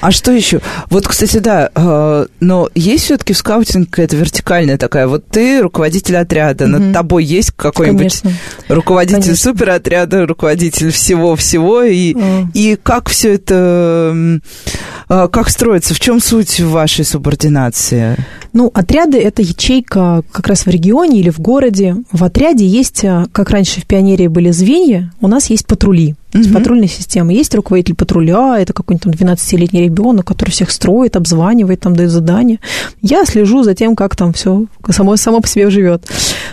А 0.00 0.12
что 0.12 0.30
еще? 0.30 0.60
Вот, 0.90 1.08
кстати, 1.08 1.38
да, 1.38 1.70
э, 1.74 2.26
но 2.40 2.70
есть 2.74 3.04
все-таки 3.04 3.32
в 3.32 3.36
скаутинге 3.36 3.86
какая-то 3.86 4.16
вертикальная 4.16 4.78
такая. 4.78 5.08
Вот 5.08 5.26
ты 5.26 5.60
руководитель 5.60 6.16
отряда, 6.16 6.64
mm-hmm. 6.64 6.78
над 6.78 6.94
тобой 6.94 7.24
есть 7.24 7.52
какой-нибудь 7.56 8.22
Конечно. 8.22 8.32
руководитель 8.68 9.22
Конечно. 9.22 9.50
суперотряда, 9.50 10.26
руководитель 10.26 10.92
всего-всего, 10.92 11.82
и, 11.82 12.14
mm. 12.14 12.46
и 12.54 12.76
как 12.76 13.08
все 13.08 13.34
это 13.34 13.58
А, 13.58 14.38
как 15.08 15.48
строится? 15.48 15.94
В 15.94 16.00
чем 16.00 16.20
суть 16.20 16.60
вашей 16.60 17.04
субординации? 17.04 18.16
Ну, 18.52 18.70
отряды– 18.74 19.18
это 19.22 19.40
ячейка 19.40 20.22
как 20.32 20.48
раз 20.48 20.66
в 20.66 20.68
регионе 20.68 21.20
или 21.20 21.30
в 21.30 21.40
городе. 21.40 21.96
В 22.12 22.24
отряде 22.24 22.66
есть, 22.66 23.04
э, 23.04 23.24
как 23.32 23.50
раньше 23.50 23.80
в 23.80 23.86
пионерии 23.86 24.26
были 24.26 24.50
звенья, 24.50 25.12
у 25.20 25.28
нас 25.28 25.48
есть 25.48 25.66
патрули. 25.66 26.14
То 26.32 26.38
есть 26.38 26.52
патрульная 26.52 26.88
система. 26.88 27.32
Есть 27.32 27.54
руководитель 27.54 27.94
патруля, 27.94 28.58
это 28.58 28.74
какой-нибудь 28.74 29.18
там 29.18 29.28
12-летний 29.28 29.82
ребенок, 29.82 30.26
который 30.26 30.50
всех 30.50 30.70
строит, 30.70 31.16
обзванивает, 31.16 31.80
там 31.80 31.96
дает 31.96 32.10
задания. 32.10 32.58
Я 33.00 33.24
слежу 33.24 33.62
за 33.62 33.74
тем, 33.74 33.96
как 33.96 34.14
там 34.14 34.34
все 34.34 34.66
само, 34.90 35.16
само 35.16 35.40
по 35.40 35.48
себе 35.48 35.70
живет. 35.70 36.06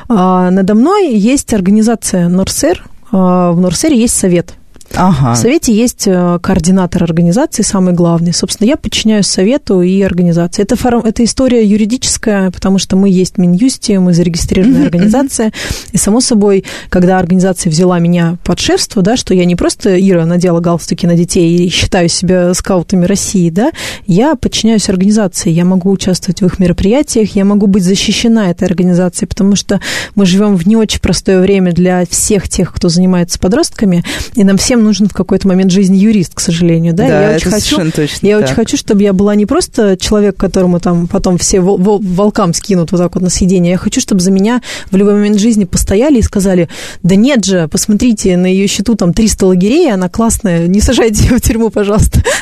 А, 0.08 0.49
надо 0.49 0.76
мной 0.76 1.14
есть 1.14 1.53
организация 1.53 2.30
Норсер. 2.30 2.86
А, 3.12 3.51
в 3.51 3.60
Норсере 3.60 3.99
есть 3.99 4.16
совет– 4.16 4.53
Ага. 4.97 5.33
В 5.33 5.37
Совете 5.37 5.73
есть 5.73 6.07
э, 6.07 6.39
координатор 6.41 7.03
организации, 7.03 7.63
самый 7.63 7.93
главный. 7.93 8.33
Собственно, 8.33 8.67
я 8.67 8.77
подчиняюсь 8.77 9.27
Совету 9.27 9.81
и 9.81 10.01
организации. 10.01 10.63
Это, 10.63 10.75
форум, 10.75 11.01
это 11.05 11.23
история 11.23 11.65
юридическая, 11.65 12.49
потому 12.51 12.79
что 12.79 12.95
мы 12.95 13.09
есть 13.09 13.37
Минюсти, 13.37 13.97
мы 13.97 14.13
зарегистрированная 14.13 14.85
организация. 14.85 15.51
И, 15.91 15.97
само 15.97 16.21
собой, 16.21 16.63
когда 16.89 17.19
организация 17.19 17.69
взяла 17.69 17.99
меня 17.99 18.37
под 18.43 18.59
шефство, 18.59 19.01
да, 19.01 19.17
что 19.17 19.33
я 19.33 19.45
не 19.45 19.55
просто, 19.55 19.99
Ира, 19.99 20.25
надела 20.25 20.59
галстуки 20.61 21.05
на 21.05 21.15
детей 21.15 21.65
и 21.65 21.69
считаю 21.69 22.07
себя 22.07 22.53
скаутами 22.53 23.05
России, 23.05 23.49
да, 23.49 23.71
я 24.07 24.35
подчиняюсь 24.35 24.89
организации, 24.89 25.49
я 25.49 25.65
могу 25.65 25.91
участвовать 25.91 26.41
в 26.41 26.45
их 26.45 26.59
мероприятиях, 26.59 27.35
я 27.35 27.43
могу 27.43 27.67
быть 27.67 27.83
защищена 27.83 28.49
этой 28.49 28.65
организацией, 28.67 29.27
потому 29.27 29.55
что 29.55 29.81
мы 30.15 30.25
живем 30.25 30.55
в 30.55 30.65
не 30.67 30.77
очень 30.77 31.01
простое 31.01 31.41
время 31.41 31.73
для 31.73 32.05
всех 32.05 32.47
тех, 32.47 32.73
кто 32.73 32.87
занимается 32.87 33.39
подростками, 33.39 34.03
и 34.35 34.43
нам 34.43 34.57
всем 34.57 34.84
нужен 34.86 35.07
в 35.09 35.13
какой-то 35.13 35.47
момент 35.47 35.71
жизни 35.71 35.97
юрист, 35.97 36.33
к 36.33 36.39
сожалению, 36.39 36.93
да. 36.93 37.07
Да, 37.07 37.21
я 37.21 37.31
это 37.31 37.49
очень 37.49 37.51
хочу, 37.51 37.91
точно 37.91 38.27
я 38.27 38.38
так. 38.38 38.45
очень 38.45 38.55
хочу, 38.55 38.77
чтобы 38.77 39.03
я 39.03 39.13
была 39.13 39.36
не 39.36 39.45
просто 39.45 39.97
человек, 39.97 40.38
которому 40.38 40.79
там 40.79 41.07
потом 41.07 41.38
все 41.38 41.59
вол- 41.59 41.77
вол- 41.77 42.01
волкам 42.01 42.53
скинут 42.53 42.91
вот 42.91 42.99
так 42.99 43.13
вот 43.15 43.23
на 43.23 43.29
съедение. 43.29 43.71
Я 43.71 43.77
хочу, 43.77 43.99
чтобы 43.99 44.21
за 44.21 44.31
меня 44.31 44.61
в 44.91 44.95
любой 44.95 45.13
момент 45.13 45.39
жизни 45.39 45.65
постояли 45.65 46.19
и 46.19 46.21
сказали, 46.21 46.69
да 47.03 47.15
нет 47.15 47.43
же, 47.43 47.67
посмотрите, 47.67 48.38
на 48.38 48.45
ее 48.45 48.67
счету 48.67 48.95
там 48.95 49.13
300 49.13 49.45
лагерей, 49.45 49.91
она 49.91 50.09
классная, 50.09 50.67
не 50.67 50.81
сажайте 50.81 51.25
ее 51.25 51.38
в 51.38 51.41
тюрьму, 51.41 51.69
пожалуйста. 51.69 52.21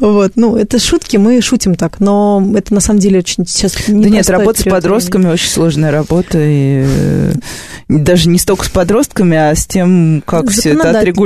Вот, 0.00 0.32
ну, 0.34 0.56
это 0.56 0.78
шутки, 0.78 1.16
мы 1.16 1.40
шутим 1.40 1.74
так, 1.74 1.98
но 1.98 2.46
это 2.54 2.74
на 2.74 2.80
самом 2.80 3.00
деле 3.00 3.20
очень 3.20 3.46
сейчас 3.46 3.74
Да 3.86 4.08
нет, 4.08 4.28
работа 4.28 4.60
с 4.60 4.64
подростками 4.64 5.28
очень 5.28 5.48
сложная 5.48 5.90
работа, 5.90 6.38
и 6.38 6.84
э, 6.86 7.32
даже 7.88 8.28
не 8.28 8.38
столько 8.38 8.66
с 8.66 8.68
подростками, 8.68 9.36
а 9.36 9.54
с 9.54 9.66
тем, 9.66 10.22
как 10.26 10.50
все 10.50 10.70
это 10.70 10.78
Законодательность, 10.78 11.16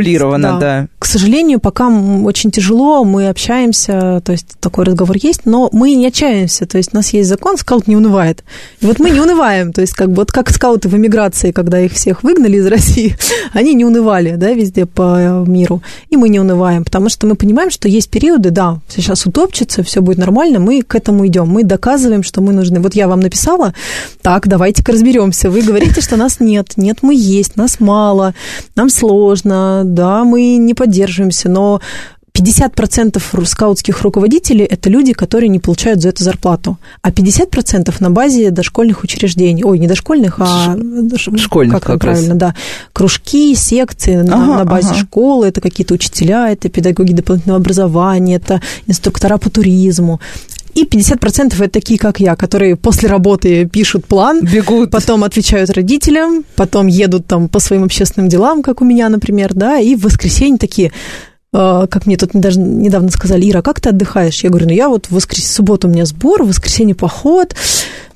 отрегулировано, 0.43 0.61
да. 0.61 0.89
К 0.99 1.05
сожалению, 1.05 1.61
пока 1.61 1.89
очень 1.89 2.51
тяжело, 2.51 3.05
мы 3.05 3.29
общаемся, 3.29 4.23
то 4.25 4.33
есть 4.33 4.47
такой 4.61 4.85
разговор 4.85 5.17
есть, 5.21 5.43
но 5.45 5.69
мы 5.73 5.95
не 5.95 6.07
отчаиваемся, 6.07 6.67
то 6.67 6.79
есть 6.79 6.91
у 6.93 6.97
нас 6.97 7.13
есть 7.13 7.29
закон, 7.29 7.57
скаут 7.57 7.89
не 7.89 7.97
унывает. 7.97 8.45
И 8.81 8.87
вот 8.87 8.99
мы 8.99 9.11
не 9.11 9.21
унываем, 9.21 9.73
то 9.73 9.81
есть 9.81 9.95
как 9.95 10.09
бы 10.09 10.17
вот 10.17 10.33
как 10.33 10.51
скауты 10.51 10.89
в 10.89 10.97
эмиграции, 10.97 11.51
когда 11.51 11.81
их 11.81 11.93
всех 11.93 12.23
выгнали 12.23 12.57
из 12.57 12.67
России, 12.73 13.17
они 13.53 13.75
не 13.75 13.85
унывали, 13.85 14.37
да, 14.37 14.53
везде 14.53 14.87
по 14.87 15.45
миру, 15.47 15.83
и 16.11 16.17
мы 16.17 16.29
не 16.29 16.41
унываем, 16.41 16.85
потому 16.85 17.09
что 17.09 17.27
мы 17.27 17.35
понимаем, 17.35 17.71
что 17.71 17.89
есть 17.89 18.11
периоды, 18.11 18.51
да, 18.51 18.79
сейчас 18.89 19.27
утопчется, 19.27 19.83
все 19.83 20.01
будет 20.01 20.19
нормально, 20.19 20.59
мы 20.59 20.83
к 20.83 20.95
этому 20.95 21.27
идем, 21.27 21.49
мы 21.49 21.65
доказываем, 21.65 22.23
что 22.23 22.41
мы 22.41 22.53
нужны. 22.53 22.81
Вот 22.81 22.95
я 22.95 23.09
вам 23.09 23.21
написала, 23.21 23.75
так, 24.23 24.49
давайте-ка 24.49 24.93
разберемся. 24.93 25.51
Вы 25.51 25.63
говорите, 25.63 26.01
что 26.01 26.17
нас 26.17 26.41
нет. 26.41 26.75
Нет, 26.77 26.99
мы 27.03 27.15
есть, 27.15 27.57
нас 27.57 27.81
мало, 27.81 28.35
нам 28.77 28.89
сложно, 28.89 29.83
да, 29.85 30.22
мы 30.25 30.57
не 30.57 30.75
поддерживаемся, 30.75 31.49
но 31.49 31.81
50% 32.35 33.23
ру- 33.35 33.45
скаутских 33.45 34.01
руководителей– 34.03 34.65
это 34.71 34.89
люди, 34.89 35.13
которые 35.13 35.49
не 35.51 35.59
получают 35.59 36.01
за 36.01 36.09
это 36.09 36.25
зарплату, 36.25 36.79
а 37.03 37.11
50% 37.11 37.95
на 38.01 38.11
базе 38.11 38.51
дошкольных 38.51 39.05
учреждений. 39.05 39.63
Ой, 39.65 39.79
не 39.79 39.87
дошкольных, 39.87 40.37
а 40.41 40.75
школьных 41.37 41.75
как, 41.75 41.83
как 41.85 42.05
раз. 42.05 42.17
правильно, 42.19 42.35
да. 42.35 42.55
Кружки, 42.95 43.55
секции 43.55 44.17
на, 44.17 44.37
Ага, 44.37 44.59
на 44.59 44.65
базе 44.65 44.93
ага. 44.93 44.99
школы, 45.01 45.47
это 45.49 45.61
какие-то 45.61 45.93
учителя, 45.95 46.51
это 46.51 46.71
педагоги 46.71 47.13
дополнительного 47.13 47.61
образования, 47.61 48.37
это 48.37 48.63
инструктора 48.87 49.37
по 49.37 49.51
туризму. 49.51 50.19
И 50.75 50.85
50% 50.85 51.55
это 51.55 51.69
такие, 51.69 51.99
как 51.99 52.19
я, 52.19 52.35
которые 52.35 52.77
после 52.77 53.09
работы 53.09 53.67
пишут 53.67 54.07
план, 54.07 54.43
Бегут. 54.43 54.91
потом 54.91 55.23
отвечают 55.23 55.71
родителям, 55.71 56.45
потом 56.57 56.87
едут 56.87 57.27
там 57.27 57.49
по 57.49 57.59
своим 57.59 57.85
общественным 57.85 58.29
делам, 58.29 58.63
как 58.63 58.81
у 58.81 58.85
меня, 58.85 59.09
например, 59.11 59.53
да, 59.53 59.79
и 59.79 59.95
в 59.95 60.05
воскресенье 60.05 60.59
такие, 60.59 60.91
э, 61.53 61.87
как 61.91 62.07
мне 62.07 62.17
тут 62.17 62.31
даже 62.33 62.59
недавно 62.59 63.11
сказали, 63.11 63.51
Ира, 63.51 63.61
как 63.61 63.81
ты 63.81 63.91
отдыхаешь? 63.91 64.43
Я 64.43 64.49
говорю, 64.49 64.67
ну 64.69 64.73
я 64.73 64.89
вот 64.89 65.07
в 65.07 65.13
воскрес... 65.13 65.47
субботу 65.47 65.89
у 65.89 65.91
меня 65.91 66.07
сбор, 66.07 66.43
в 66.43 66.49
воскресенье 66.49 66.95
поход, 66.95 67.55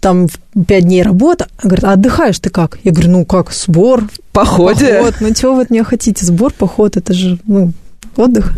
там 0.01 0.29
пять 0.67 0.85
дней 0.85 1.03
работа. 1.03 1.49
Говорит, 1.63 1.85
а 1.85 1.93
отдыхаешь 1.93 2.39
ты 2.39 2.49
как? 2.49 2.79
Я 2.85 2.93
говорю, 2.93 3.11
ну 3.11 3.25
как, 3.27 3.53
сбор, 3.53 4.05
Походе. 4.33 4.99
поход, 4.99 5.15
ну 5.21 5.35
чего 5.35 5.57
вы 5.57 5.63
от 5.63 5.71
меня 5.71 5.85
хотите? 5.85 6.25
Сбор, 6.25 6.55
поход, 6.55 6.97
это 6.97 7.13
же, 7.13 7.39
ну, 7.47 7.73
отдых. 8.17 8.55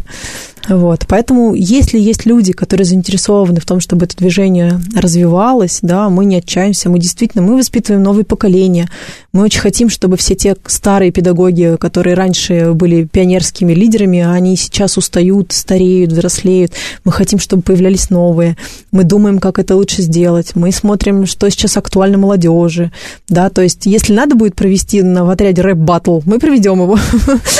Вот. 0.68 1.06
Поэтому, 1.08 1.54
если 1.54 1.98
есть 1.98 2.26
люди, 2.26 2.52
которые 2.52 2.84
заинтересованы 2.84 3.60
в 3.60 3.64
том, 3.64 3.80
чтобы 3.80 4.04
это 4.04 4.16
движение 4.16 4.80
развивалось, 4.94 5.78
да, 5.82 6.10
мы 6.10 6.26
не 6.26 6.36
отчаемся, 6.36 6.90
мы 6.90 6.98
действительно, 6.98 7.42
мы 7.42 7.56
воспитываем 7.56 8.02
новые 8.02 8.24
поколения. 8.24 8.88
Мы 9.32 9.44
очень 9.44 9.60
хотим, 9.60 9.88
чтобы 9.88 10.16
все 10.16 10.34
те 10.34 10.56
старые 10.66 11.10
педагоги, 11.10 11.76
которые 11.80 12.14
раньше 12.14 12.72
были 12.74 13.04
пионерскими 13.04 13.72
лидерами, 13.72 14.20
они 14.20 14.56
сейчас 14.56 14.98
устают, 14.98 15.52
стареют, 15.52 16.12
взрослеют. 16.12 16.72
Мы 17.04 17.12
хотим, 17.12 17.38
чтобы 17.38 17.62
появлялись 17.62 18.10
новые. 18.10 18.56
Мы 18.92 19.04
думаем, 19.04 19.38
как 19.38 19.58
это 19.58 19.74
лучше 19.74 20.02
сделать. 20.02 20.54
Мы 20.54 20.72
смотрим, 20.72 21.26
что 21.26 21.48
сейчас 21.50 21.76
актуально 21.76 22.18
молодежи. 22.18 22.92
Да, 23.28 23.48
то 23.48 23.62
есть, 23.62 23.86
если 23.86 24.12
надо 24.12 24.34
будет 24.34 24.54
провести 24.54 25.02
на, 25.02 25.24
в 25.24 25.30
отряде 25.30 25.62
рэп-баттл, 25.62 26.20
мы 26.24 26.38
проведем 26.38 26.82
его. 26.82 26.98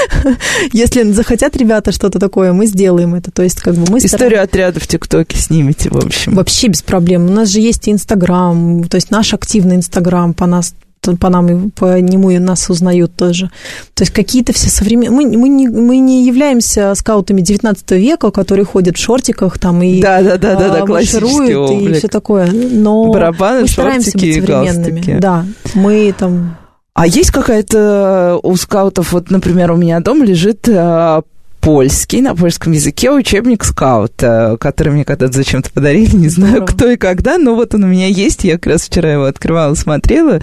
Если 0.72 1.02
захотят 1.12 1.56
ребята 1.56 1.92
что-то 1.92 2.18
такое, 2.18 2.52
мы 2.52 2.66
сделаем 2.66 2.97
это. 3.06 3.30
То 3.30 3.42
есть, 3.42 3.60
как 3.60 3.74
бы 3.74 3.90
мы 3.90 3.98
Историю 3.98 4.42
отряда 4.42 4.80
в 4.80 4.86
ТикТоке 4.86 5.36
снимете, 5.36 5.90
в 5.90 5.96
общем. 5.96 6.34
Вообще 6.34 6.68
без 6.68 6.82
проблем. 6.82 7.26
У 7.26 7.30
нас 7.30 7.48
же 7.48 7.60
есть 7.60 7.88
и 7.88 7.92
Инстаграм, 7.92 8.84
то 8.84 8.96
есть 8.96 9.10
наш 9.10 9.34
активный 9.34 9.76
Инстаграм 9.76 10.34
по 10.34 10.46
нас 10.46 10.74
по 11.20 11.28
нам 11.28 11.48
и 11.48 11.70
по 11.70 12.00
нему 12.00 12.30
и 12.30 12.38
нас 12.38 12.68
узнают 12.70 13.14
тоже. 13.14 13.50
То 13.94 14.02
есть 14.02 14.12
какие-то 14.12 14.52
все 14.52 14.68
современные... 14.68 15.10
Мы, 15.10 15.38
мы, 15.38 15.48
не, 15.48 15.68
мы 15.68 15.98
не 15.98 16.26
являемся 16.26 16.94
скаутами 16.94 17.40
19 17.40 17.90
века, 17.92 18.30
которые 18.30 18.64
ходят 18.64 18.96
в 18.96 19.00
шортиках 19.00 19.58
там 19.58 19.82
и 19.82 20.00
Да, 20.00 20.22
да, 20.22 20.36
да, 20.36 20.56
да, 20.56 20.68
да, 20.68 20.82
а, 20.82 20.86
маршируют 20.86 21.50
и 21.50 21.54
облик. 21.54 21.98
все 21.98 22.08
такое. 22.08 22.50
Но 22.50 23.12
Барабаны, 23.12 23.62
мы 23.62 23.68
стараемся 23.68 24.12
быть 24.12 24.22
и 24.22 24.32
современными. 24.34 24.94
галстуки. 24.94 25.18
Да, 25.18 25.44
мы 25.74 26.14
там... 26.18 26.56
А 26.94 27.06
есть 27.06 27.30
какая-то 27.30 28.40
у 28.42 28.56
скаутов, 28.56 29.12
вот, 29.12 29.30
например, 29.30 29.70
у 29.70 29.76
меня 29.76 30.00
дома 30.00 30.24
лежит 30.24 30.68
э, 30.68 31.22
польский, 31.68 32.22
на 32.22 32.34
польском 32.34 32.72
языке 32.72 33.10
учебник 33.10 33.62
скаута, 33.62 34.56
который 34.58 34.90
мне 34.90 35.04
когда-то 35.04 35.34
зачем-то 35.34 35.70
подарили, 35.70 36.16
не 36.16 36.30
знаю, 36.30 36.52
Здорово. 36.52 36.66
кто 36.66 36.88
и 36.88 36.96
когда, 36.96 37.36
но 37.36 37.54
вот 37.54 37.74
он 37.74 37.84
у 37.84 37.86
меня 37.88 38.06
есть, 38.06 38.42
я 38.44 38.54
как 38.54 38.68
раз 38.72 38.82
вчера 38.84 39.12
его 39.12 39.24
открывала, 39.24 39.74
смотрела, 39.74 40.40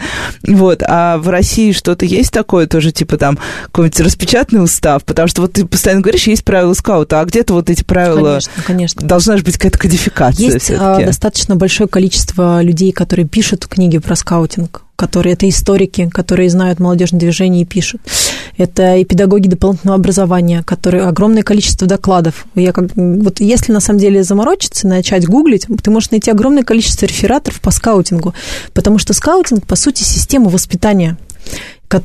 вот, 0.47 0.83
а 0.87 1.17
в 1.17 1.27
России 1.29 1.71
что-то 1.71 2.05
есть 2.05 2.29
такое 2.31 2.67
тоже, 2.67 2.91
типа 2.91 3.17
там 3.17 3.39
какой-нибудь 3.71 4.01
распечатанный 4.01 4.63
устав, 4.63 5.03
потому 5.03 5.27
что 5.27 5.41
вот 5.41 5.53
ты 5.53 5.65
постоянно 5.65 6.01
говоришь, 6.03 6.27
есть 6.27 6.43
правила 6.45 6.73
скаута, 6.75 7.19
а 7.21 7.25
где-то 7.25 7.55
вот 7.55 7.71
эти 7.71 7.83
правила, 7.83 8.33
Конечно, 8.33 8.63
конечно. 8.63 9.07
должна 9.07 9.37
же 9.37 9.43
быть 9.43 9.57
какая-то 9.57 9.79
кодификация 9.79 10.45
Есть 10.45 10.57
а, 10.57 10.75
все-таки. 10.75 11.05
достаточно 11.05 11.55
большое 11.55 11.89
количество 11.89 12.61
людей, 12.61 12.91
которые 12.91 13.27
пишут 13.27 13.65
книги 13.65 13.97
про 13.97 14.15
скаутинг, 14.15 14.83
которые 14.95 15.33
это 15.33 15.47
историки, 15.49 16.09
которые 16.09 16.49
знают 16.49 16.79
молодежное 16.79 17.19
движение 17.19 17.63
и 17.63 17.65
пишут. 17.65 18.01
Это 18.57 18.95
и 18.95 19.05
педагоги 19.05 19.49
дополнительного 19.49 19.99
образования, 19.99 20.63
которые 20.63 21.03
огромное 21.03 21.43
количество 21.43 21.87
докладов. 21.87 22.45
Я 22.55 22.71
как, 22.71 22.95
вот 22.95 23.41
если 23.41 23.73
на 23.73 23.79
самом 23.81 23.99
деле 23.99 24.23
заморочиться, 24.23 24.87
начать 24.87 25.27
гуглить, 25.27 25.67
ты 25.83 25.91
можешь 25.91 26.11
найти 26.11 26.31
огромное 26.31 26.63
количество 26.63 27.05
рефератов 27.05 27.59
по 27.59 27.71
скаутингу, 27.71 28.33
потому 28.73 28.97
что 28.97 29.13
скаутинг, 29.13 29.65
по 29.65 29.75
сути, 29.75 30.03
система 30.03 30.49
воспитания 30.49 31.17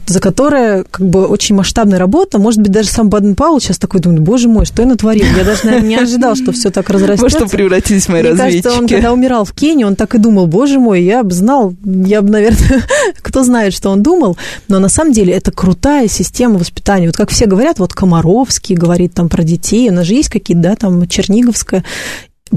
за 0.07 0.21
которое 0.21 0.85
как 0.91 1.07
бы 1.07 1.27
очень 1.27 1.55
масштабная 1.55 1.99
работа. 1.99 2.39
Может 2.39 2.61
быть, 2.61 2.73
даже 2.73 2.89
сам 2.89 3.09
Баден-Пауэлл 3.09 3.61
сейчас 3.61 3.79
такой 3.79 4.01
думает, 4.01 4.21
боже 4.21 4.49
мой, 4.49 4.67
что 4.67 4.83
я 4.83 4.89
натворил? 4.89 5.25
Я 5.37 5.45
даже, 5.45 5.65
наверное, 5.65 5.89
не 5.89 5.97
ожидал, 5.97 6.35
что 6.37 6.53
все 6.53 6.71
так 6.71 6.89
Во 6.89 6.95
разрастется. 6.95 7.39
что 7.39 7.49
превратились 7.49 8.09
мои 8.09 8.23
Мне 8.23 8.31
разведчики? 8.31 8.63
кажется, 8.63 8.81
он 8.83 8.89
когда 8.89 9.13
умирал 9.13 9.45
в 9.45 9.53
Кении, 9.53 9.85
он 9.85 9.97
так 9.97 10.15
и 10.15 10.19
думал, 10.19 10.47
боже 10.47 10.79
мой, 10.79 11.03
я 11.03 11.23
бы 11.23 11.33
знал, 11.33 11.75
я 11.85 12.23
бы, 12.23 12.31
наверное, 12.31 12.83
кто 13.23 13.43
знает, 13.43 13.73
что 13.73 13.91
он 13.91 14.03
думал, 14.03 14.37
но 14.69 14.79
на 14.79 14.89
самом 14.89 15.13
деле 15.13 15.33
это 15.33 15.51
крутая 15.53 16.09
система 16.09 16.59
воспитания. 16.59 17.07
Вот 17.07 17.17
как 17.17 17.31
все 17.31 17.47
говорят, 17.47 17.79
вот 17.79 17.93
Комаровский 17.93 18.75
говорит 18.77 19.15
там 19.15 19.29
про 19.29 19.43
детей, 19.43 19.89
у 19.91 19.93
нас 19.93 20.07
же 20.07 20.15
есть 20.15 20.29
какие-то, 20.29 20.63
да, 20.63 20.77
там 20.77 21.07
Черниговская, 21.09 21.85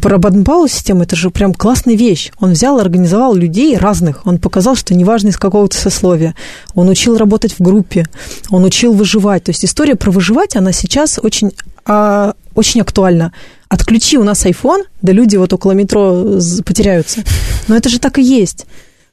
про 0.01 0.17
Баденпаул 0.17 0.67
систему 0.67 1.03
это 1.03 1.15
же 1.15 1.29
прям 1.29 1.53
классная 1.53 1.95
вещь. 1.95 2.31
Он 2.39 2.53
взял 2.53 2.79
организовал 2.79 3.35
людей 3.35 3.77
разных. 3.77 4.25
Он 4.25 4.39
показал, 4.39 4.75
что 4.75 4.93
неважно 4.95 5.29
из 5.29 5.37
какого-то 5.37 5.77
сословия. 5.77 6.35
Он 6.73 6.89
учил 6.89 7.17
работать 7.17 7.53
в 7.53 7.61
группе. 7.61 8.05
Он 8.49 8.63
учил 8.63 8.93
выживать. 8.93 9.43
То 9.43 9.51
есть 9.51 9.65
история 9.65 9.95
про 9.95 10.11
выживать, 10.11 10.55
она 10.55 10.71
сейчас 10.71 11.19
очень, 11.21 11.51
а, 11.85 12.33
очень 12.55 12.81
актуальна. 12.81 13.33
Отключи 13.69 14.17
у 14.17 14.23
нас 14.23 14.45
iPhone, 14.45 14.83
да 15.01 15.13
люди 15.13 15.35
вот 15.35 15.53
около 15.53 15.71
метро 15.71 16.39
потеряются. 16.65 17.21
Но 17.67 17.75
это 17.75 17.89
же 17.89 17.99
так 17.99 18.17
и 18.17 18.23
есть. 18.23 18.65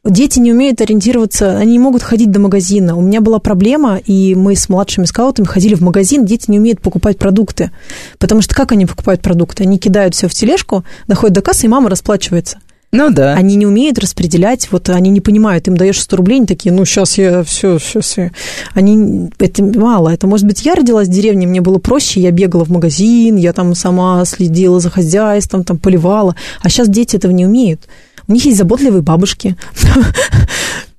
Дети 0.03 0.39
не 0.39 0.53
умеют 0.53 0.81
ориентироваться, 0.81 1.59
они 1.59 1.73
не 1.73 1.79
могут 1.79 2.03
ходить 2.03 2.31
до 2.31 2.41
магазина. 2.41 2.97
У 2.97 3.03
меня 3.03 3.21
была 3.21 3.39
проблема, 3.39 3.99
и 3.99 4.35
мы 4.35 4.57
с 4.57 4.71
младшими 4.71 5.05
скаутами 5.05 5.47
ходили 5.47 5.75
в 5.75 5.83
магазин, 5.83 6.25
дети 6.25 6.51
не 6.51 6.59
умеют 6.59 6.81
покупать 6.81 7.19
продукты. 7.19 7.71
Потому 8.19 8.41
что 8.41 8.55
как 8.55 8.73
они 8.73 8.87
покупают 8.87 9.21
продукты? 9.21 9.65
Они 9.65 9.79
кидают 9.79 10.15
все 10.15 10.27
в 10.27 10.33
тележку, 10.33 10.85
доходят 11.07 11.35
до 11.35 11.43
кассы, 11.43 11.67
и 11.67 11.69
мама 11.69 11.91
расплачивается. 11.91 12.59
Ну 12.93 13.11
да. 13.11 13.35
Они 13.35 13.55
не 13.55 13.67
умеют 13.67 13.99
распределять, 13.99 14.73
вот 14.73 14.89
они 14.89 15.11
не 15.11 15.21
понимают, 15.21 15.69
им 15.69 15.77
даешь 15.77 16.01
100 16.01 16.17
рублей, 16.17 16.39
они 16.39 16.47
такие, 16.47 16.75
ну 16.75 16.85
сейчас 16.85 17.19
я 17.19 17.45
все, 17.45 17.79
сейчас 17.79 18.17
я. 18.17 18.33
Они, 18.75 19.31
это 19.39 19.63
мало, 19.63 20.09
это 20.09 20.27
может 20.27 20.45
быть 20.45 20.65
я 20.65 20.75
родилась 20.75 21.07
в 21.07 21.13
деревне, 21.13 21.47
мне 21.47 21.61
было 21.61 21.79
проще, 21.79 22.21
я 22.21 22.33
бегала 22.33 22.65
в 22.65 22.71
магазин, 22.71 23.37
я 23.37 23.53
там 23.53 23.77
сама 23.77 24.25
следила 24.25 24.81
за 24.81 24.91
хозяйством, 24.91 25.63
там 25.63 25.79
поливала, 25.79 26.35
а 26.63 26.69
сейчас 26.69 26.89
дети 26.89 27.17
этого 27.17 27.31
не 27.31 27.47
умеют. 27.47 27.83
У 28.31 28.33
них 28.33 28.45
есть 28.45 28.59
заботливые 28.59 29.03
бабушки. 29.03 29.57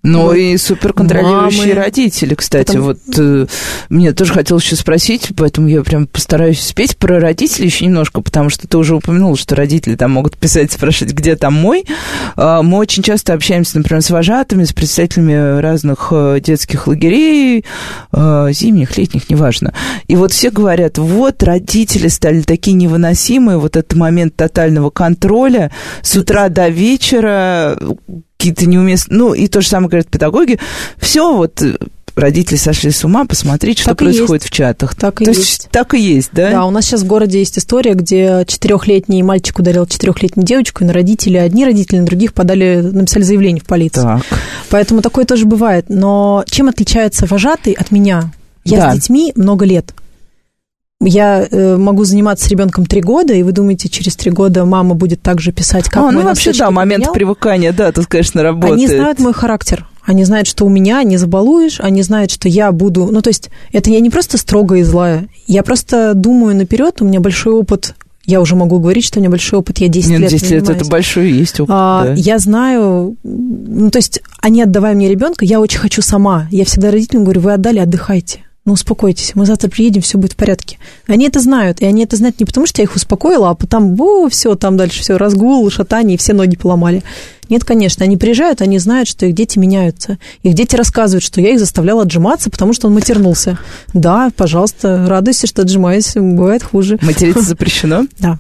Ну 0.04 0.24
вот. 0.24 0.34
и 0.36 0.58
суперконтролирующие 0.58 1.74
Мамы. 1.74 1.74
родители, 1.74 2.34
кстати. 2.34 2.68
Потому... 2.68 2.86
Вот 2.86 3.00
э, 3.18 3.46
мне 3.90 4.14
тоже 4.14 4.34
хотелось 4.34 4.64
еще 4.64 4.76
спросить, 4.76 5.30
поэтому 5.38 5.68
я 5.68 5.84
прям 5.84 6.08
постараюсь 6.08 6.60
успеть 6.60 6.98
про 6.98 7.20
родителей 7.20 7.68
еще 7.68 7.86
немножко, 7.86 8.22
потому 8.22 8.50
что 8.50 8.68
ты 8.68 8.78
уже 8.80 8.96
упомянул, 8.96 9.36
что 9.36 9.56
родители 9.56 9.96
там 9.96 10.12
могут 10.12 10.38
писать, 10.38 10.72
спрашивать, 10.72 11.14
где 11.14 11.36
там 11.36 11.54
мой. 11.54 11.86
Э, 12.36 12.62
мы 12.64 12.80
очень 12.80 13.04
часто 13.04 13.34
общаемся, 13.34 13.78
например, 13.78 14.02
с 14.02 14.10
вожатыми, 14.10 14.64
с 14.64 14.74
представителями 14.74 15.60
разных 15.60 16.08
э, 16.12 16.40
детских 16.44 16.88
лагерей, 16.88 17.64
э, 18.12 18.48
зимних, 18.52 18.98
летних, 18.98 19.30
неважно. 19.30 19.74
И 20.08 20.16
вот 20.16 20.32
все 20.32 20.50
говорят, 20.50 20.98
вот 20.98 21.44
родители 21.44 22.08
стали 22.08 22.42
такие 22.42 22.74
невыносимые, 22.74 23.60
вот 23.60 23.76
этот 23.76 23.96
момент 23.96 24.36
тотального 24.36 24.90
контроля 24.90 25.72
с 26.02 26.16
утра 26.16 26.50
до 26.50 26.70
вечера, 26.70 27.78
какие-то 28.42 28.66
неуместные... 28.66 29.20
Ну, 29.20 29.34
и 29.36 29.48
то 29.48 29.62
же 29.62 29.68
самое 29.68 29.90
говорят 29.90 30.08
педагоги. 30.08 30.58
Все 30.98 31.36
вот 31.36 31.62
э, 31.62 31.76
родители 32.16 32.56
сошли 32.56 32.90
с 32.90 33.06
ума, 33.06 33.26
посмотреть, 33.26 33.78
что 33.78 33.90
так 33.92 34.00
происходит 34.00 34.44
в 34.44 34.50
чатах. 34.50 34.96
Так 34.96 35.22
и 35.22 35.26
То 35.26 35.30
есть. 35.32 35.42
есть 35.42 35.70
так 35.70 35.94
и 35.94 36.00
есть, 36.00 36.30
да? 36.34 36.50
Да, 36.50 36.66
у 36.66 36.72
нас 36.72 36.86
сейчас 36.86 37.02
в 37.04 37.06
городе 37.06 37.38
есть 37.38 37.60
история, 37.60 37.94
где 37.94 38.44
четырехлетний 38.48 39.22
мальчик 39.22 39.60
ударил 39.60 39.86
четырехлетнюю 39.86 40.44
девочку, 40.44 40.84
и 40.84 40.88
на 40.88 40.94
родители, 40.94 41.38
одни 41.38 41.66
родители, 41.66 42.00
на 42.00 42.06
других 42.08 42.34
подали, 42.34 42.82
написали 42.82 43.22
заявление 43.22 43.62
в 43.62 43.68
полицию. 43.68 44.04
Так. 44.04 44.40
Поэтому 44.72 45.04
такое 45.04 45.26
тоже 45.26 45.46
бывает. 45.46 45.86
Но 45.90 46.44
чем 46.50 46.68
отличается 46.68 47.28
вожатый 47.28 47.74
от 47.74 47.92
меня? 47.92 48.32
Я 48.64 48.78
Да. 48.78 48.92
с 48.92 48.96
детьми 48.96 49.34
много 49.36 49.66
лет. 49.66 49.94
Я 51.04 51.48
э, 51.50 51.78
могу 51.78 52.04
заниматься 52.04 52.46
с 52.46 52.50
ребенком 52.50 52.86
три 52.86 53.02
года, 53.02 53.34
и 53.34 53.42
вы 53.44 53.52
думаете, 53.52 53.90
через 53.90 54.16
три 54.16 54.32
года 54.32 54.66
мама 54.66 54.94
будет 54.94 55.22
также 55.22 55.52
писать, 55.52 55.86
как 55.86 56.04
а, 56.04 56.12
ну 56.12 56.22
вообще, 56.22 56.54
да, 56.54 56.70
момент 56.70 57.04
поменял? 57.04 57.14
привыкания, 57.14 57.74
да, 57.74 57.92
тут, 57.92 58.06
конечно, 58.06 58.44
работает. 58.44 58.74
Они 58.74 58.88
знают 58.88 59.20
мой 59.20 59.34
характер. 59.34 59.88
Они 60.04 60.24
знают, 60.26 60.48
что 60.48 60.66
у 60.66 60.70
меня 60.70 61.04
не 61.04 61.18
забалуешь, 61.18 61.80
они 61.80 62.02
знают, 62.02 62.32
что 62.32 62.50
я 62.50 62.72
буду... 62.72 63.10
Ну, 63.12 63.22
то 63.22 63.30
есть, 63.30 63.50
это 63.72 63.90
я 63.92 64.00
не 64.00 64.10
просто 64.10 64.38
строгая 64.38 64.80
и 64.80 64.84
злая. 64.84 65.28
Я 65.48 65.64
просто 65.64 66.14
думаю 66.16 66.56
наперед, 66.56 67.02
у 67.02 67.06
меня 67.06 67.20
большой 67.20 67.54
опыт. 67.54 67.96
Я 68.26 68.40
уже 68.42 68.56
могу 68.56 68.80
говорить, 68.80 69.06
что 69.06 69.20
у 69.20 69.22
меня 69.22 69.30
большой 69.30 69.60
опыт, 69.60 69.80
я 69.80 69.88
10 69.88 70.10
Нет, 70.10 70.20
лет 70.22 70.30
10 70.30 70.52
лет 70.52 70.70
это 70.70 70.86
большой 70.86 71.32
есть 71.32 71.60
опыт, 71.60 71.76
А, 71.76 72.06
да. 72.06 72.14
Я 72.14 72.38
знаю, 72.40 73.16
ну, 73.24 73.90
то 73.90 73.98
есть, 73.98 74.22
они 74.40 74.62
отдавая 74.62 74.94
мне 74.94 75.10
ребенка, 75.10 75.46
я 75.46 75.60
очень 75.60 75.80
хочу 75.80 76.02
сама. 76.02 76.48
Я 76.52 76.66
всегда 76.66 76.92
родителям 76.92 77.24
говорю, 77.24 77.42
вы 77.42 77.54
отдали, 77.54 77.80
отдыхайте. 77.80 78.42
Ну, 78.64 78.74
успокойтесь, 78.74 79.32
мы 79.34 79.48
завтра 79.48 79.70
приедем, 79.70 80.02
все 80.02 80.20
будет 80.20 80.34
в 80.34 80.36
порядке. 80.36 80.78
Они 81.08 81.26
это 81.26 81.40
знают, 81.40 81.82
и 81.82 81.86
они 81.86 82.04
это 82.04 82.16
знают 82.16 82.40
не 82.40 82.46
потому, 82.46 82.68
что 82.68 82.82
я 82.82 82.84
их 82.84 82.96
успокоила, 82.96 83.50
а 83.50 83.56
потом, 83.56 84.00
о, 84.00 84.30
все, 84.30 84.54
там 84.54 84.78
дальше 84.78 85.02
все, 85.02 85.18
разгул, 85.18 85.68
шатание, 85.72 86.14
и 86.14 86.18
все 86.18 86.34
ноги 86.34 86.56
поломали. 86.56 87.02
Нет, 87.50 87.66
конечно, 87.66 88.06
они 88.06 88.18
приезжают, 88.18 88.62
они 88.62 88.78
знают, 88.78 89.08
что 89.10 89.26
их 89.26 89.34
дети 89.34 89.58
меняются. 89.58 90.20
Их 90.44 90.54
дети 90.54 90.76
рассказывают, 90.76 91.24
что 91.24 91.42
я 91.42 91.54
их 91.54 91.60
заставляла 91.60 92.04
отжиматься, 92.04 92.52
потому 92.52 92.74
что 92.74 92.88
он 92.88 92.94
матернулся. 92.94 93.58
Да, 93.96 94.30
пожалуйста, 94.38 95.08
радуйся, 95.08 95.48
что 95.48 95.64
отжимаюсь, 95.64 96.14
бывает 96.14 96.62
хуже. 96.62 97.00
Материться 97.02 97.42
запрещено? 97.50 98.06
Да. 98.20 98.38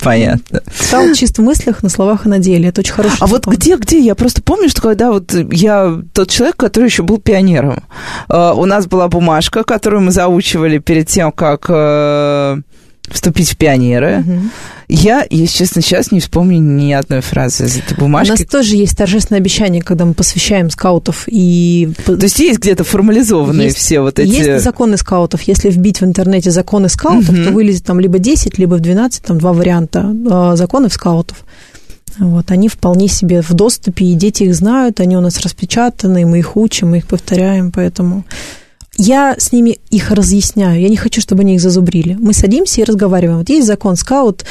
Понятно. 0.00 0.62
Стал 0.72 1.12
чисто 1.14 1.42
в 1.42 1.44
мыслях, 1.44 1.82
на 1.82 1.88
словах 1.88 2.26
и 2.26 2.28
на 2.28 2.38
деле. 2.38 2.68
Это 2.68 2.80
очень 2.80 2.92
хороший 2.92 3.18
А 3.20 3.26
вот 3.26 3.46
где, 3.46 3.76
где? 3.76 3.98
Я 4.00 4.14
просто 4.14 4.42
помню, 4.42 4.68
что 4.68 4.82
когда 4.82 5.10
вот 5.10 5.32
я 5.52 6.00
тот 6.12 6.30
человек, 6.30 6.56
который 6.56 6.86
еще 6.86 7.02
был 7.02 7.18
пионером, 7.18 7.84
э, 8.28 8.52
у 8.54 8.64
нас 8.64 8.86
была 8.86 9.08
бумажка, 9.08 9.64
которую 9.64 10.02
мы 10.02 10.10
заучивали 10.10 10.78
перед 10.78 11.08
тем, 11.08 11.32
как 11.32 11.66
э, 11.68 12.58
вступить 13.10 13.50
в 13.50 13.56
пионеры. 13.56 14.18
Мгм. 14.18 14.50
Я, 14.88 15.26
если 15.30 15.58
честно, 15.58 15.82
сейчас 15.82 16.12
не 16.12 16.20
вспомню 16.20 16.58
ни 16.58 16.92
одной 16.92 17.20
фразы 17.20 17.64
из 17.64 17.76
этой 17.78 17.94
У 17.96 18.00
бумажки. 18.00 18.30
нас 18.30 18.40
тоже 18.50 18.76
есть 18.76 18.96
торжественное 18.96 19.40
обещание, 19.40 19.82
когда 19.82 20.04
мы 20.04 20.14
посвящаем 20.14 20.68
скаутов 20.70 21.24
и... 21.26 21.90
То 22.04 22.12
есть 22.20 22.38
есть 22.38 22.58
где-то 22.60 22.84
формализованные 22.84 23.66
Есть- 23.66 23.78
все 23.78 24.00
вот 24.00 24.18
эти... 24.18 24.28
Есть 24.30 24.62
законы 24.64 24.96
скаутов. 24.96 25.42
Если 25.42 25.70
вбить 25.70 26.00
в 26.00 26.04
интернете 26.04 26.50
законы 26.50 26.88
скаутов, 26.88 27.30
Мгм. 27.30 27.44
то 27.44 27.50
вылезет 27.52 27.84
там 27.84 27.98
либо 28.00 28.18
10, 28.18 28.58
либо 28.58 28.74
в 28.74 28.80
12, 28.80 29.22
там 29.22 29.38
два 29.38 29.52
варианта 29.52 30.10
э, 30.12 30.56
законов 30.56 30.92
скаутов. 30.92 31.44
Вот, 32.18 32.50
они 32.52 32.68
вполне 32.68 33.08
себе 33.08 33.42
в 33.42 33.52
доступе, 33.54 34.04
и 34.04 34.14
дети 34.14 34.44
их 34.44 34.54
знают, 34.54 35.00
они 35.00 35.16
у 35.16 35.20
нас 35.20 35.40
распечатаны, 35.40 36.24
мы 36.26 36.38
их 36.38 36.56
учим, 36.56 36.90
мы 36.90 36.98
их 36.98 37.06
повторяем, 37.08 37.72
поэтому 37.72 38.24
я 38.96 39.36
с 39.38 39.52
ними 39.52 39.78
их 39.90 40.10
разъясняю. 40.10 40.80
Я 40.80 40.88
не 40.88 40.96
хочу, 40.96 41.20
чтобы 41.20 41.42
они 41.42 41.54
их 41.54 41.60
зазубрили. 41.60 42.16
Мы 42.20 42.32
садимся 42.32 42.80
и 42.80 42.84
разговариваем. 42.84 43.38
Вот 43.38 43.48
есть 43.48 43.66
закон 43.66 43.96
скаут, 43.96 44.44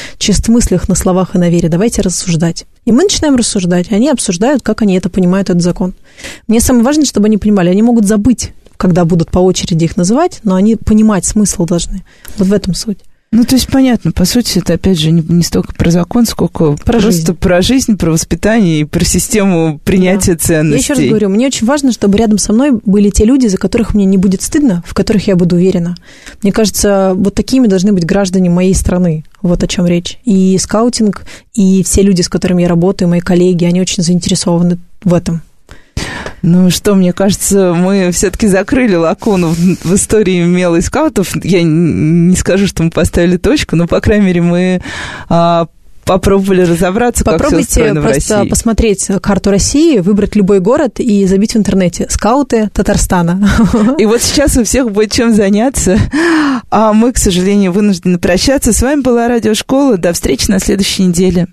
мыслях, 0.50 0.90
на 0.90 0.96
словах 0.96 1.36
и 1.36 1.38
на 1.38 1.50
вере. 1.50 1.70
Давайте 1.70 2.02
рассуждать. 2.02 2.66
И 2.86 2.92
мы 2.92 3.04
начинаем 3.04 3.36
рассуждать. 3.36 3.92
Они 3.92 4.10
обсуждают, 4.10 4.62
как 4.62 4.82
они 4.82 4.96
это 4.96 5.10
понимают, 5.10 5.50
этот 5.50 5.64
закон. 5.64 5.94
Мне 6.48 6.60
самое 6.60 6.84
важное, 6.84 7.06
чтобы 7.06 7.28
они 7.28 7.38
понимали. 7.38 7.70
Они 7.70 7.82
могут 7.82 8.06
забыть, 8.06 8.54
когда 8.78 9.06
будут 9.06 9.32
по 9.32 9.40
очереди 9.40 9.86
их 9.86 9.98
называть, 9.98 10.40
но 10.44 10.56
они 10.56 10.76
понимать 10.76 11.26
смысл 11.26 11.66
должны. 11.66 12.04
Вот 12.38 12.48
в 12.48 12.54
этом 12.54 12.74
суть. 12.74 13.00
Ну, 13.36 13.46
то 13.46 13.56
есть, 13.56 13.68
понятно, 13.68 14.12
по 14.12 14.26
сути, 14.26 14.60
это, 14.60 14.74
опять 14.76 15.00
же, 15.00 15.10
не, 15.10 15.24
не 15.28 15.44
столько 15.44 15.74
про 15.74 15.90
закон, 15.90 16.28
сколько 16.28 16.74
Про 16.74 17.00
просто 17.00 17.12
жизнь. 17.12 17.34
про 17.34 17.62
жизнь, 17.64 17.98
про 17.98 18.12
воспитание 18.12 18.82
и 18.82 18.84
про 18.84 19.04
систему 19.04 19.80
принятия 19.84 20.34
Я 20.34 20.38
ценностей. 20.38 20.84
еще 20.84 20.94
раз 20.94 21.10
говорю, 21.10 21.30
мне 21.30 21.48
очень 21.48 21.66
важно, 21.66 21.92
чтобы 21.92 22.16
рядом 22.20 22.38
со 22.38 22.54
мной 22.54 22.80
были 22.86 23.10
те 23.10 23.26
люди, 23.26 23.48
за 23.48 23.58
которых 23.58 23.96
мне 23.96 24.06
не 24.06 24.18
будет 24.18 24.44
стыдно, 24.44 24.84
в 24.86 24.94
которых 24.94 25.26
я 25.28 25.36
буду 25.36 25.56
уверена. 25.56 25.96
Мне 26.44 26.52
кажется, 26.52 27.14
вот 27.16 27.34
такими 27.34 27.66
должны 27.66 27.92
быть 27.92 28.06
граждане 28.06 28.52
моей 28.52 28.76
страны. 28.76 29.26
Вот 29.42 29.64
о 29.64 29.68
чем 29.68 29.88
речь. 29.88 30.20
И 30.26 30.56
скаутинг, 30.60 31.26
и 31.56 31.84
все 31.84 32.04
люди, 32.04 32.22
с 32.22 32.30
которыми 32.30 32.62
я 32.62 32.68
работаю, 32.68 33.10
мои 33.10 33.20
коллеги, 33.20 33.66
они 33.66 33.82
очень 33.82 34.04
заинтересованы 34.04 34.78
в 35.04 35.12
этом. 35.12 35.42
Ну 36.42 36.70
что, 36.70 36.96
мне 36.96 37.14
кажется, 37.14 37.74
мы 37.74 38.12
все-таки 38.12 38.48
закрыли 38.48 38.96
лакуну 38.96 39.50
в, 39.50 39.58
в 39.58 39.96
истории 39.96 40.44
мела 40.44 40.76
и 40.78 40.82
скаутов. 40.82 41.36
Я 41.44 41.64
не 41.64 42.36
скажу, 42.36 42.68
что 42.68 42.84
мы 42.84 42.90
поставили 42.90 43.38
точку, 43.38 43.76
но, 43.76 43.88
по 43.88 44.02
крайней 44.02 44.26
мере, 44.26 44.42
мы 44.42 44.82
а, 45.30 45.68
попробовали 46.06 46.62
разобраться, 46.62 47.24
как 47.24 47.36
все 47.36 47.44
Попробуйте 47.44 47.68
устроено 47.70 48.02
в 48.02 48.04
просто 48.04 48.36
России. 48.36 48.50
посмотреть 48.50 49.08
карту 49.22 49.52
России, 49.52 50.00
выбрать 50.00 50.36
любой 50.36 50.60
город 50.60 51.00
и 51.00 51.26
забить 51.26 51.54
в 51.54 51.58
интернете 51.58 52.08
«Скауты 52.10 52.70
Татарстана». 52.74 53.50
И 53.98 54.06
вот 54.06 54.22
сейчас 54.22 54.58
у 54.58 54.64
всех 54.64 54.92
будет 54.92 55.12
чем 55.12 55.34
заняться. 55.34 55.98
А 56.70 56.94
мы, 56.94 57.12
к 57.12 57.18
сожалению, 57.18 57.72
вынуждены 57.72 58.18
прощаться. 58.18 58.74
С 58.74 58.82
вами 58.82 59.02
была 59.02 59.28
Радиошкола. 59.28 59.98
До 59.98 60.14
встречи 60.14 60.50
на 60.50 60.60
следующей 60.60 61.04
неделе. 61.06 61.48